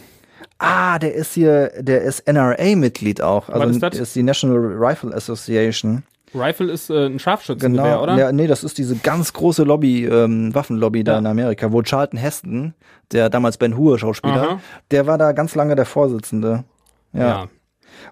Ah, 0.58 0.98
der 0.98 1.14
ist 1.14 1.34
hier, 1.34 1.72
der 1.80 2.02
ist 2.02 2.26
NRA-Mitglied 2.28 3.22
auch. 3.22 3.48
Also 3.48 3.60
Was 3.66 3.70
ist 3.76 3.82
das? 3.82 3.98
ist 3.98 4.16
die 4.16 4.22
National 4.22 4.58
Rifle 4.76 5.14
Association. 5.14 6.02
Rifle 6.34 6.70
ist 6.70 6.90
äh, 6.90 7.06
ein 7.06 7.18
Scharfschützengewehr, 7.18 7.84
Genau. 7.84 8.02
oder? 8.02 8.16
Ja, 8.16 8.32
nee, 8.32 8.46
das 8.46 8.64
ist 8.64 8.78
diese 8.78 8.96
ganz 8.96 9.32
große 9.32 9.62
Lobby, 9.64 10.04
ähm, 10.04 10.54
Waffenlobby 10.54 11.04
da 11.04 11.12
Ja. 11.12 11.18
in 11.18 11.26
Amerika, 11.26 11.72
wo 11.72 11.82
Charlton 11.82 12.18
Heston, 12.18 12.74
der 13.12 13.30
damals 13.30 13.56
Ben 13.56 13.76
Hur 13.76 13.98
Schauspieler, 13.98 14.42
Aha. 14.42 14.60
der 14.90 15.06
war 15.06 15.18
da 15.18 15.32
ganz 15.32 15.54
lange 15.54 15.74
der 15.76 15.86
Vorsitzende. 15.86 16.64
Ja. 17.12 17.20
ja. 17.28 17.46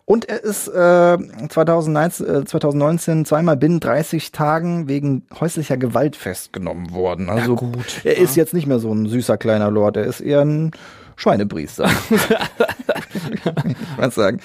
Und 0.04 0.28
er 0.28 0.42
ist 0.42 0.68
äh, 0.68 1.16
2019, 1.48 2.26
äh, 2.26 2.44
2019 2.44 3.24
zweimal 3.24 3.56
binnen 3.56 3.80
30 3.80 4.32
Tagen 4.32 4.88
wegen 4.88 5.26
häuslicher 5.38 5.76
Gewalt 5.76 6.16
festgenommen 6.16 6.92
worden. 6.92 7.28
Also 7.28 7.54
gut, 7.56 8.00
er 8.04 8.16
ist 8.16 8.36
jetzt 8.36 8.54
nicht 8.54 8.66
mehr 8.66 8.78
so 8.78 8.92
ein 8.92 9.06
süßer 9.06 9.36
kleiner 9.36 9.70
Lord, 9.70 9.96
er 9.96 10.04
ist 10.04 10.20
eher 10.20 10.40
ein 10.40 10.72
Schweinepriester. 11.16 11.88
ich 14.06 14.14
sagen. 14.14 14.40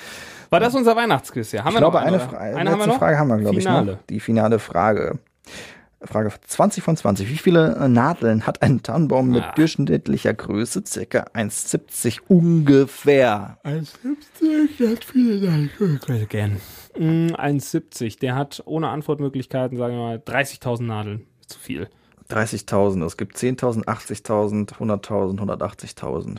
War 0.51 0.59
das 0.59 0.75
unser 0.75 0.95
Weihnachtsquiz? 0.97 1.53
Ja, 1.53 1.61
haben 1.63 1.69
Ich 1.69 1.75
wir 1.75 1.79
glaube, 1.79 1.97
noch 1.97 2.03
eine, 2.05 2.17
oder? 2.17 2.25
Fra 2.27 2.37
eine 2.37 2.69
letzte 2.71 2.89
haben? 2.91 2.99
Frage 2.99 3.17
haben 3.17 3.27
wir, 3.29 3.37
glaube 3.37 3.57
ich, 3.59 3.65
noch. 3.65 3.97
Die 4.09 4.19
finale 4.19 4.59
Frage. 4.59 5.17
Frage 6.03 6.31
20 6.47 6.83
von 6.83 6.97
20. 6.97 7.29
Wie 7.29 7.37
viele 7.37 7.75
äh, 7.75 7.87
Nadeln 7.87 8.45
hat 8.47 8.61
ein 8.63 8.81
Tannenbaum 8.83 9.29
mit 9.29 9.43
Ah. 9.43 9.53
durchschnittlicher 9.55 10.33
Größe? 10.33 10.83
Circa 10.85 11.25
1,70 11.33 12.21
ungefähr. 12.27 13.59
1,70, 13.63 14.91
hat 14.91 15.03
viele 15.05 16.25
Gern. 16.27 16.57
Mm, 16.97 17.35
1,70. 17.35 18.19
Der 18.19 18.35
hat 18.35 18.61
ohne 18.65 18.89
Antwortmöglichkeiten, 18.89 19.77
sagen 19.77 19.93
wir 19.93 20.01
mal, 20.01 20.17
30.000 20.17 20.83
Nadeln. 20.83 21.25
Zu 21.47 21.59
viel. 21.59 21.87
30.000. 22.29 23.05
Es 23.05 23.15
gibt 23.15 23.37
10.000, 23.37 23.85
80.000, 23.85 24.73
100.000, 24.73 25.39
180.000. 25.39 26.37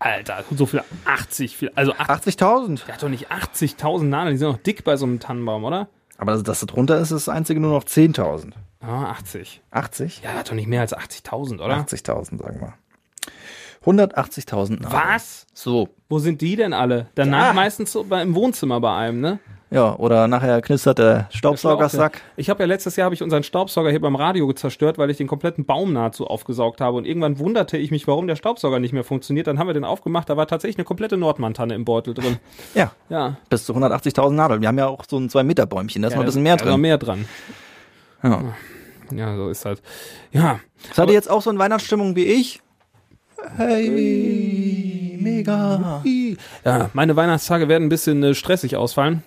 Alter, 0.00 0.44
so 0.50 0.66
viel 0.66 0.82
80, 1.04 1.56
viel, 1.56 1.70
also 1.76 1.92
80, 1.94 2.34
80.000? 2.36 2.86
der 2.86 2.94
hat 2.94 3.02
doch 3.02 3.08
nicht 3.08 3.30
80.000 3.30 4.04
Nadeln, 4.04 4.34
die 4.34 4.38
sind 4.38 4.48
doch 4.52 4.58
dick 4.58 4.82
bei 4.82 4.96
so 4.96 5.04
einem 5.06 5.20
Tannenbaum, 5.20 5.62
oder? 5.64 5.88
Aber 6.18 6.32
das, 6.32 6.42
das 6.42 6.60
da 6.60 6.66
drunter 6.66 6.98
ist 6.98 7.12
das 7.12 7.28
einzige 7.28 7.60
nur 7.60 7.72
noch 7.72 7.84
10.000. 7.84 8.52
Ah, 8.80 9.10
80. 9.10 9.62
80? 9.70 10.22
Ja, 10.22 10.30
der 10.30 10.38
hat 10.40 10.48
doch 10.50 10.54
nicht 10.54 10.68
mehr 10.68 10.80
als 10.80 10.96
80.000, 10.96 11.60
oder? 11.62 11.76
80.000, 11.76 12.38
sagen 12.42 12.60
wir. 12.60 12.74
180.000 13.84 14.82
Nadeln. 14.82 14.92
Was? 14.92 15.46
So. 15.54 15.88
Wo 16.08 16.18
sind 16.18 16.40
die 16.40 16.56
denn 16.56 16.72
alle? 16.72 17.08
Danach 17.14 17.48
Ja. 17.48 17.52
meistens 17.52 17.92
so 17.92 18.04
bei, 18.04 18.22
im 18.22 18.34
Wohnzimmer 18.34 18.80
bei 18.80 18.94
einem, 18.96 19.20
ne? 19.20 19.38
Ja, 19.72 19.94
oder 19.96 20.26
nachher 20.26 20.60
knistert 20.62 20.98
der 20.98 21.28
Staubsaugersack. 21.30 22.20
Ich 22.36 22.50
habe 22.50 22.60
ja 22.60 22.66
letztes 22.66 22.96
Jahr 22.96 23.04
habe 23.04 23.14
ich 23.14 23.22
unseren 23.22 23.44
Staubsauger 23.44 23.90
hier 23.90 24.00
beim 24.00 24.16
Radio 24.16 24.52
zerstört, 24.52 24.98
weil 24.98 25.10
ich 25.10 25.16
den 25.16 25.28
kompletten 25.28 25.64
Baum 25.64 25.92
nahezu 25.92 26.26
aufgesaugt 26.26 26.80
habe 26.80 26.96
und 26.96 27.04
irgendwann 27.06 27.38
wunderte 27.38 27.76
ich 27.78 27.92
mich, 27.92 28.08
warum 28.08 28.26
der 28.26 28.34
Staubsauger 28.34 28.80
nicht 28.80 28.92
mehr 28.92 29.04
funktioniert. 29.04 29.46
Dann 29.46 29.60
haben 29.60 29.68
wir 29.68 29.74
den 29.74 29.84
aufgemacht, 29.84 30.28
da 30.28 30.36
war 30.36 30.48
tatsächlich 30.48 30.76
eine 30.78 30.84
komplette 30.86 31.16
Nordmantanne 31.16 31.74
im 31.76 31.84
Beutel 31.84 32.14
drin. 32.14 32.38
Ja, 32.74 32.90
Ja. 33.08 33.36
bis 33.48 33.64
zu 33.64 33.72
180.000 33.72 34.30
Nadeln. 34.34 34.60
Wir 34.60 34.66
haben 34.68 34.78
ja 34.78 34.88
auch 34.88 35.04
so 35.08 35.18
ein 35.18 35.28
2-Meter-Bäumchen, 35.28 36.02
da 36.02 36.08
ist 36.08 36.14
noch 36.14 36.22
ein 36.22 36.26
bisschen 36.26 36.42
mehr 36.42 36.56
Da 36.56 36.64
ist 36.64 36.66
noch 36.66 36.72
drin. 36.72 36.80
mehr 36.80 36.98
dran. 36.98 37.24
Ja. 38.24 38.42
Ja, 39.12 39.36
so 39.36 39.50
ist 39.50 39.64
halt. 39.64 39.82
Ja. 40.32 40.58
Seid 40.92 41.08
ihr 41.08 41.14
jetzt 41.14 41.30
auch 41.30 41.42
so 41.42 41.50
in 41.50 41.58
Weihnachtsstimmung 41.58 42.16
wie 42.16 42.24
ich? 42.24 42.60
Hey, 43.56 45.16
mega. 45.20 46.02
Ja, 46.64 46.90
meine 46.92 47.16
Weihnachtstage 47.16 47.68
werden 47.68 47.84
ein 47.86 47.88
bisschen 47.88 48.22
äh, 48.22 48.34
stressig 48.34 48.76
ausfallen, 48.76 49.22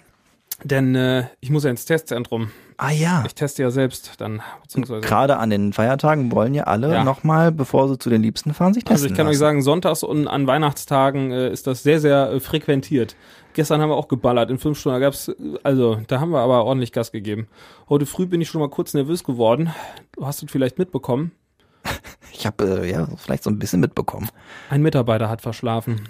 denn 0.63 0.95
äh, 0.95 1.25
ich 1.39 1.49
muss 1.49 1.63
ja 1.63 1.69
ins 1.69 1.85
Testzentrum. 1.85 2.51
Ah 2.77 2.91
ja. 2.91 3.23
Ich 3.25 3.35
teste 3.35 3.61
ja 3.63 3.69
selbst 3.71 4.13
dann, 4.19 4.41
beziehungsweise. 4.61 5.01
Gerade 5.01 5.37
an 5.37 5.49
den 5.49 5.73
Feiertagen 5.73 6.31
wollen 6.31 6.53
ja 6.53 6.63
alle 6.63 6.91
Ja. 6.93 7.03
nochmal, 7.03 7.51
bevor 7.51 7.87
sie 7.87 7.97
zu 7.97 8.09
den 8.09 8.21
Liebsten 8.21 8.53
fahren, 8.53 8.73
sich 8.73 8.83
testen 8.83 8.95
Also 8.95 9.05
ich 9.07 9.13
kann 9.13 9.27
euch 9.27 9.33
lassen. 9.33 9.39
sagen, 9.39 9.61
sonntags 9.61 10.03
und 10.03 10.27
an 10.27 10.47
Weihnachtstagen 10.47 11.31
äh, 11.31 11.49
ist 11.51 11.67
das 11.67 11.83
sehr, 11.83 11.99
sehr 11.99 12.31
äh, 12.31 12.39
frequentiert. 12.39 13.15
Gestern 13.53 13.81
haben 13.81 13.89
wir 13.89 13.95
auch 13.95 14.07
geballert 14.07 14.49
in 14.49 14.57
fünf 14.57 14.79
Stunden. 14.79 14.95
Da 14.99 15.05
gab's, 15.05 15.27
äh, 15.27 15.35
also 15.63 15.99
da 16.07 16.19
haben 16.19 16.31
wir 16.31 16.39
aber 16.39 16.65
ordentlich 16.65 16.91
Gas 16.91 17.11
gegeben. 17.11 17.47
Heute 17.89 18.05
früh 18.05 18.25
bin 18.25 18.41
ich 18.41 18.49
schon 18.49 18.59
mal 18.61 18.69
kurz 18.69 18.93
nervös 18.93 19.23
geworden. 19.23 19.71
Du 20.13 20.25
hast 20.25 20.41
es 20.43 20.51
vielleicht 20.51 20.77
mitbekommen. 20.79 21.31
Ich 22.35 22.47
habe 22.47 22.81
äh, 22.81 22.89
ja 22.91 23.07
vielleicht 23.15 23.43
so 23.43 23.51
ein 23.51 23.59
bisschen 23.59 23.79
mitbekommen, 23.79 24.27
Ein 24.71 24.81
Mitarbeiter 24.81 25.29
hat 25.29 25.41
verschlafen. 25.41 26.09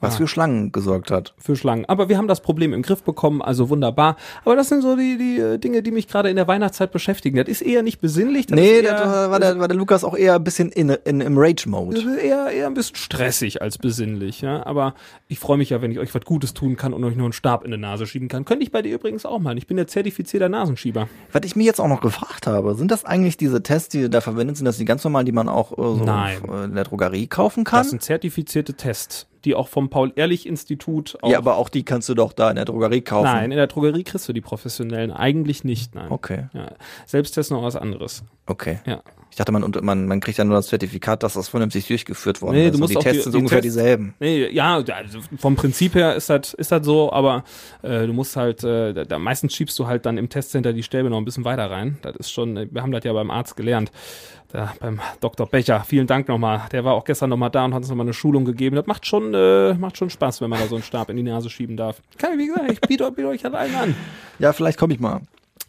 Was 0.00 0.14
Ah. 0.14 0.16
für 0.18 0.28
Schlangen 0.28 0.72
gesorgt 0.72 1.10
hat. 1.10 1.34
für 1.38 1.56
Schlangen. 1.56 1.84
Aber 1.86 2.08
wir 2.08 2.16
haben 2.18 2.28
das 2.28 2.40
Problem 2.40 2.72
im 2.72 2.82
Griff 2.82 3.02
bekommen, 3.02 3.42
also 3.42 3.68
wunderbar. 3.68 4.16
Aber 4.44 4.56
das 4.56 4.68
sind 4.68 4.82
so 4.82 4.96
die, 4.96 5.16
die 5.18 5.38
äh, 5.38 5.58
Dinge, 5.58 5.82
die 5.82 5.90
mich 5.90 6.08
gerade 6.08 6.30
in 6.30 6.36
der 6.36 6.48
Weihnachtszeit 6.48 6.90
beschäftigen. 6.92 7.36
Das 7.36 7.48
ist 7.48 7.60
eher 7.62 7.82
nicht 7.82 8.00
besinnlich. 8.00 8.46
Das 8.46 8.56
Nee, 8.58 8.78
ist 8.80 8.88
da 8.88 9.24
eher, 9.24 9.30
war 9.30 9.40
der, 9.40 9.58
war 9.58 9.68
der 9.68 9.76
Lukas 9.76 10.02
auch 10.04 10.16
eher 10.16 10.34
ein 10.36 10.44
bisschen 10.44 10.70
in, 10.72 10.88
in, 10.90 11.20
im 11.20 11.34
das 11.34 11.42
Rage-Mode. 11.44 11.98
ist 11.98 12.06
eher, 12.22 12.50
eher 12.50 12.66
ein 12.66 12.74
bisschen 12.74 12.96
stressig 12.96 13.62
als 13.62 13.78
besinnlich, 13.78 14.40
ja. 14.40 14.64
Aber 14.66 14.94
ich 15.28 15.38
freue 15.38 15.58
mich 15.58 15.70
ja, 15.70 15.82
wenn 15.82 15.90
ich 15.90 15.98
euch 15.98 16.14
was 16.14 16.24
Gutes 16.24 16.54
tun 16.54 16.76
kann 16.76 16.92
und 16.92 17.04
euch 17.04 17.16
nur 17.16 17.26
einen 17.26 17.32
Stab 17.32 17.64
in 17.64 17.70
die 17.70 17.76
Nase 17.78 18.06
schieben 18.06 18.28
kann. 18.28 18.44
Könnte 18.44 18.62
ich 18.64 18.72
bei 18.72 18.82
dir 18.82 18.94
übrigens 18.94 19.26
auch 19.26 19.38
mal. 19.38 19.56
Ich 19.58 19.66
bin 19.66 19.76
der 19.76 19.86
zertifizierter 19.86 20.48
Nasenschieber. 20.48 21.08
Was 21.32 21.42
ich 21.44 21.56
mir 21.56 21.64
jetzt 21.64 21.80
auch 21.80 21.88
noch 21.88 22.00
gefragt 22.00 22.46
habe, 22.46 22.74
sind 22.74 22.90
das 22.90 23.04
eigentlich 23.04 23.36
diese 23.36 23.62
Tests, 23.62 23.88
die 23.90 24.08
da 24.08 24.20
verwendet 24.20 24.56
sind, 24.56 24.64
das 24.66 24.78
die 24.78 24.84
ganz 24.84 25.04
normalen, 25.04 25.26
die 25.26 25.32
man 25.32 25.48
auch 25.48 25.72
äh, 25.72 25.76
so 25.98 26.04
Nein. 26.04 26.38
in 26.64 26.74
der 26.74 26.84
Drogerie 26.84 27.26
kaufen 27.26 27.64
kann? 27.64 27.80
Das 27.80 27.90
sind 27.90 28.02
zertifizierte 28.02 28.74
Tests, 28.74 29.26
die 29.44 29.54
auch 29.54 29.68
vom 29.68 29.90
Paul-Ehrlich-Institut 29.90 31.18
ja, 31.24 31.38
aber 31.38 31.56
auch 31.56 31.68
die 31.68 31.84
kannst 31.84 32.08
du 32.08 32.14
doch 32.14 32.32
da 32.32 32.50
in 32.50 32.56
der 32.56 32.64
Drogerie 32.64 33.00
kaufen. 33.00 33.24
Nein, 33.24 33.50
in 33.50 33.56
der 33.56 33.66
Drogerie 33.66 34.04
kriegst 34.04 34.28
du 34.28 34.32
die 34.32 34.40
professionellen 34.40 35.10
eigentlich 35.10 35.64
nicht, 35.64 35.94
nein. 35.94 36.10
Okay, 36.10 36.46
Ja. 36.52 36.72
Selbsttest 37.06 37.50
noch 37.50 37.62
was 37.62 37.76
anderes. 37.76 38.24
okay. 38.46 38.80
Ja. 38.86 39.02
Ich 39.30 39.36
dachte, 39.36 39.52
man, 39.52 39.62
und 39.62 39.80
man, 39.82 40.06
man 40.06 40.20
kriegt 40.20 40.38
ja 40.38 40.44
nur 40.44 40.56
das 40.56 40.66
Zertifikat, 40.66 41.22
dass 41.22 41.34
das 41.34 41.48
vernünftig 41.48 41.86
durchgeführt 41.86 42.42
worden 42.42 42.56
Nee, 42.56 42.66
ist. 42.66 42.72
du 42.72 42.74
Und 42.76 42.80
musst 42.80 42.92
die 42.92 42.96
auch 42.98 43.02
Tests 43.02 43.18
die- 43.18 43.22
sind 43.24 43.32
die 43.34 43.38
ungefähr 43.38 43.62
Tests- 43.62 43.76
dieselben. 43.76 44.14
Nee, 44.18 44.48
ja, 44.50 44.76
also 44.76 45.20
vom 45.38 45.54
Prinzip 45.56 45.94
her 45.94 46.14
ist 46.16 46.28
das 46.28 46.52
ist 46.54 46.72
das 46.72 46.84
so, 46.84 47.12
aber 47.12 47.44
äh, 47.82 48.06
du 48.06 48.12
musst 48.12 48.36
halt, 48.36 48.64
äh, 48.64 48.92
da, 48.92 49.04
da 49.04 49.18
meistens 49.18 49.54
schiebst 49.54 49.78
du 49.78 49.86
halt 49.86 50.04
dann 50.04 50.18
im 50.18 50.28
Testcenter 50.28 50.72
die 50.72 50.82
Stäbe 50.82 51.10
noch 51.10 51.18
ein 51.18 51.24
bisschen 51.24 51.44
weiter 51.44 51.70
rein. 51.70 51.98
Das 52.02 52.16
ist 52.16 52.32
schon, 52.32 52.56
wir 52.72 52.82
haben 52.82 52.90
das 52.92 53.04
ja 53.04 53.12
beim 53.12 53.30
Arzt 53.30 53.56
gelernt. 53.56 53.92
Da, 54.52 54.72
beim 54.80 54.98
Dr. 55.20 55.46
Becher, 55.46 55.84
vielen 55.86 56.08
Dank 56.08 56.26
nochmal. 56.26 56.62
Der 56.72 56.84
war 56.84 56.94
auch 56.94 57.04
gestern 57.04 57.30
nochmal 57.30 57.50
da 57.50 57.64
und 57.64 57.72
hat 57.72 57.82
uns 57.82 57.88
nochmal 57.88 58.06
eine 58.06 58.14
Schulung 58.14 58.44
gegeben. 58.44 58.74
Das 58.74 58.86
macht 58.86 59.06
schon, 59.06 59.32
äh, 59.32 59.74
macht 59.74 59.96
schon 59.96 60.10
Spaß, 60.10 60.40
wenn 60.40 60.50
man 60.50 60.58
da 60.58 60.66
so 60.66 60.74
einen 60.74 60.82
Stab 60.82 61.08
in 61.08 61.16
die 61.16 61.22
Nase 61.22 61.48
schieben 61.50 61.76
darf. 61.76 62.02
Kann, 62.18 62.36
wie 62.36 62.48
gesagt, 62.48 62.72
ich 62.72 62.80
biete, 62.80 63.08
biete 63.12 63.28
euch 63.28 63.44
halt 63.44 63.54
allen 63.54 63.74
an. 63.76 63.94
Ja, 64.40 64.52
vielleicht 64.52 64.76
komme 64.76 64.92
ich 64.92 64.98
mal. 64.98 65.20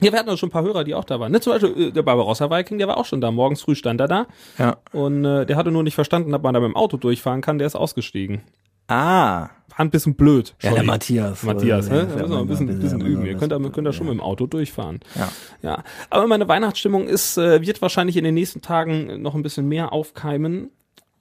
Ja, 0.04 0.12
wir 0.12 0.20
hatten 0.20 0.30
auch 0.30 0.38
schon 0.38 0.50
ein 0.50 0.52
paar 0.52 0.64
Hörer, 0.64 0.84
die 0.84 0.96
auch 0.96 1.04
da 1.06 1.20
waren. 1.20 1.32
Ne, 1.32 1.40
zum 1.42 1.54
Beispiel 1.54 1.88
äh, 1.88 1.92
der 1.92 2.02
Barbarossa 2.04 2.50
Viking, 2.50 2.78
der 2.80 2.88
war 2.88 2.98
auch 2.98 3.06
schon 3.06 3.22
da. 3.22 3.32
Morgens 3.32 3.62
früh 3.62 3.76
stand 3.76 4.02
er 4.02 4.08
da. 4.08 4.28
Ja. 4.58 4.78
Und 4.94 5.24
äh, 5.26 5.46
der 5.46 5.56
hatte 5.58 5.72
nur 5.72 5.84
nicht 5.84 5.96
verstanden, 5.96 6.32
dass 6.32 6.42
man 6.42 6.54
da 6.54 6.60
mit 6.60 6.70
dem 6.70 6.76
Auto 6.76 6.98
durchfahren 6.98 7.42
kann. 7.42 7.58
Der 7.60 7.68
ist 7.68 7.76
ausgestiegen. 7.76 8.42
Ah. 8.88 9.50
War 9.70 9.80
ein 9.80 9.90
bisschen 9.90 10.16
blöd. 10.16 10.54
Ja, 10.62 10.74
der. 10.74 10.84
Matthias. 10.84 11.44
Matthias, 11.44 11.88
Äh, 11.88 11.92
ne? 11.94 12.08
der 12.08 12.08
Da 12.08 12.22
müssen 12.24 12.32
wir 12.32 12.40
ein 12.40 12.48
bisschen, 12.48 12.66
mal- 12.68 12.76
bisschen 12.78 13.02
üben. 13.02 13.26
Ihr 13.26 13.38
könnt 13.38 13.52
da, 13.54 13.60
könnt 13.60 13.88
da 13.88 13.94
schon 13.94 14.08
mit 14.08 14.16
dem 14.16 14.22
Auto 14.22 14.48
durchfahren. 14.48 15.00
Ja. 15.16 15.30
Ja. 15.62 15.84
Aber 16.10 16.28
meine 16.28 16.48
Weihnachtsstimmung 16.48 17.08
ist, 17.08 17.38
äh, 17.38 17.62
wird 17.62 17.82
wahrscheinlich 17.82 18.18
in 18.18 18.24
den 18.26 18.34
nächsten 18.34 18.62
Tagen 18.62 19.22
noch 19.22 19.34
ein 19.36 19.44
bisschen 19.44 19.68
mehr 19.70 19.94
aufkeimen. 19.94 20.72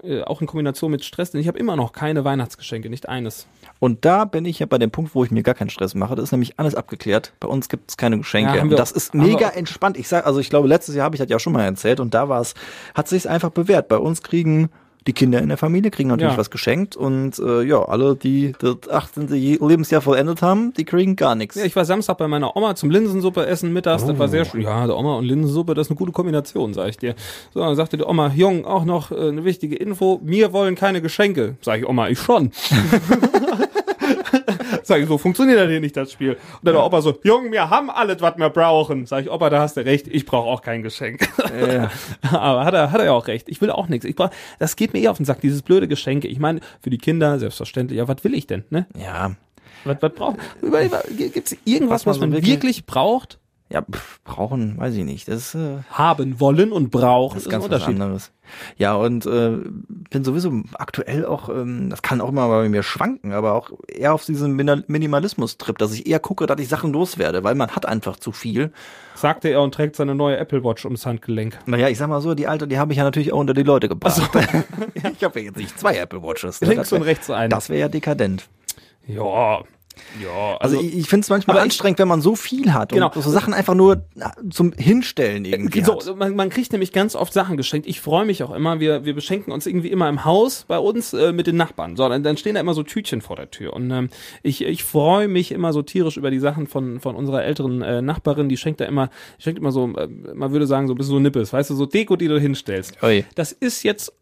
Äh, 0.03 0.23
auch 0.23 0.41
in 0.41 0.47
Kombination 0.47 0.91
mit 0.91 1.05
Stress, 1.05 1.31
denn 1.31 1.41
ich 1.43 1.49
habe 1.49 1.59
immer 1.59 1.77
noch 1.77 1.93
keine 1.93 2.25
Weihnachtsgeschenke, 2.25 2.89
nicht 2.89 3.09
eines. 3.09 3.47
Und 3.81 4.05
da 4.07 4.25
bin 4.25 4.47
ich 4.47 4.59
ja 4.59 4.67
bei 4.67 4.79
dem 4.79 4.91
Punkt, 4.91 5.15
wo 5.15 5.25
ich 5.25 5.31
mir 5.31 5.43
gar 5.43 5.55
keinen 5.55 5.69
Stress 5.69 5.95
mache. 5.95 6.15
Das 6.15 6.25
ist 6.25 6.33
nämlich 6.33 6.59
alles 6.59 6.75
abgeklärt. 6.75 7.35
Bei 7.39 7.49
uns 7.49 7.69
gibt 7.69 7.91
es 7.91 7.97
keine 7.99 8.17
Geschenke. 8.17 8.57
Ja, 8.57 8.65
das 8.65 8.93
auch- 8.93 8.97
ist 8.97 9.15
mega 9.15 9.49
entspannt. 9.51 9.99
Ich 9.99 10.09
sag, 10.09 10.25
also 10.27 10.41
ich 10.41 10.49
glaube, 10.49 10.69
letztes 10.69 10.95
Jahr 10.95 11.05
habe 11.05 11.17
ich 11.17 11.21
das 11.21 11.29
ja 11.29 11.37
auch 11.37 11.41
schon 11.41 11.53
mal 11.53 11.65
erzählt 11.65 12.01
und 12.01 12.15
da 12.15 12.29
war 12.31 12.41
es, 12.41 12.55
hat 12.95 13.09
sich 13.09 13.29
einfach 13.29 13.51
bewährt. 13.51 13.89
Bei 13.89 13.99
uns 13.99 14.23
kriegen 14.23 14.71
die 15.07 15.13
Kinder 15.13 15.41
in 15.41 15.49
der 15.49 15.57
Familie 15.57 15.91
kriegen 15.91 16.09
natürlich 16.11 16.33
Ja. 16.35 16.39
was 16.39 16.51
geschenkt 16.51 16.95
und 16.97 17.39
äh, 17.39 17.63
ja, 17.63 17.83
alle, 17.83 18.17
die 18.17 18.53
das 18.59 18.77
18. 18.91 19.29
Je- 19.35 19.59
Lebensjahr 19.61 20.01
vollendet 20.03 20.43
haben, 20.43 20.75
die 20.75 20.85
kriegen 20.85 21.17
gar 21.17 21.35
nichts. 21.35 21.57
Ja, 21.57 21.65
ich 21.65 21.75
war 21.75 21.85
Samstag 21.85 22.19
bei 22.19 22.29
meiner 22.29 22.55
Oma 22.57 22.75
zum 22.75 22.91
Linsensuppe 22.91 23.47
essen 23.47 23.73
mittags. 23.73 24.05
Das 24.05 24.19
war 24.19 24.29
sehr 24.29 24.45
schön. 24.45 24.61
Ja, 24.63 24.87
der 24.87 24.97
Oma 24.97 25.17
und 25.17 25.25
Linsensuppe, 25.25 25.75
das 25.75 25.87
ist 25.87 25.91
eine 25.91 25.97
gute 25.99 26.13
Kombination, 26.13 26.75
sag 26.75 26.89
ich 26.91 26.99
dir. 26.99 27.15
So, 27.55 27.61
dann 27.61 27.77
sagte 27.77 27.97
die 27.97 28.05
Oma, 28.05 28.31
Jung, 28.35 28.65
auch 28.67 28.85
noch 28.85 29.11
äh, 29.11 29.15
eine 29.29 29.45
wichtige 29.45 29.77
Info. 29.77 30.21
Mir 30.23 30.53
wollen 30.53 30.75
keine 30.75 31.01
Geschenke. 31.01 31.57
Sag 31.63 31.81
ich, 31.81 31.89
Oma, 31.89 32.09
ich 32.09 32.19
schon. 32.19 32.51
Sag 34.91 35.03
ich, 35.03 35.07
so 35.07 35.19
funktioniert 35.19 35.57
das 35.57 35.71
hier 35.71 35.79
nicht, 35.79 35.97
das 35.97 36.11
Spiel. 36.11 36.31
Und 36.33 36.39
dann 36.65 36.75
der 36.75 36.85
Opa 36.85 37.01
so, 37.01 37.17
Jung, 37.23 37.53
wir 37.53 37.71
haben 37.71 37.91
alles, 37.91 38.21
was 38.23 38.37
wir 38.37 38.51
brauchen. 38.51 39.07
Sag 39.07 39.23
ich, 39.23 39.31
Opa, 39.31 39.49
da 39.49 39.61
hast 39.61 39.77
du 39.77 39.85
recht, 39.85 40.09
ich 40.09 40.27
brauche 40.27 40.49
auch 40.49 40.63
kein 40.63 40.83
Geschenk. 40.83 41.29
Ja. 41.61 41.93
Aber 42.37 42.65
hat 42.65 42.75
er, 42.75 42.91
hat 42.91 42.99
er 42.99 43.05
ja 43.05 43.13
auch 43.13 43.29
recht. 43.29 43.49
Ich 43.49 43.61
will 43.61 43.71
auch 43.71 43.87
nichts. 43.87 44.05
Ich 44.05 44.17
brauch, 44.17 44.31
das 44.59 44.75
geht 44.75 44.93
mir 44.93 44.99
eh 44.99 45.07
auf 45.07 45.19
den 45.19 45.27
Sack, 45.27 45.41
dieses 45.43 45.63
blöde 45.63 45.87
Geschenke. 45.87 46.27
Ich 46.27 46.41
meine, 46.41 46.59
für 46.83 46.91
die 46.91 46.99
Kinder, 46.99 47.39
selbstverständlich, 47.39 47.99
ja, 47.99 48.09
was 48.09 48.25
will 48.25 48.35
ich 48.35 48.49
denn, 48.49 48.65
ne? 48.71 48.89
ja. 48.99 49.31
Was, 49.85 49.97
was 50.01 50.13
braucht? 50.13 50.39
Gibt 51.17 51.53
es 51.53 51.57
irgendwas, 51.65 52.05
Was 52.05 52.19
man 52.19 52.33
was 52.33 52.39
man 52.41 52.47
wirklich 52.47 52.85
braucht? 52.85 53.39
Ja, 53.73 53.83
pff, 53.83 54.21
brauchen, 54.25 54.77
weiß 54.79 54.97
ich 54.97 55.05
nicht. 55.05 55.29
Das 55.29 55.55
äh, 55.55 55.79
Haben 55.93 56.41
wollen 56.41 56.73
und 56.73 56.91
brauchen 56.91 57.35
das 57.35 57.43
ist 57.43 57.47
ist 57.47 57.51
ganz 57.53 57.71
was 57.71 57.83
anderes. 57.85 58.33
Ja, 58.79 58.95
und 58.97 59.27
äh, 59.27 59.59
bin 60.11 60.25
sowieso 60.25 60.53
aktuell 60.75 61.25
auch, 61.25 61.49
ähm, 61.49 61.89
das 61.89 62.03
kann 62.03 62.21
auch 62.21 62.31
immer 62.31 62.49
bei 62.49 62.69
mir 62.69 62.83
schwanken, 62.83 63.33
aber 63.33 63.55
auch 63.55 63.71
eher 63.87 64.13
auf 64.13 64.25
diesem 64.25 64.57
Mina- 64.57 64.83
Minimalismus-Trip, 64.89 65.79
dass 65.79 65.93
ich 65.93 66.09
eher 66.09 66.19
gucke, 66.19 66.47
dass 66.47 66.61
ich 66.61 66.67
Sachen 66.67 66.93
loswerde, 66.93 67.45
weil 67.45 67.55
man 67.55 67.71
hat 67.71 67.87
einfach 67.87 68.17
zu 68.17 68.33
viel. 68.33 68.73
Sagte 69.15 69.49
er 69.51 69.63
und 69.63 69.73
trägt 69.73 69.95
seine 69.95 70.17
neue 70.17 70.37
Apple 70.37 70.65
Watch 70.65 70.85
ums 70.85 71.07
Handgelenk. 71.07 71.59
Naja, 71.67 71.89
ich 71.89 71.99
sag 71.99 72.09
mal 72.09 72.21
so, 72.21 72.35
die 72.35 72.49
alte, 72.49 72.67
die 72.67 72.77
habe 72.81 72.91
ich 72.93 72.99
ja 72.99 73.05
natürlich 73.05 73.33
auch 73.33 73.39
unter 73.39 73.55
die 73.55 73.63
Leute 73.63 73.89
gebracht. 73.89 74.21
ich 74.95 75.23
habe 75.23 75.39
ja 75.39 75.47
jetzt 75.47 75.57
nicht 75.59 75.79
zwei 75.79 75.97
Apple 75.97 76.21
Watches. 76.25 76.61
ne? 76.61 76.71
Links 76.71 76.91
wär- 76.91 76.99
und 76.99 77.05
rechts 77.05 77.31
ein. 77.31 77.51
Das 77.51 77.69
wäre 77.69 77.79
ja 77.79 77.89
dekadent. 77.89 78.49
Ja. 79.07 79.63
Ja, 80.23 80.57
Also, 80.61 80.77
also, 80.79 80.81
ich, 80.81 80.99
ich 80.99 81.09
finde 81.09 81.25
es 81.25 81.31
manchmal 81.31 81.57
aber 81.57 81.65
ich- 81.65 81.71
anstrengend, 81.71 81.99
wenn 81.99 82.09
man 82.09 82.21
so 82.21 82.35
viel 82.37 82.73
hat 82.73 82.93
Genau. 82.93 83.11
und 83.15 83.23
so 83.23 83.31
Sachen 83.31 83.55
einfach 83.55 83.75
nur 83.75 84.05
zum 84.51 84.73
Hinstellen 84.73 85.45
irgendwie 85.45 85.83
so, 85.83 85.97
hat. 86.01 86.17
man, 86.17 86.35
man 86.35 86.51
kriegt 86.51 86.73
nämlich 86.73 86.93
ganz 86.93 87.15
oft 87.15 87.33
Sachen 87.33 87.57
geschenkt. 87.57 87.87
Ich 87.87 88.01
freue 88.01 88.25
mich 88.25 88.43
auch 88.43 88.51
immer. 88.55 88.81
Wir, 88.81 89.05
wir 89.05 89.15
beschenken 89.15 89.53
uns 89.53 89.67
irgendwie 89.67 89.89
immer 89.91 90.09
im 90.09 90.25
Haus 90.25 90.65
bei 90.67 90.79
uns 90.79 91.13
äh, 91.13 91.33
mit 91.33 91.47
den 91.47 91.57
Nachbarn. 91.57 91.97
So, 91.97 92.09
dann, 92.09 92.23
dann 92.23 92.37
stehen 92.37 92.55
da 92.55 92.61
immer 92.61 92.75
so 92.75 92.83
Tütchen 92.83 93.21
vor 93.21 93.37
der 93.37 93.51
Tür. 93.51 93.73
Und 93.73 93.91
ähm, 93.91 94.09
ich, 94.43 94.63
ich 94.65 94.85
freue 94.85 95.29
mich 95.29 95.53
immer 95.53 95.73
so 95.73 95.83
tierisch 95.83 96.17
über 96.17 96.31
die 96.31 96.39
Sachen 96.41 96.67
von, 96.67 97.01
von 97.01 97.15
unserer 97.17 97.45
älteren 97.45 97.83
äh, 97.83 98.03
Nachbarin. 98.03 98.49
Die 98.49 98.57
schenkt 98.57 98.81
da 98.81 98.87
immer, 98.87 99.11
die 99.39 99.43
schenkt 99.45 99.59
immer 99.61 99.73
so, 99.73 99.85
äh, 99.97 100.09
man 100.35 100.53
würde 100.53 100.67
sagen, 100.67 100.87
so 100.89 100.95
ein 100.95 100.97
bisschen 100.97 101.15
so 101.15 101.21
Nippes, 101.21 101.53
weißt 101.53 101.71
du, 101.71 101.75
so 101.75 101.87
Deko, 101.87 102.17
die 102.17 102.29
du 102.29 102.39
hinstellst. 102.41 103.03
Ui. 103.03 103.25
Das 103.35 103.53
ist 103.53 103.83
jetzt 103.83 104.13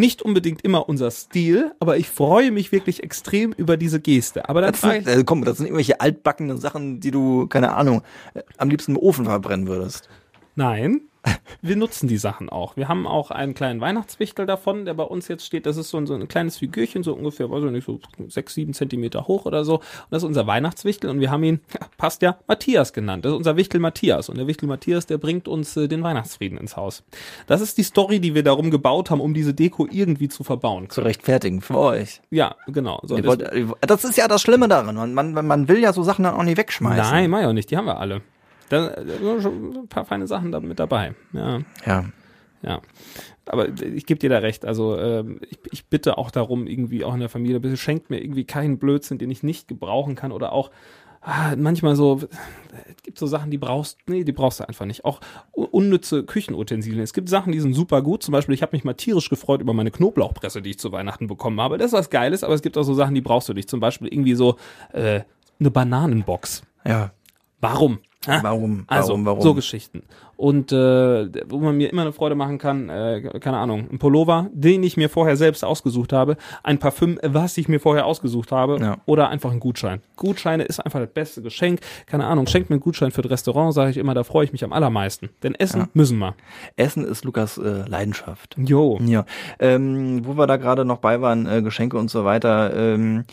nicht 0.00 0.22
unbedingt 0.22 0.62
immer 0.62 0.88
unser 0.88 1.10
Stil, 1.10 1.72
aber 1.78 1.96
ich 1.96 2.08
freue 2.08 2.50
mich 2.50 2.72
wirklich 2.72 3.02
extrem 3.02 3.52
über 3.52 3.76
diese 3.76 4.00
Geste. 4.00 4.48
Aber 4.48 4.62
Das 4.62 4.80
frage 4.80 5.04
sind, 5.04 5.20
äh, 5.20 5.24
komm, 5.24 5.44
das 5.44 5.58
sind 5.58 5.66
irgendwelche 5.66 6.00
altbackenen 6.00 6.58
Sachen, 6.58 7.00
die 7.00 7.10
du, 7.10 7.46
keine 7.46 7.74
Ahnung, 7.74 8.02
äh, 8.34 8.42
am 8.56 8.70
liebsten 8.70 8.92
im 8.92 8.98
Ofen 8.98 9.26
verbrennen 9.26 9.68
würdest. 9.68 10.08
Nein, 10.56 11.02
wir 11.62 11.76
nutzen 11.76 12.08
die 12.08 12.16
Sachen 12.16 12.48
auch. 12.48 12.76
Wir 12.76 12.88
haben 12.88 13.06
auch 13.06 13.30
einen 13.30 13.52
kleinen 13.54 13.80
Weihnachtswichtel 13.80 14.46
davon, 14.46 14.84
der 14.86 14.94
bei 14.94 15.02
uns 15.02 15.28
jetzt 15.28 15.44
steht. 15.44 15.66
Das 15.66 15.76
ist 15.76 15.90
so 15.90 15.98
ein, 15.98 16.06
so 16.06 16.14
ein 16.14 16.26
kleines 16.28 16.56
Figürchen, 16.58 17.02
so 17.02 17.12
ungefähr, 17.12 17.50
weiß 17.50 17.64
ich 17.64 17.70
nicht, 17.70 17.84
so 17.84 18.00
sechs, 18.28 18.54
sieben 18.54 18.72
Zentimeter 18.72 19.26
hoch 19.26 19.44
oder 19.44 19.64
so. 19.64 19.76
Und 19.76 19.82
das 20.10 20.22
ist 20.22 20.26
unser 20.26 20.46
Weihnachtswichtel 20.46 21.10
und 21.10 21.20
wir 21.20 21.30
haben 21.30 21.44
ihn, 21.44 21.60
ja, 21.78 21.86
passt 21.98 22.22
ja, 22.22 22.38
Matthias 22.46 22.92
genannt. 22.92 23.24
Das 23.24 23.32
ist 23.32 23.36
unser 23.36 23.56
Wichtel 23.56 23.80
Matthias. 23.80 24.28
Und 24.28 24.38
der 24.38 24.46
Wichtel 24.46 24.66
Matthias, 24.68 25.06
der 25.06 25.18
bringt 25.18 25.48
uns 25.48 25.76
äh, 25.76 25.88
den 25.88 26.02
Weihnachtsfrieden 26.02 26.56
ins 26.58 26.76
Haus. 26.76 27.02
Das 27.46 27.60
ist 27.60 27.76
die 27.76 27.82
Story, 27.82 28.20
die 28.20 28.34
wir 28.34 28.42
darum 28.42 28.70
gebaut 28.70 29.10
haben, 29.10 29.20
um 29.20 29.34
diese 29.34 29.52
Deko 29.52 29.86
irgendwie 29.90 30.28
zu 30.28 30.44
verbauen. 30.44 30.88
Zu 30.88 31.02
rechtfertigen 31.02 31.60
für 31.60 31.76
euch. 31.76 32.22
Ja, 32.30 32.54
genau. 32.68 33.00
So, 33.02 33.16
wollt, 33.22 33.42
wollt- 33.42 33.76
das 33.82 34.04
ist 34.04 34.16
ja 34.16 34.28
das 34.28 34.40
Schlimme 34.40 34.68
daran. 34.68 34.94
Man, 34.94 35.34
man, 35.34 35.46
man 35.46 35.68
will 35.68 35.78
ja 35.80 35.92
so 35.92 36.02
Sachen 36.02 36.22
dann 36.24 36.34
auch 36.34 36.42
nicht 36.44 36.56
wegschmeißen. 36.56 37.12
Nein, 37.12 37.30
mach 37.30 37.44
auch 37.44 37.52
nicht. 37.52 37.70
Die 37.70 37.76
haben 37.76 37.86
wir 37.86 37.98
alle. 37.98 38.22
Da, 38.72 38.88
da 38.88 39.02
sind 39.04 39.42
schon 39.42 39.76
ein 39.76 39.88
paar 39.88 40.04
feine 40.04 40.26
Sachen 40.26 40.52
da 40.52 40.60
mit 40.60 40.78
dabei. 40.78 41.14
Ja. 41.32 41.60
Ja. 41.84 42.04
Ja, 42.62 42.82
aber 43.46 43.68
ich 43.68 44.04
gebe 44.04 44.20
dir 44.20 44.28
da 44.28 44.38
recht. 44.38 44.66
Also 44.66 44.98
ähm, 44.98 45.40
ich, 45.48 45.58
ich 45.70 45.86
bitte 45.86 46.18
auch 46.18 46.30
darum, 46.30 46.66
irgendwie 46.66 47.04
auch 47.04 47.14
in 47.14 47.20
der 47.20 47.30
Familie, 47.30 47.58
bitte 47.58 47.78
schenkt 47.78 48.10
mir 48.10 48.22
irgendwie 48.22 48.44
keinen 48.44 48.78
Blödsinn, 48.78 49.16
den 49.16 49.30
ich 49.30 49.42
nicht 49.42 49.66
gebrauchen 49.66 50.14
kann 50.14 50.30
oder 50.30 50.52
auch 50.52 50.70
ah, 51.22 51.54
manchmal 51.56 51.96
so, 51.96 52.20
es 52.88 53.02
gibt 53.02 53.18
so 53.18 53.26
Sachen, 53.26 53.50
die 53.50 53.58
brauchst, 53.58 53.98
nee, 54.06 54.24
die 54.24 54.32
brauchst 54.32 54.60
du 54.60 54.68
einfach 54.68 54.86
nicht. 54.86 55.04
Auch 55.04 55.20
unnütze 55.52 56.24
Küchenutensilien. 56.24 57.02
Es 57.02 57.12
gibt 57.12 57.28
Sachen, 57.28 57.52
die 57.52 57.60
sind 57.60 57.74
super 57.74 58.02
gut. 58.02 58.22
Zum 58.22 58.32
Beispiel, 58.32 58.54
ich 58.54 58.62
habe 58.62 58.76
mich 58.76 58.84
mal 58.84 58.94
tierisch 58.94 59.28
gefreut 59.28 59.60
über 59.60 59.72
meine 59.72 59.90
Knoblauchpresse, 59.90 60.62
die 60.62 60.70
ich 60.70 60.78
zu 60.78 60.92
Weihnachten 60.92 61.26
bekommen 61.26 61.60
habe. 61.60 61.78
Das 61.78 61.88
ist 61.88 61.92
was 61.92 62.10
Geiles, 62.10 62.44
aber 62.44 62.54
es 62.54 62.62
gibt 62.62 62.76
auch 62.76 62.82
so 62.82 62.94
Sachen, 62.94 63.14
die 63.14 63.20
brauchst 63.20 63.48
du 63.48 63.54
nicht. 63.54 63.70
Zum 63.70 63.80
Beispiel 63.80 64.08
irgendwie 64.08 64.34
so 64.34 64.56
äh, 64.92 65.20
eine 65.58 65.70
Bananenbox. 65.70 66.62
Ja. 66.84 67.12
Warum? 67.60 67.98
Hä? 68.26 68.38
Warum? 68.42 68.84
Also, 68.86 69.08
Warum? 69.12 69.24
Warum? 69.24 69.40
so 69.40 69.54
Geschichten. 69.54 70.02
Und 70.36 70.72
äh, 70.72 71.28
wo 71.50 71.58
man 71.58 71.76
mir 71.76 71.90
immer 71.90 72.02
eine 72.02 72.12
Freude 72.12 72.34
machen 72.34 72.58
kann, 72.58 72.90
äh, 72.90 73.30
keine 73.40 73.56
Ahnung, 73.56 73.88
ein 73.90 73.98
Pullover, 73.98 74.48
den 74.52 74.82
ich 74.82 74.98
mir 74.98 75.08
vorher 75.08 75.36
selbst 75.36 75.64
ausgesucht 75.64 76.12
habe, 76.12 76.36
ein 76.62 76.78
Parfüm, 76.78 77.18
was 77.22 77.56
ich 77.56 77.68
mir 77.68 77.80
vorher 77.80 78.04
ausgesucht 78.04 78.52
habe, 78.52 78.78
Ja. 78.78 78.98
oder 79.06 79.28
einfach 79.30 79.50
ein 79.52 79.60
Gutschein. 79.60 80.00
Gutscheine 80.16 80.64
ist 80.64 80.80
einfach 80.80 81.00
das 81.00 81.10
beste 81.10 81.40
Geschenk. 81.40 81.80
Keine 82.06 82.26
Ahnung, 82.26 82.46
schenkt 82.46 82.68
mir 82.68 82.74
einen 82.74 82.82
Gutschein 82.82 83.10
für 83.10 83.22
das 83.22 83.30
Restaurant, 83.32 83.72
sage 83.72 83.90
ich 83.90 83.96
immer, 83.96 84.12
da 84.14 84.22
freue 84.24 84.44
ich 84.44 84.52
mich 84.52 84.64
am 84.64 84.72
allermeisten. 84.74 85.30
Denn 85.42 85.54
essen 85.54 85.88
müssen 85.94 86.18
wir. 86.18 86.34
Essen 86.76 87.04
ist 87.06 87.24
Lukas 87.24 87.56
äh, 87.56 87.86
Leidenschaft. 87.88 88.54
Jo. 88.58 88.98
Ja, 89.02 89.24
ähm, 89.58 90.26
wo 90.26 90.34
wir 90.36 90.46
da 90.46 90.56
gerade 90.58 90.84
noch 90.84 90.98
bei 90.98 91.20
waren, 91.22 91.46
äh, 91.46 91.62
Geschenke 91.62 91.96
und 91.98 92.10
so 92.10 92.24
weiter. 92.26 92.74
Ähm, 92.76 93.24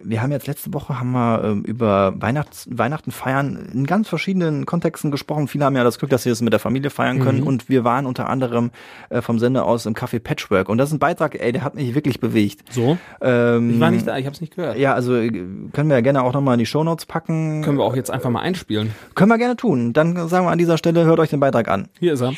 wir 0.00 0.22
haben 0.22 0.32
jetzt 0.32 0.46
letzte 0.46 0.72
Woche 0.72 0.98
haben 0.98 1.12
wir 1.12 1.44
ähm, 1.44 1.64
über 1.64 2.14
Weihnachts 2.16 2.66
Weihnachten 2.70 3.10
feiern 3.10 3.68
in 3.72 3.86
ganz 3.86 4.08
verschiedenen 4.08 4.64
Kontexten 4.64 5.10
gesprochen. 5.10 5.48
Viele 5.48 5.66
haben 5.66 5.76
ja 5.76 5.84
das 5.84 5.98
Glück, 5.98 6.10
dass 6.10 6.22
sie 6.22 6.30
das 6.30 6.40
mit 6.40 6.52
der 6.52 6.60
Familie 6.60 6.88
feiern 6.88 7.20
können. 7.20 7.40
Mhm. 7.40 7.46
Und 7.46 7.68
wir 7.68 7.84
waren 7.84 8.06
unter 8.06 8.28
anderem 8.30 8.70
äh, 9.10 9.20
vom 9.20 9.38
Sender 9.38 9.66
aus 9.66 9.84
im 9.84 9.94
Café 9.94 10.18
Patchwork. 10.18 10.68
Und 10.70 10.78
das 10.78 10.88
ist 10.88 10.94
ein 10.94 10.98
Beitrag, 10.98 11.38
ey, 11.38 11.52
der 11.52 11.62
hat 11.62 11.74
mich 11.74 11.94
wirklich 11.94 12.20
bewegt. 12.20 12.62
So. 12.72 12.96
Ähm, 13.20 13.74
Ich 13.74 13.80
war 13.80 13.90
nicht 13.90 14.06
da, 14.06 14.16
ich 14.16 14.24
habe 14.24 14.34
es 14.34 14.40
nicht 14.40 14.56
gehört. 14.56 14.78
Ja, 14.78 14.94
also 14.94 15.14
äh, 15.14 15.30
können 15.72 15.88
wir 15.88 15.96
ja 15.96 16.00
gerne 16.00 16.22
auch 16.22 16.32
nochmal 16.32 16.54
in 16.54 16.60
die 16.60 16.66
Shownotes 16.66 17.04
packen. 17.04 17.62
Können 17.62 17.78
wir 17.78 17.84
auch 17.84 17.96
jetzt 17.96 18.10
einfach 18.10 18.30
mal 18.30 18.40
einspielen. 18.40 18.92
Können 19.14 19.30
wir 19.30 19.38
gerne 19.38 19.56
tun. 19.56 19.92
Dann 19.92 20.28
sagen 20.28 20.46
wir 20.46 20.50
an 20.50 20.58
dieser 20.58 20.78
Stelle, 20.78 21.04
hört 21.04 21.20
euch 21.20 21.30
den 21.30 21.40
Beitrag 21.40 21.68
an. 21.68 21.88
Hier 21.98 22.14
ist 22.14 22.22
er. 22.22 22.32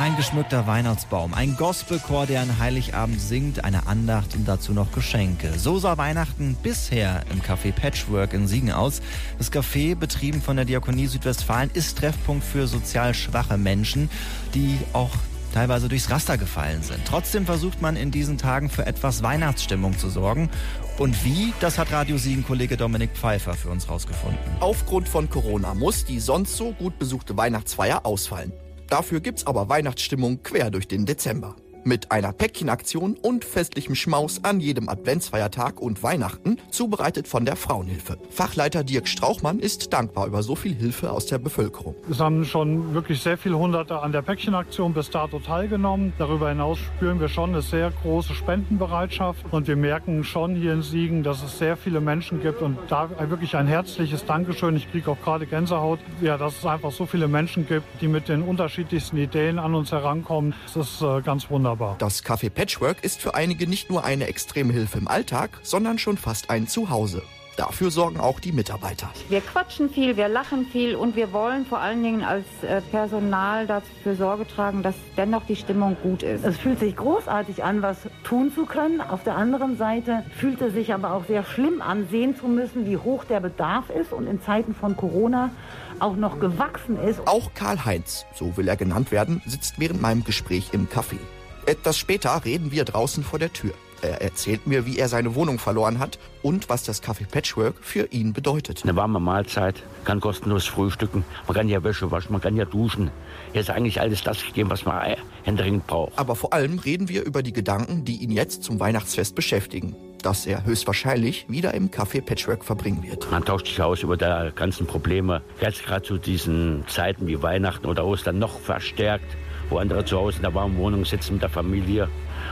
Ein 0.00 0.16
geschmückter 0.16 0.66
Weihnachtsbaum, 0.66 1.34
ein 1.34 1.58
Gospelchor, 1.58 2.24
der 2.24 2.40
an 2.40 2.58
Heiligabend 2.58 3.20
singt, 3.20 3.64
eine 3.64 3.86
Andacht 3.86 4.34
und 4.34 4.48
dazu 4.48 4.72
noch 4.72 4.92
Geschenke. 4.92 5.52
So 5.58 5.78
sah 5.78 5.98
Weihnachten 5.98 6.56
bisher 6.62 7.22
im 7.30 7.42
Café 7.42 7.70
Patchwork 7.70 8.32
in 8.32 8.48
Siegen 8.48 8.72
aus. 8.72 9.02
Das 9.36 9.52
Café, 9.52 9.94
betrieben 9.94 10.40
von 10.40 10.56
der 10.56 10.64
Diakonie 10.64 11.06
Südwestfalen, 11.06 11.70
ist 11.74 11.98
Treffpunkt 11.98 12.42
für 12.42 12.66
sozial 12.66 13.12
schwache 13.12 13.58
Menschen, 13.58 14.08
die 14.54 14.78
auch 14.94 15.10
teilweise 15.52 15.90
durchs 15.90 16.08
Raster 16.08 16.38
gefallen 16.38 16.82
sind. 16.82 17.04
Trotzdem 17.04 17.44
versucht 17.44 17.82
man 17.82 17.96
in 17.96 18.10
diesen 18.10 18.38
Tagen 18.38 18.70
für 18.70 18.86
etwas 18.86 19.22
Weihnachtsstimmung 19.22 19.98
zu 19.98 20.08
sorgen. 20.08 20.48
Und 20.96 21.26
wie, 21.26 21.52
das 21.60 21.76
hat 21.76 21.92
Radio 21.92 22.16
Siegen-Kollege 22.16 22.78
Dominik 22.78 23.10
Pfeiffer 23.12 23.52
für 23.52 23.68
uns 23.68 23.86
rausgefunden. 23.86 24.38
Aufgrund 24.60 25.10
von 25.10 25.28
Corona 25.28 25.74
muss 25.74 26.06
die 26.06 26.20
sonst 26.20 26.56
so 26.56 26.72
gut 26.72 26.98
besuchte 26.98 27.36
Weihnachtsfeier 27.36 28.06
ausfallen. 28.06 28.50
Dafür 28.90 29.20
gibt's 29.20 29.46
aber 29.46 29.68
Weihnachtsstimmung 29.68 30.42
quer 30.42 30.70
durch 30.70 30.88
den 30.88 31.06
Dezember. 31.06 31.54
Mit 31.82 32.12
einer 32.12 32.32
Päckchenaktion 32.32 33.16
und 33.22 33.42
festlichem 33.42 33.94
Schmaus 33.94 34.44
an 34.44 34.60
jedem 34.60 34.90
Adventsfeiertag 34.90 35.80
und 35.80 36.02
Weihnachten, 36.02 36.58
zubereitet 36.70 37.26
von 37.26 37.46
der 37.46 37.56
Frauenhilfe. 37.56 38.18
Fachleiter 38.30 38.84
Dirk 38.84 39.08
Strauchmann 39.08 39.60
ist 39.60 39.90
dankbar 39.94 40.26
über 40.26 40.42
so 40.42 40.56
viel 40.56 40.74
Hilfe 40.74 41.10
aus 41.10 41.24
der 41.24 41.38
Bevölkerung. 41.38 41.94
Es 42.10 42.20
haben 42.20 42.44
schon 42.44 42.92
wirklich 42.92 43.22
sehr 43.22 43.38
viele 43.38 43.56
Hunderte 43.56 44.00
an 44.00 44.12
der 44.12 44.20
Päckchenaktion 44.20 44.92
bis 44.92 45.08
dato 45.08 45.38
teilgenommen. 45.38 46.12
Darüber 46.18 46.50
hinaus 46.50 46.78
spüren 46.78 47.18
wir 47.18 47.28
schon 47.28 47.50
eine 47.50 47.62
sehr 47.62 47.90
große 48.02 48.34
Spendenbereitschaft 48.34 49.46
und 49.50 49.66
wir 49.66 49.76
merken 49.76 50.22
schon 50.22 50.56
hier 50.56 50.74
in 50.74 50.82
Siegen, 50.82 51.22
dass 51.22 51.42
es 51.42 51.58
sehr 51.58 51.78
viele 51.78 52.02
Menschen 52.02 52.42
gibt 52.42 52.60
und 52.60 52.76
da 52.88 53.08
wirklich 53.30 53.56
ein 53.56 53.66
herzliches 53.66 54.26
Dankeschön. 54.26 54.76
Ich 54.76 54.90
kriege 54.90 55.10
auch 55.10 55.20
gerade 55.22 55.46
Gänsehaut, 55.46 56.00
ja, 56.20 56.36
dass 56.36 56.58
es 56.58 56.66
einfach 56.66 56.92
so 56.92 57.06
viele 57.06 57.26
Menschen 57.26 57.66
gibt, 57.66 57.86
die 58.02 58.08
mit 58.08 58.28
den 58.28 58.42
unterschiedlichsten 58.42 59.16
Ideen 59.16 59.58
an 59.58 59.74
uns 59.74 59.92
herankommen. 59.92 60.52
Das 60.74 60.76
ist 60.76 61.00
äh, 61.00 61.22
ganz 61.22 61.48
wunderbar. 61.50 61.69
Das 61.98 62.24
Café 62.24 62.50
Patchwork 62.50 63.04
ist 63.04 63.20
für 63.20 63.34
einige 63.34 63.66
nicht 63.66 63.90
nur 63.90 64.04
eine 64.04 64.26
extreme 64.26 64.72
Hilfe 64.72 64.98
im 64.98 65.08
Alltag, 65.08 65.58
sondern 65.62 65.98
schon 65.98 66.16
fast 66.16 66.50
ein 66.50 66.66
Zuhause. 66.68 67.22
Dafür 67.60 67.90
sorgen 67.90 68.20
auch 68.20 68.40
die 68.40 68.52
Mitarbeiter. 68.52 69.10
Wir 69.28 69.42
quatschen 69.42 69.90
viel, 69.90 70.16
wir 70.16 70.28
lachen 70.28 70.64
viel 70.64 70.94
und 70.94 71.14
wir 71.14 71.32
wollen 71.34 71.66
vor 71.66 71.78
allen 71.78 72.02
Dingen 72.02 72.22
als 72.22 72.46
äh, 72.62 72.80
Personal 72.80 73.66
dafür 73.66 74.16
Sorge 74.16 74.46
tragen, 74.46 74.82
dass 74.82 74.94
dennoch 75.18 75.44
die 75.44 75.56
Stimmung 75.56 75.94
gut 76.02 76.22
ist. 76.22 76.42
Es 76.42 76.56
fühlt 76.56 76.78
sich 76.80 76.96
großartig 76.96 77.62
an, 77.62 77.82
was 77.82 77.98
tun 78.24 78.50
zu 78.54 78.64
können. 78.64 79.02
Auf 79.02 79.24
der 79.24 79.36
anderen 79.36 79.76
Seite 79.76 80.24
fühlt 80.38 80.62
es 80.62 80.72
sich 80.72 80.94
aber 80.94 81.12
auch 81.12 81.26
sehr 81.26 81.44
schlimm 81.44 81.82
an, 81.82 82.08
sehen 82.10 82.34
zu 82.34 82.46
müssen, 82.48 82.86
wie 82.86 82.96
hoch 82.96 83.24
der 83.24 83.40
Bedarf 83.40 83.90
ist 83.90 84.14
und 84.14 84.26
in 84.26 84.40
Zeiten 84.40 84.74
von 84.74 84.96
Corona 84.96 85.50
auch 85.98 86.16
noch 86.16 86.40
gewachsen 86.40 86.98
ist. 86.98 87.20
Auch 87.26 87.52
Karl-Heinz, 87.52 88.24
so 88.34 88.56
will 88.56 88.68
er 88.68 88.76
genannt 88.76 89.12
werden, 89.12 89.42
sitzt 89.44 89.78
während 89.78 90.00
meinem 90.00 90.24
Gespräch 90.24 90.70
im 90.72 90.88
Café. 90.88 91.18
Etwas 91.66 91.98
später 91.98 92.44
reden 92.44 92.72
wir 92.72 92.84
draußen 92.84 93.22
vor 93.22 93.38
der 93.38 93.52
Tür. 93.52 93.72
Er 94.02 94.22
erzählt 94.22 94.66
mir, 94.66 94.86
wie 94.86 94.98
er 94.98 95.08
seine 95.08 95.34
Wohnung 95.34 95.58
verloren 95.58 95.98
hat 95.98 96.18
und 96.42 96.70
was 96.70 96.84
das 96.84 97.02
Café 97.02 97.26
Patchwork 97.30 97.74
für 97.82 98.06
ihn 98.06 98.32
bedeutet. 98.32 98.82
Eine 98.82 98.96
warme 98.96 99.20
Mahlzeit, 99.20 99.82
kann 100.04 100.20
kostenlos 100.20 100.66
frühstücken, 100.66 101.24
man 101.46 101.54
kann 101.54 101.68
ja 101.68 101.84
Wäsche 101.84 102.10
waschen, 102.10 102.32
man 102.32 102.40
kann 102.40 102.56
ja 102.56 102.64
duschen. 102.64 103.10
Hier 103.52 103.60
ist 103.60 103.68
eigentlich 103.68 104.00
alles 104.00 104.22
das 104.22 104.42
gegeben, 104.42 104.70
was 104.70 104.86
man 104.86 105.16
händeringend 105.42 105.86
braucht. 105.86 106.18
Aber 106.18 106.34
vor 106.34 106.54
allem 106.54 106.78
reden 106.78 107.10
wir 107.10 107.24
über 107.24 107.42
die 107.42 107.52
Gedanken, 107.52 108.04
die 108.04 108.16
ihn 108.16 108.30
jetzt 108.30 108.64
zum 108.64 108.80
Weihnachtsfest 108.80 109.34
beschäftigen. 109.34 109.94
Das 110.22 110.46
er 110.46 110.64
höchstwahrscheinlich 110.64 111.46
wieder 111.48 111.74
im 111.74 111.90
Café 111.90 112.22
Patchwork 112.22 112.64
verbringen 112.64 113.02
wird. 113.02 113.30
Man 113.30 113.44
tauscht 113.44 113.66
sich 113.66 113.80
aus 113.82 114.02
über 114.02 114.16
die 114.16 114.50
ganzen 114.54 114.86
Probleme. 114.86 115.42
Jetzt 115.60 115.84
gerade 115.84 116.02
zu 116.02 116.18
diesen 116.18 116.84
Zeiten 116.88 117.26
wie 117.26 117.42
Weihnachten 117.42 117.86
oder 117.86 118.04
Ostern 118.04 118.38
noch 118.38 118.60
verstärkt, 118.60 119.36
wo 119.70 119.78
andere 119.78 120.04
zu 120.04 120.18
Hause 120.18 120.36
in 120.38 120.42
der 120.42 120.54
warmen 120.54 120.76
Wohnung 120.76 121.04
sitzen 121.04 121.34
mit 121.34 121.42
der 121.42 121.48
Familie. 121.48 122.08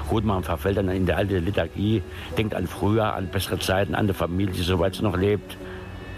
Gut, 0.09 0.25
man 0.25 0.43
verfällt 0.43 0.79
dann 0.79 0.89
in 0.89 1.07
die 1.07 1.13
alte 1.13 1.39
Liturgie, 1.39 2.03
denkt 2.37 2.55
an 2.55 2.67
früher, 2.67 3.15
an 3.15 3.29
bessere 3.29 3.59
Zeiten, 3.59 3.95
an 3.95 4.07
die 4.07 4.15
Familie, 4.15 4.63
soweit 4.63 4.95
sie 4.95 5.03
noch 5.03 5.17
lebt. 5.17 5.57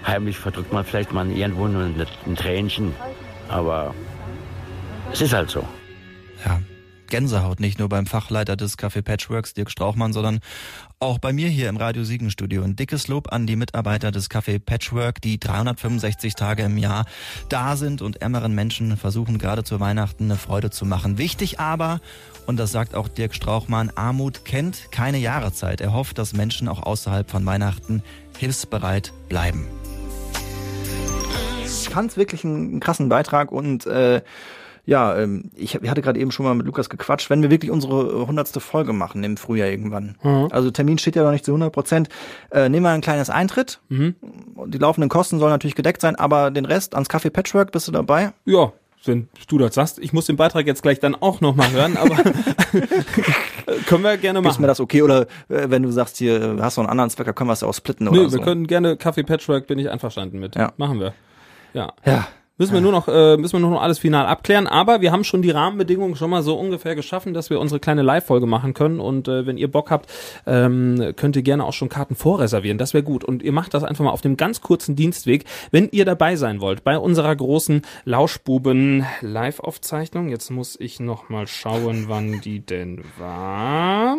Heimlich 0.06 0.38
verdrückt 0.38 0.72
man 0.72 0.84
vielleicht 0.84 1.12
mal 1.12 1.28
irgendwo 1.30 1.66
ein, 1.66 1.94
ein 2.26 2.36
Tränchen, 2.36 2.94
aber 3.48 3.94
es 5.12 5.20
ist 5.20 5.32
halt 5.32 5.50
so. 5.50 5.64
Ja, 6.44 6.60
Gänsehaut, 7.10 7.60
nicht 7.60 7.78
nur 7.78 7.88
beim 7.88 8.06
Fachleiter 8.06 8.56
des 8.56 8.78
Café 8.78 9.02
Patchworks, 9.02 9.52
Dirk 9.52 9.70
Strauchmann, 9.70 10.12
sondern 10.12 10.40
auch 10.98 11.18
bei 11.18 11.32
mir 11.32 11.48
hier 11.48 11.68
im 11.68 11.76
Radio 11.76 12.04
Siegen 12.04 12.30
Studio. 12.30 12.62
Ein 12.62 12.76
dickes 12.76 13.08
Lob 13.08 13.32
an 13.32 13.46
die 13.46 13.56
Mitarbeiter 13.56 14.10
des 14.10 14.30
Café 14.30 14.58
Patchwork, 14.58 15.20
die 15.20 15.38
365 15.38 16.34
Tage 16.34 16.62
im 16.62 16.78
Jahr 16.78 17.04
da 17.48 17.76
sind 17.76 18.00
und 18.00 18.22
ärmeren 18.22 18.54
Menschen 18.54 18.96
versuchen 18.96 19.38
gerade 19.38 19.64
zu 19.64 19.80
Weihnachten 19.80 20.24
eine 20.24 20.36
Freude 20.36 20.70
zu 20.70 20.86
machen. 20.86 21.18
Wichtig 21.18 21.60
aber, 21.60 22.00
und 22.46 22.58
das 22.58 22.72
sagt 22.72 22.94
auch 22.94 23.08
Dirk 23.08 23.34
Strauchmann, 23.34 23.90
Armut 23.94 24.44
kennt 24.44 24.92
keine 24.92 25.18
Jahreszeit. 25.18 25.80
Er 25.80 25.92
hofft, 25.92 26.16
dass 26.18 26.32
Menschen 26.32 26.68
auch 26.68 26.82
außerhalb 26.82 27.30
von 27.30 27.44
Weihnachten 27.44 28.02
hilfsbereit 28.38 29.12
bleiben. 29.28 29.66
Ich 31.64 31.88
fand 31.88 32.16
wirklich 32.16 32.44
einen 32.44 32.80
krassen 32.80 33.08
Beitrag 33.08 33.52
und 33.52 33.86
äh, 33.86 34.22
ja, 34.90 35.16
ähm, 35.16 35.52
ich 35.54 35.76
ich 35.76 35.88
hatte 35.88 36.02
gerade 36.02 36.18
eben 36.18 36.32
schon 36.32 36.44
mal 36.44 36.54
mit 36.56 36.66
Lukas 36.66 36.90
gequatscht, 36.90 37.30
wenn 37.30 37.42
wir 37.42 37.50
wirklich 37.50 37.70
unsere 37.70 38.26
hundertste 38.26 38.58
Folge 38.58 38.92
machen 38.92 39.22
im 39.22 39.36
Frühjahr 39.36 39.68
irgendwann. 39.68 40.16
Also 40.50 40.72
Termin 40.72 40.98
steht 40.98 41.14
ja 41.14 41.22
noch 41.22 41.30
nicht 41.30 41.44
zu 41.44 41.52
100 41.52 41.72
Prozent. 41.72 42.08
Äh, 42.50 42.68
nehmen 42.68 42.82
wir 42.82 42.90
ein 42.90 43.00
kleines 43.00 43.30
Eintritt. 43.30 43.78
Die 43.88 44.78
laufenden 44.78 45.08
Kosten 45.08 45.38
sollen 45.38 45.52
natürlich 45.52 45.76
gedeckt 45.76 46.00
sein, 46.00 46.16
aber 46.16 46.50
den 46.50 46.64
Rest 46.64 46.94
ans 46.94 47.08
Café 47.08 47.30
Patchwork 47.30 47.70
bist 47.70 47.86
du 47.86 47.92
dabei? 47.92 48.32
Ja, 48.46 48.72
wenn 49.04 49.28
du 49.48 49.58
das 49.58 49.76
sagst. 49.76 50.00
Ich 50.00 50.12
muss 50.12 50.26
den 50.26 50.36
Beitrag 50.36 50.66
jetzt 50.66 50.82
gleich 50.82 50.98
dann 50.98 51.14
auch 51.14 51.40
nochmal 51.40 51.70
hören, 51.70 51.96
aber 51.96 52.16
können 53.86 54.02
wir 54.02 54.16
gerne 54.18 54.40
Ist 54.40 54.44
machen. 54.44 54.60
mir 54.60 54.66
das 54.66 54.80
okay? 54.80 55.02
Oder 55.02 55.22
äh, 55.48 55.68
wenn 55.68 55.84
du 55.84 55.92
sagst, 55.92 56.16
hier 56.18 56.58
äh, 56.58 56.60
hast 56.60 56.76
du 56.76 56.80
einen 56.80 56.90
anderen 56.90 57.10
Zweck, 57.10 57.32
können 57.36 57.48
wir 57.48 57.54
es 57.54 57.60
ja 57.60 57.68
auch 57.68 57.74
splitten 57.74 58.06
Nö, 58.06 58.10
oder 58.10 58.22
wir 58.22 58.30
so. 58.30 58.40
können 58.40 58.66
gerne 58.66 58.96
Kaffee 58.96 59.22
Patchwork, 59.22 59.68
bin 59.68 59.78
ich 59.78 59.88
einverstanden 59.88 60.40
mit. 60.40 60.56
Ja. 60.56 60.72
Machen 60.76 60.98
wir. 60.98 61.14
Ja. 61.74 61.92
ja. 62.04 62.26
Müssen 62.60 62.74
wir 62.74 62.82
nur 62.82 62.92
noch, 62.92 63.08
äh, 63.08 63.38
müssen 63.38 63.54
wir 63.54 63.60
nur 63.60 63.70
noch 63.70 63.80
alles 63.80 63.98
final 63.98 64.26
abklären. 64.26 64.66
Aber 64.66 65.00
wir 65.00 65.12
haben 65.12 65.24
schon 65.24 65.40
die 65.40 65.50
Rahmenbedingungen 65.50 66.14
schon 66.14 66.28
mal 66.28 66.42
so 66.42 66.58
ungefähr 66.58 66.94
geschaffen, 66.94 67.32
dass 67.32 67.48
wir 67.48 67.58
unsere 67.58 67.80
kleine 67.80 68.02
Live-Folge 68.02 68.44
machen 68.44 68.74
können. 68.74 69.00
Und 69.00 69.28
äh, 69.28 69.46
wenn 69.46 69.56
ihr 69.56 69.70
Bock 69.70 69.90
habt, 69.90 70.10
ähm, 70.46 71.14
könnt 71.16 71.36
ihr 71.36 71.42
gerne 71.42 71.64
auch 71.64 71.72
schon 71.72 71.88
Karten 71.88 72.16
vorreservieren. 72.16 72.76
Das 72.76 72.92
wäre 72.92 73.02
gut. 73.02 73.24
Und 73.24 73.42
ihr 73.42 73.52
macht 73.52 73.72
das 73.72 73.82
einfach 73.82 74.04
mal 74.04 74.10
auf 74.10 74.20
dem 74.20 74.36
ganz 74.36 74.60
kurzen 74.60 74.94
Dienstweg, 74.94 75.46
wenn 75.70 75.88
ihr 75.90 76.04
dabei 76.04 76.36
sein 76.36 76.60
wollt 76.60 76.84
bei 76.84 76.98
unserer 76.98 77.34
großen 77.34 77.80
Lauschbuben 78.04 79.06
Live-Aufzeichnung. 79.22 80.28
Jetzt 80.28 80.50
muss 80.50 80.78
ich 80.78 81.00
noch 81.00 81.30
mal 81.30 81.46
schauen, 81.46 82.04
wann 82.08 82.42
die 82.42 82.60
denn 82.60 83.02
war. 83.18 84.18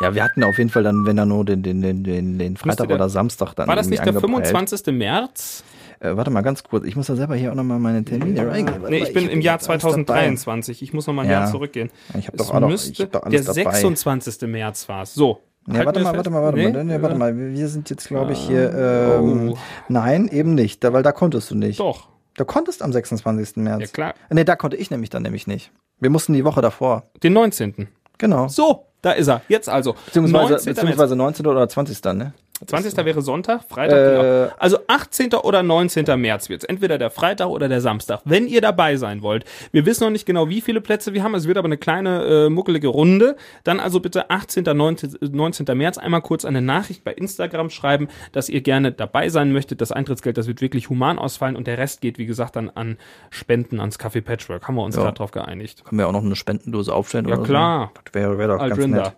Ja, 0.00 0.14
wir 0.14 0.22
hatten 0.22 0.44
auf 0.44 0.58
jeden 0.58 0.70
Fall 0.70 0.82
dann, 0.82 1.06
wenn 1.06 1.16
dann 1.16 1.28
nur 1.28 1.44
den, 1.44 1.62
den, 1.62 1.82
den, 1.82 2.38
den, 2.38 2.56
Freitag 2.56 2.88
der- 2.88 2.96
oder 2.96 3.08
Samstag 3.08 3.54
dann 3.54 3.68
War 3.68 3.76
das 3.76 3.88
nicht 3.88 4.04
der 4.04 4.08
angepeilt. 4.08 4.48
25. 4.48 4.94
März? 4.94 5.64
Äh, 6.00 6.16
warte 6.16 6.30
mal 6.30 6.42
ganz 6.42 6.62
kurz, 6.62 6.84
ich 6.84 6.94
muss 6.96 7.06
da 7.08 7.16
selber 7.16 7.34
hier 7.34 7.50
auch 7.50 7.56
nochmal 7.56 7.78
meine 7.78 8.04
Termine 8.04 8.46
reingeben. 8.48 8.82
Warte 8.82 8.94
Nee, 8.94 9.02
ich 9.02 9.12
bin 9.12 9.28
im 9.28 9.40
Jahr 9.40 9.56
jetzt 9.56 9.68
alles 9.68 9.82
2023. 9.82 10.82
Ich 10.82 10.92
muss 10.92 11.06
noch 11.06 11.14
mal 11.14 11.22
ein 11.22 11.30
Ja. 11.30 11.40
Jahr 11.40 11.50
zurückgehen. 11.50 11.90
Ich 12.18 12.26
hab 12.28 12.34
Es 12.34 12.46
doch 12.46 12.54
auch 12.54 12.60
noch- 12.60 12.68
müsste 12.68 12.92
ich 12.92 13.00
hab 13.00 13.12
doch 13.12 13.22
alles 13.24 13.44
der 13.46 13.54
dabei. 13.54 13.72
26. 13.74 14.42
März 14.48 14.88
war 14.88 15.02
es. 15.02 15.14
So, 15.14 15.40
Ja, 15.66 15.74
Halten 15.74 15.86
warte 15.86 16.00
mal, 16.00 16.14
warte 16.16 16.30
mal, 16.30 16.42
warte 16.42 16.56
Nee? 16.58 16.72
mal, 16.72 16.84
nee, 16.84 17.02
warte 17.02 17.16
mal. 17.16 17.36
Wir 17.36 17.68
sind 17.68 17.90
jetzt, 17.90 18.08
glaube 18.08 18.32
ich, 18.32 18.38
hier. 18.38 18.72
Ähm, 19.20 19.50
Oh. 19.50 19.58
Nein, 19.88 20.28
eben 20.28 20.54
nicht, 20.54 20.82
da, 20.82 20.92
weil 20.94 21.02
da 21.02 21.12
konntest 21.12 21.50
du 21.50 21.54
nicht. 21.56 21.78
Doch, 21.80 22.08
Du 22.36 22.44
konntest 22.44 22.82
am 22.82 22.92
26. 22.92 23.56
März. 23.64 23.80
ja 23.80 23.86
klar. 23.88 24.14
Nee, 24.30 24.44
da 24.44 24.54
konnte 24.56 24.76
ich 24.76 24.90
nämlich 24.92 25.10
dann 25.10 25.24
nämlich 25.24 25.46
nicht. 25.48 25.72
Wir 25.98 26.08
mussten 26.10 26.32
die 26.32 26.44
Woche 26.44 26.62
davor. 26.62 27.10
Den 27.24 27.32
19. 27.32 27.88
Genau. 28.16 28.46
So, 28.48 28.86
da 29.02 29.10
ist 29.12 29.26
er. 29.28 29.42
Jetzt 29.48 29.68
also. 29.68 29.94
Beziehungsweise, 30.06 30.52
19. 30.54 30.74
beziehungsweise 30.74 31.16
19. 31.16 31.46
oder 31.48 31.68
20. 31.68 32.14
ne? 32.14 32.32
20. 32.66 32.96
wäre 33.04 33.22
Sonntag, 33.22 33.62
Freitag, 33.68 33.96
Äh, 33.98 34.10
genau. 34.46 34.52
Also 34.58 34.78
18. 34.88 35.34
oder 35.34 35.62
19. 35.62 36.04
März 36.20 36.48
wird's. 36.48 36.64
Entweder 36.64 36.98
der 36.98 37.10
Freitag 37.10 37.48
oder 37.48 37.68
der 37.68 37.80
Samstag. 37.80 38.20
Wenn 38.24 38.46
ihr 38.48 38.60
dabei 38.60 38.96
sein 38.96 39.22
wollt. 39.22 39.44
Wir 39.72 39.86
wissen 39.86 40.04
noch 40.04 40.10
nicht 40.10 40.26
genau, 40.26 40.48
wie 40.48 40.60
viele 40.60 40.80
Plätze 40.80 41.14
wir 41.14 41.22
haben. 41.22 41.34
Es 41.34 41.46
wird 41.46 41.56
aber 41.58 41.66
eine 41.66 41.78
kleine, 41.78 42.24
äh, 42.46 42.48
muckelige 42.50 42.88
Runde. 42.88 43.36
Dann 43.64 43.80
also 43.80 44.00
bitte 44.00 44.30
18. 44.30 44.64
19. 44.64 45.16
19. 45.20 45.66
März 45.76 45.98
einmal 45.98 46.22
kurz 46.22 46.44
eine 46.44 46.60
Nachricht 46.60 47.04
bei 47.04 47.12
Instagram 47.12 47.70
schreiben, 47.70 48.08
dass 48.32 48.48
ihr 48.48 48.60
gerne 48.60 48.92
dabei 48.92 49.28
sein 49.28 49.52
möchtet. 49.52 49.80
Das 49.80 49.92
Eintrittsgeld, 49.92 50.36
das 50.38 50.46
wird 50.48 50.60
wirklich 50.60 50.88
human 50.88 51.18
ausfallen 51.18 51.56
und 51.56 51.66
der 51.66 51.78
Rest 51.78 52.00
geht, 52.00 52.18
wie 52.18 52.26
gesagt, 52.26 52.56
dann 52.56 52.70
an 52.70 52.98
Spenden 53.30 53.80
ans 53.80 53.98
Café 54.00 54.20
Patchwork. 54.20 54.66
Haben 54.66 54.74
wir 54.76 54.82
uns 54.82 54.96
Ja. 54.96 55.02
gerade 55.02 55.16
drauf 55.16 55.30
geeinigt. 55.30 55.84
Können 55.84 55.98
wir 56.00 56.08
auch 56.08 56.12
noch 56.12 56.24
eine 56.24 56.36
Spendendose 56.36 56.92
aufstellen 56.92 57.28
Ja, 57.28 57.36
klar. 57.36 57.92
so? 57.94 58.00
Das 58.04 58.14
wäre 58.14 58.38
wär 58.38 58.48
doch 58.48 58.58
ganz 58.58 58.72
Aldrinda. 58.72 59.02
nett. 59.04 59.12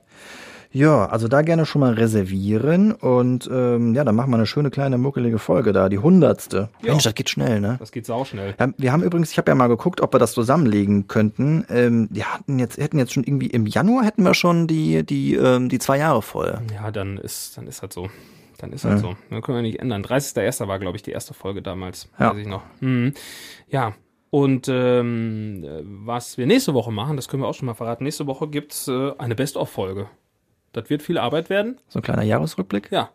Ja, 0.73 1.07
also 1.07 1.27
da 1.27 1.43
gerne 1.43 1.67
schon 1.67 1.81
mal 1.81 1.95
reservieren 1.95 2.93
und 2.93 3.51
ähm, 3.53 3.95
ja, 3.95 4.05
dann 4.05 4.15
machen 4.15 4.31
wir 4.31 4.37
eine 4.37 4.47
schöne 4.47 4.71
kleine 4.71 4.99
muckelige 4.99 5.39
Folge 5.41 5.73
da, 5.73 5.89
die 5.89 5.99
hundertste. 5.99 6.69
Ja. 6.83 6.93
Mensch, 6.93 7.03
das 7.03 7.15
geht 7.15 7.29
schnell, 7.29 7.61
ne? 7.61 7.77
Das 7.81 7.91
geht 7.91 8.07
sauschnell. 8.07 8.55
Ja, 8.59 8.69
wir 8.77 8.93
haben 8.93 9.03
übrigens, 9.03 9.33
ich 9.33 9.39
habe 9.39 9.51
ja 9.51 9.57
mal 9.57 9.67
geguckt, 9.67 10.01
ob 10.01 10.15
wir 10.15 10.21
das 10.21 10.33
zusammenlegen 10.33 11.09
könnten. 11.09 11.65
Ähm, 11.71 12.09
wir 12.13 12.33
hatten 12.33 12.61
jetzt, 12.61 12.79
hätten 12.79 12.99
jetzt 12.99 13.13
schon 13.13 13.25
irgendwie 13.25 13.49
im 13.49 13.67
Januar 13.67 14.05
hätten 14.05 14.23
wir 14.23 14.35
schon 14.35 14.69
die 14.69 15.05
die 15.05 15.35
ähm, 15.35 15.69
die 15.69 15.81
zwei 15.81 15.99
Jahre 15.99 16.23
voll. 16.23 16.61
Ja, 16.73 16.93
dann 16.93 17.19
ist, 17.19 17.57
dann 17.57 17.67
ist 17.67 17.83
halt 17.83 17.93
so. 17.93 18.09
Dann 18.59 18.73
ist 18.73 18.85
halt 18.85 18.99
so. 18.99 19.17
Dann 19.31 19.41
können 19.41 19.57
wir 19.57 19.63
nicht 19.63 19.81
ändern. 19.81 20.05
30.01. 20.05 20.69
war, 20.69 20.79
glaube 20.79 20.97
ich, 20.97 21.03
die 21.03 21.13
erste 21.13 21.33
Folge 21.33 21.63
damals. 21.63 22.09
Ja. 22.19 22.33
Weiß 22.33 22.39
ich 22.39 22.47
noch. 22.47 22.63
Mhm. 22.81 23.15
Ja. 23.69 23.95
Und 24.29 24.69
ähm, 24.69 25.65
äh, 25.65 25.81
was 25.83 26.39
wir 26.39 26.47
nächste 26.47 26.75
Woche 26.75 26.93
machen, 26.93 27.17
das 27.17 27.27
können 27.27 27.43
wir 27.43 27.49
auch 27.49 27.55
schon 27.55 27.67
mal 27.67 27.75
verraten. 27.75 28.05
Nächste 28.05 28.27
Woche 28.27 28.49
gibt's 28.49 28.87
äh, 28.87 29.13
eine 29.19 29.35
Best-of-Folge. 29.35 30.09
Das 30.73 30.89
wird 30.89 31.03
viel 31.03 31.19
Arbeit 31.19 31.51
werden. 31.51 31.79
So 31.89 31.99
ein 31.99 32.03
kleiner 32.03 32.23
Jahresrückblick. 32.23 32.91
Ja. 32.91 33.11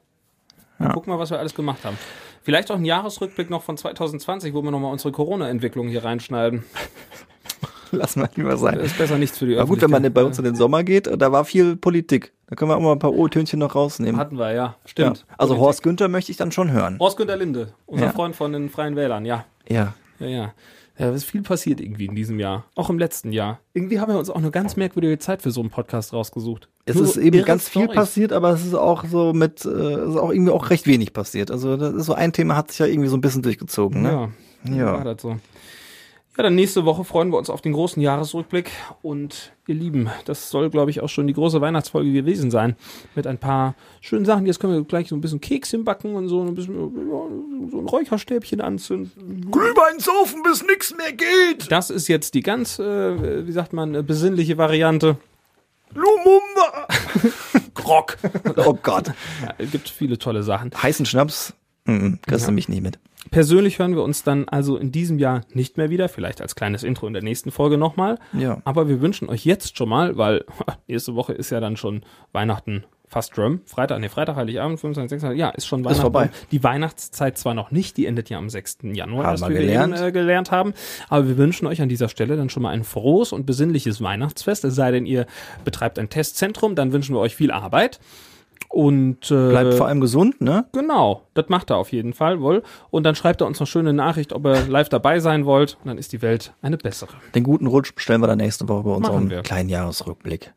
Dann 0.79 0.91
gucken 0.91 1.13
wir, 1.13 1.19
was 1.19 1.29
wir 1.31 1.39
alles 1.39 1.55
gemacht 1.55 1.85
haben. 1.85 1.97
Vielleicht 2.43 2.69
auch 2.69 2.75
ein 2.75 2.85
Jahresrückblick 2.85 3.49
noch 3.49 3.63
von 3.63 3.77
2020, 3.77 4.53
wo 4.53 4.61
wir 4.61 4.71
nochmal 4.71 4.91
unsere 4.91 5.11
Corona-Entwicklung 5.11 5.87
hier 5.87 6.03
reinschneiden. 6.03 6.63
Lassen 7.91 8.21
wir 8.21 8.29
lieber 8.35 8.57
sein. 8.57 8.75
Das 8.75 8.87
ist 8.87 8.97
besser 8.97 9.17
nichts 9.17 9.37
für 9.37 9.45
die 9.45 9.57
Aber 9.57 9.67
gut, 9.67 9.81
wenn 9.81 9.89
man 9.89 10.11
bei 10.13 10.23
uns 10.23 10.37
in 10.37 10.43
den 10.43 10.55
Sommer 10.55 10.83
geht, 10.83 11.07
da 11.07 11.31
war 11.31 11.45
viel 11.45 11.75
Politik. 11.75 12.33
Da 12.47 12.55
können 12.55 12.69
wir 12.69 12.75
auch 12.75 12.81
mal 12.81 12.91
ein 12.91 12.99
paar 12.99 13.13
O-Tönchen 13.13 13.59
noch 13.59 13.73
rausnehmen. 13.73 14.19
Hatten 14.19 14.37
wir, 14.37 14.49
ja. 14.49 14.53
ja. 14.53 14.75
Stimmt. 14.85 15.25
Also 15.37 15.53
Politik. 15.53 15.65
Horst 15.65 15.83
Günther 15.83 16.07
möchte 16.07 16.31
ich 16.31 16.37
dann 16.37 16.51
schon 16.51 16.71
hören. 16.71 16.97
Horst 16.99 17.17
Günther 17.17 17.37
Linde, 17.37 17.73
unser 17.85 18.05
Ja. 18.07 18.11
Freund 18.11 18.35
von 18.35 18.51
den 18.51 18.69
Freien 18.69 18.95
Wählern, 18.95 19.25
ja. 19.25 19.45
Ja. 19.67 19.93
Ja, 20.19 20.27
ja. 20.27 20.53
Ja, 20.97 21.09
es 21.09 21.17
ist 21.17 21.23
viel 21.25 21.41
passiert 21.41 21.81
irgendwie 21.81 22.05
in 22.05 22.15
diesem 22.15 22.39
Jahr. 22.39 22.65
Auch 22.75 22.89
im 22.89 22.97
letzten 22.97 23.33
Jahr. 23.33 23.59
Irgendwie 23.73 23.99
haben 23.99 24.11
wir 24.13 24.17
uns 24.19 24.29
auch 24.29 24.37
eine 24.37 24.49
ganz 24.51 24.77
merkwürdige 24.77 25.19
Zeit 25.19 25.41
für 25.41 25.51
so 25.51 25.59
einen 25.59 25.69
Podcast 25.69 26.13
rausgesucht. 26.13 26.69
Es 26.85 26.95
Nur 26.95 27.03
ist 27.05 27.17
eben 27.17 27.43
ganz 27.43 27.67
viel 27.67 27.83
Storys. 27.83 27.95
passiert, 27.95 28.31
aber 28.31 28.51
es 28.51 28.65
ist 28.65 28.75
auch 28.75 29.03
so 29.05 29.33
mit, 29.33 29.65
äh, 29.65 29.67
es 29.69 30.09
ist 30.11 30.17
auch 30.17 30.31
irgendwie 30.31 30.51
auch 30.51 30.69
recht 30.69 30.87
wenig 30.87 31.11
passiert. 31.11 31.51
Also 31.51 31.75
das 31.75 31.93
ist 31.93 32.05
so 32.05 32.13
ein 32.13 32.31
Thema 32.31 32.55
hat 32.55 32.69
sich 32.71 32.79
ja 32.79 32.85
irgendwie 32.85 33.09
so 33.09 33.17
ein 33.17 33.21
bisschen 33.21 33.41
durchgezogen. 33.41 34.01
Ne? 34.03 34.31
Ja, 34.69 34.75
Ja. 34.75 34.93
war 34.93 35.03
das 35.03 35.21
so. 35.21 35.35
Ja, 36.37 36.43
dann 36.43 36.55
nächste 36.55 36.83
Woche 36.83 37.05
freuen 37.05 37.29
wir 37.29 37.37
uns 37.37 37.49
auf 37.49 37.61
den 37.61 37.71
großen 37.71 38.01
Jahresrückblick. 38.01 38.69
Und 39.01 39.53
ihr 39.67 39.75
Lieben, 39.75 40.09
das 40.25 40.49
soll, 40.49 40.69
glaube 40.69 40.91
ich, 40.91 40.99
auch 40.99 41.07
schon 41.07 41.27
die 41.27 41.33
große 41.33 41.61
Weihnachtsfolge 41.61 42.11
gewesen 42.11 42.51
sein. 42.51 42.75
Mit 43.15 43.25
ein 43.25 43.37
paar 43.37 43.75
schönen 44.01 44.25
Sachen. 44.25 44.45
Jetzt 44.45 44.59
können 44.59 44.73
wir 44.73 44.83
gleich 44.83 45.07
so 45.07 45.15
ein 45.15 45.21
bisschen 45.21 45.39
Kekschen 45.39 45.85
backen 45.85 46.13
und 46.15 46.27
so 46.27 46.41
ein 46.41 46.53
bisschen 46.53 46.75
ja, 46.75 47.69
so 47.71 47.79
ein 47.79 47.87
Räucherstäbchen 47.87 48.59
anzünden. 48.59 49.49
Glühwein 49.49 49.99
saufen, 49.99 50.43
bis 50.43 50.65
nichts 50.65 50.93
mehr 50.97 51.13
geht. 51.13 51.71
Das 51.71 51.89
ist 51.89 52.09
jetzt 52.09 52.33
die 52.33 52.41
ganz, 52.41 52.79
äh, 52.79 53.47
wie 53.47 53.51
sagt 53.53 53.71
man, 53.71 53.95
äh, 53.95 54.03
besinnliche 54.03 54.57
Variante. 54.57 55.17
Lumumba. 55.93 56.87
Grog. 57.75 58.17
oh 58.57 58.77
Gott. 58.83 59.07
Ja, 59.41 59.53
es 59.57 59.71
gibt 59.71 59.87
viele 59.87 60.17
tolle 60.17 60.43
Sachen. 60.43 60.71
Heißen 60.75 61.05
Schnaps, 61.05 61.53
mm, 61.85 62.15
kriegst 62.21 62.47
du 62.47 62.51
mich 62.51 62.69
nicht 62.69 62.81
mit. 62.81 62.99
Persönlich 63.31 63.79
hören 63.79 63.95
wir 63.95 64.03
uns 64.03 64.23
dann 64.23 64.47
also 64.47 64.77
in 64.77 64.91
diesem 64.91 65.17
Jahr 65.17 65.41
nicht 65.51 65.77
mehr 65.77 65.89
wieder, 65.89 66.09
vielleicht 66.09 66.41
als 66.41 66.55
kleines 66.55 66.83
Intro 66.83 67.07
in 67.07 67.13
der 67.13 67.23
nächsten 67.23 67.51
Folge 67.51 67.77
nochmal. 67.77 68.19
Ja. 68.33 68.61
Aber 68.65 68.87
wir 68.87 69.01
wünschen 69.01 69.29
euch 69.29 69.45
jetzt 69.45 69.77
schon 69.77 69.89
mal, 69.89 70.17
weil 70.17 70.45
nächste 70.87 71.15
Woche 71.15 71.33
ist 71.33 71.49
ja 71.49 71.59
dann 71.59 71.75
schon 71.75 72.03
Weihnachten 72.33 72.83
fast 73.07 73.37
rum. 73.37 73.61
Freitag, 73.65 73.99
nee, 73.99 74.09
Freitag, 74.09 74.35
Heiligabend, 74.35 74.79
25, 74.79 75.09
26, 75.21 75.39
ja, 75.39 75.49
ist 75.49 75.65
schon 75.67 75.83
Weihnachten. 75.85 76.01
vorbei. 76.01 76.29
Die 76.51 76.63
Weihnachtszeit 76.63 77.37
zwar 77.37 77.53
noch 77.53 77.71
nicht, 77.71 77.97
die 77.97 78.05
endet 78.05 78.29
ja 78.29 78.37
am 78.37 78.49
6. 78.49 78.79
Januar, 78.93 79.25
Haben 79.25 79.33
das 79.33 79.41
wir 79.41 79.49
wir 79.49 79.61
gelernt. 79.61 79.95
Eben, 79.95 80.07
äh, 80.07 80.11
gelernt 80.11 80.51
haben. 80.51 80.73
Aber 81.09 81.27
wir 81.27 81.37
wünschen 81.37 81.67
euch 81.67 81.81
an 81.81 81.89
dieser 81.89 82.09
Stelle 82.09 82.35
dann 82.35 82.49
schon 82.49 82.63
mal 82.63 82.71
ein 82.71 82.83
frohes 82.83 83.31
und 83.31 83.45
besinnliches 83.45 84.01
Weihnachtsfest. 84.01 84.65
Es 84.65 84.75
sei 84.75 84.91
denn, 84.91 85.05
ihr 85.05 85.25
betreibt 85.63 85.99
ein 85.99 86.09
Testzentrum, 86.09 86.75
dann 86.75 86.91
wünschen 86.93 87.15
wir 87.15 87.19
euch 87.19 87.35
viel 87.35 87.51
Arbeit. 87.51 87.99
Und 88.69 89.31
äh, 89.31 89.49
Bleibt 89.49 89.73
vor 89.75 89.87
allem 89.87 90.01
gesund, 90.01 90.41
ne? 90.41 90.65
Genau, 90.73 91.21
das 91.33 91.47
macht 91.49 91.69
er 91.69 91.77
auf 91.77 91.91
jeden 91.91 92.13
Fall 92.13 92.41
wohl. 92.41 92.61
Und 92.89 93.03
dann 93.03 93.15
schreibt 93.15 93.41
er 93.41 93.47
uns 93.47 93.59
noch 93.59 93.67
schöne 93.67 93.93
Nachricht, 93.93 94.33
ob 94.33 94.45
ihr 94.45 94.65
live 94.67 94.89
dabei 94.89 95.19
sein 95.19 95.45
wollt. 95.45 95.77
Und 95.83 95.87
dann 95.87 95.97
ist 95.97 96.11
die 96.13 96.21
Welt 96.21 96.53
eine 96.61 96.77
bessere. 96.77 97.11
Den 97.33 97.43
guten 97.43 97.67
Rutsch 97.67 97.93
bestellen 97.95 98.21
wir 98.21 98.27
dann 98.27 98.39
nächste 98.39 98.67
Woche 98.67 98.83
bei 98.83 98.91
unserem 98.91 99.29
kleinen 99.43 99.69
Jahresrückblick. 99.69 100.53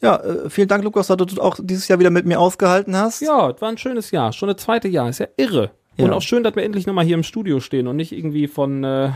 Ja, 0.00 0.16
äh, 0.16 0.48
vielen 0.48 0.68
Dank, 0.68 0.84
Lukas, 0.84 1.08
dass 1.08 1.16
du 1.16 1.40
auch 1.42 1.56
dieses 1.60 1.88
Jahr 1.88 1.98
wieder 1.98 2.10
mit 2.10 2.24
mir 2.24 2.40
ausgehalten 2.40 2.96
hast. 2.96 3.20
Ja, 3.20 3.50
es 3.50 3.60
war 3.60 3.68
ein 3.68 3.78
schönes 3.78 4.10
Jahr. 4.12 4.32
Schon 4.32 4.48
das 4.48 4.58
zweite 4.62 4.88
Jahr. 4.88 5.08
Ist 5.08 5.18
ja 5.18 5.26
irre. 5.36 5.72
Und 5.98 6.06
Ja. 6.06 6.12
auch 6.12 6.22
schön, 6.22 6.42
dass 6.42 6.56
wir 6.56 6.62
endlich 6.62 6.86
nochmal 6.86 7.04
hier 7.04 7.16
im 7.16 7.22
Studio 7.22 7.60
stehen 7.60 7.86
und 7.86 7.96
nicht 7.96 8.12
irgendwie 8.12 8.46
von, 8.46 8.82
äh, 8.84 9.10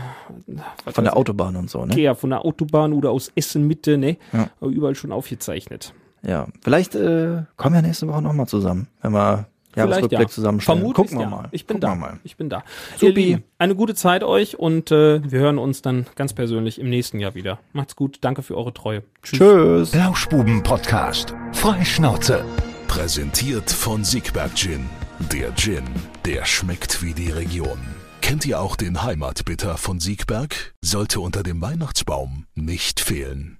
Von 0.91 1.03
der 1.03 1.17
Autobahn 1.17 1.55
und 1.55 1.69
so, 1.69 1.83
ne? 1.85 1.99
ja, 1.99 2.13
von 2.13 2.29
der 2.29 2.45
Autobahn 2.45 2.93
oder 2.93 3.09
aus 3.09 3.31
Essen 3.35 3.65
Mitte, 3.65 3.97
ne? 3.97 4.17
Ja. 4.33 4.49
Überall 4.67 4.93
schon 4.93 5.11
aufgezeichnet. 5.11 5.93
Ja, 6.25 6.47
vielleicht 6.61 6.95
äh, 6.95 7.43
kommen 7.55 7.75
wir 7.75 7.81
nächste 7.81 8.07
Woche 8.07 8.21
nochmal 8.21 8.47
zusammen, 8.47 8.87
wenn 9.01 9.13
wir 9.13 9.45
Jahresrückblick 9.75 10.19
ja. 10.19 10.27
zusammenstellen. 10.27 10.79
Vermutlich 10.79 11.07
Gucken 11.07 11.19
wir 11.19 11.23
ja. 11.23 11.29
mal. 11.29 11.47
Ich 11.51 11.67
bin 11.67 11.79
Gucken 11.79 11.99
da. 11.99 12.07
mal. 12.07 12.19
Ich 12.23 12.37
bin 12.37 12.49
da. 12.49 12.63
Supi. 12.93 13.05
Ihr 13.05 13.13
Lieben, 13.13 13.43
eine 13.59 13.75
gute 13.75 13.93
Zeit 13.93 14.23
euch 14.23 14.57
und 14.57 14.91
äh, 14.91 15.21
wir 15.29 15.39
hören 15.39 15.57
uns 15.57 15.81
dann 15.81 16.05
ganz 16.15 16.33
persönlich 16.33 16.79
im 16.79 16.89
nächsten 16.89 17.19
Jahr 17.19 17.35
wieder. 17.35 17.59
Macht's 17.73 17.95
gut. 17.95 18.19
Danke 18.21 18.41
für 18.41 18.57
eure 18.57 18.73
Treue. 18.73 19.03
Tschüss. 19.21 19.39
Tschüss. 19.39 19.95
Lauschbuben-Podcast. 19.95 21.35
Freischnauze. 21.53 22.43
Präsentiert 22.87 23.69
von 23.69 24.03
Siegberg 24.03 24.55
Gin. 24.55 24.85
Der 25.31 25.53
Gin, 25.55 25.83
der 26.25 26.45
schmeckt 26.45 27.03
wie 27.03 27.13
die 27.13 27.31
Region. 27.31 27.79
Kennt 28.21 28.45
ihr 28.45 28.59
auch 28.59 28.75
den 28.75 29.03
Heimatbitter 29.03 29.77
von 29.77 29.99
Siegberg? 29.99 30.73
Sollte 30.81 31.19
unter 31.19 31.43
dem 31.43 31.61
Weihnachtsbaum 31.61 32.45
nicht 32.55 32.99
fehlen. 32.99 33.59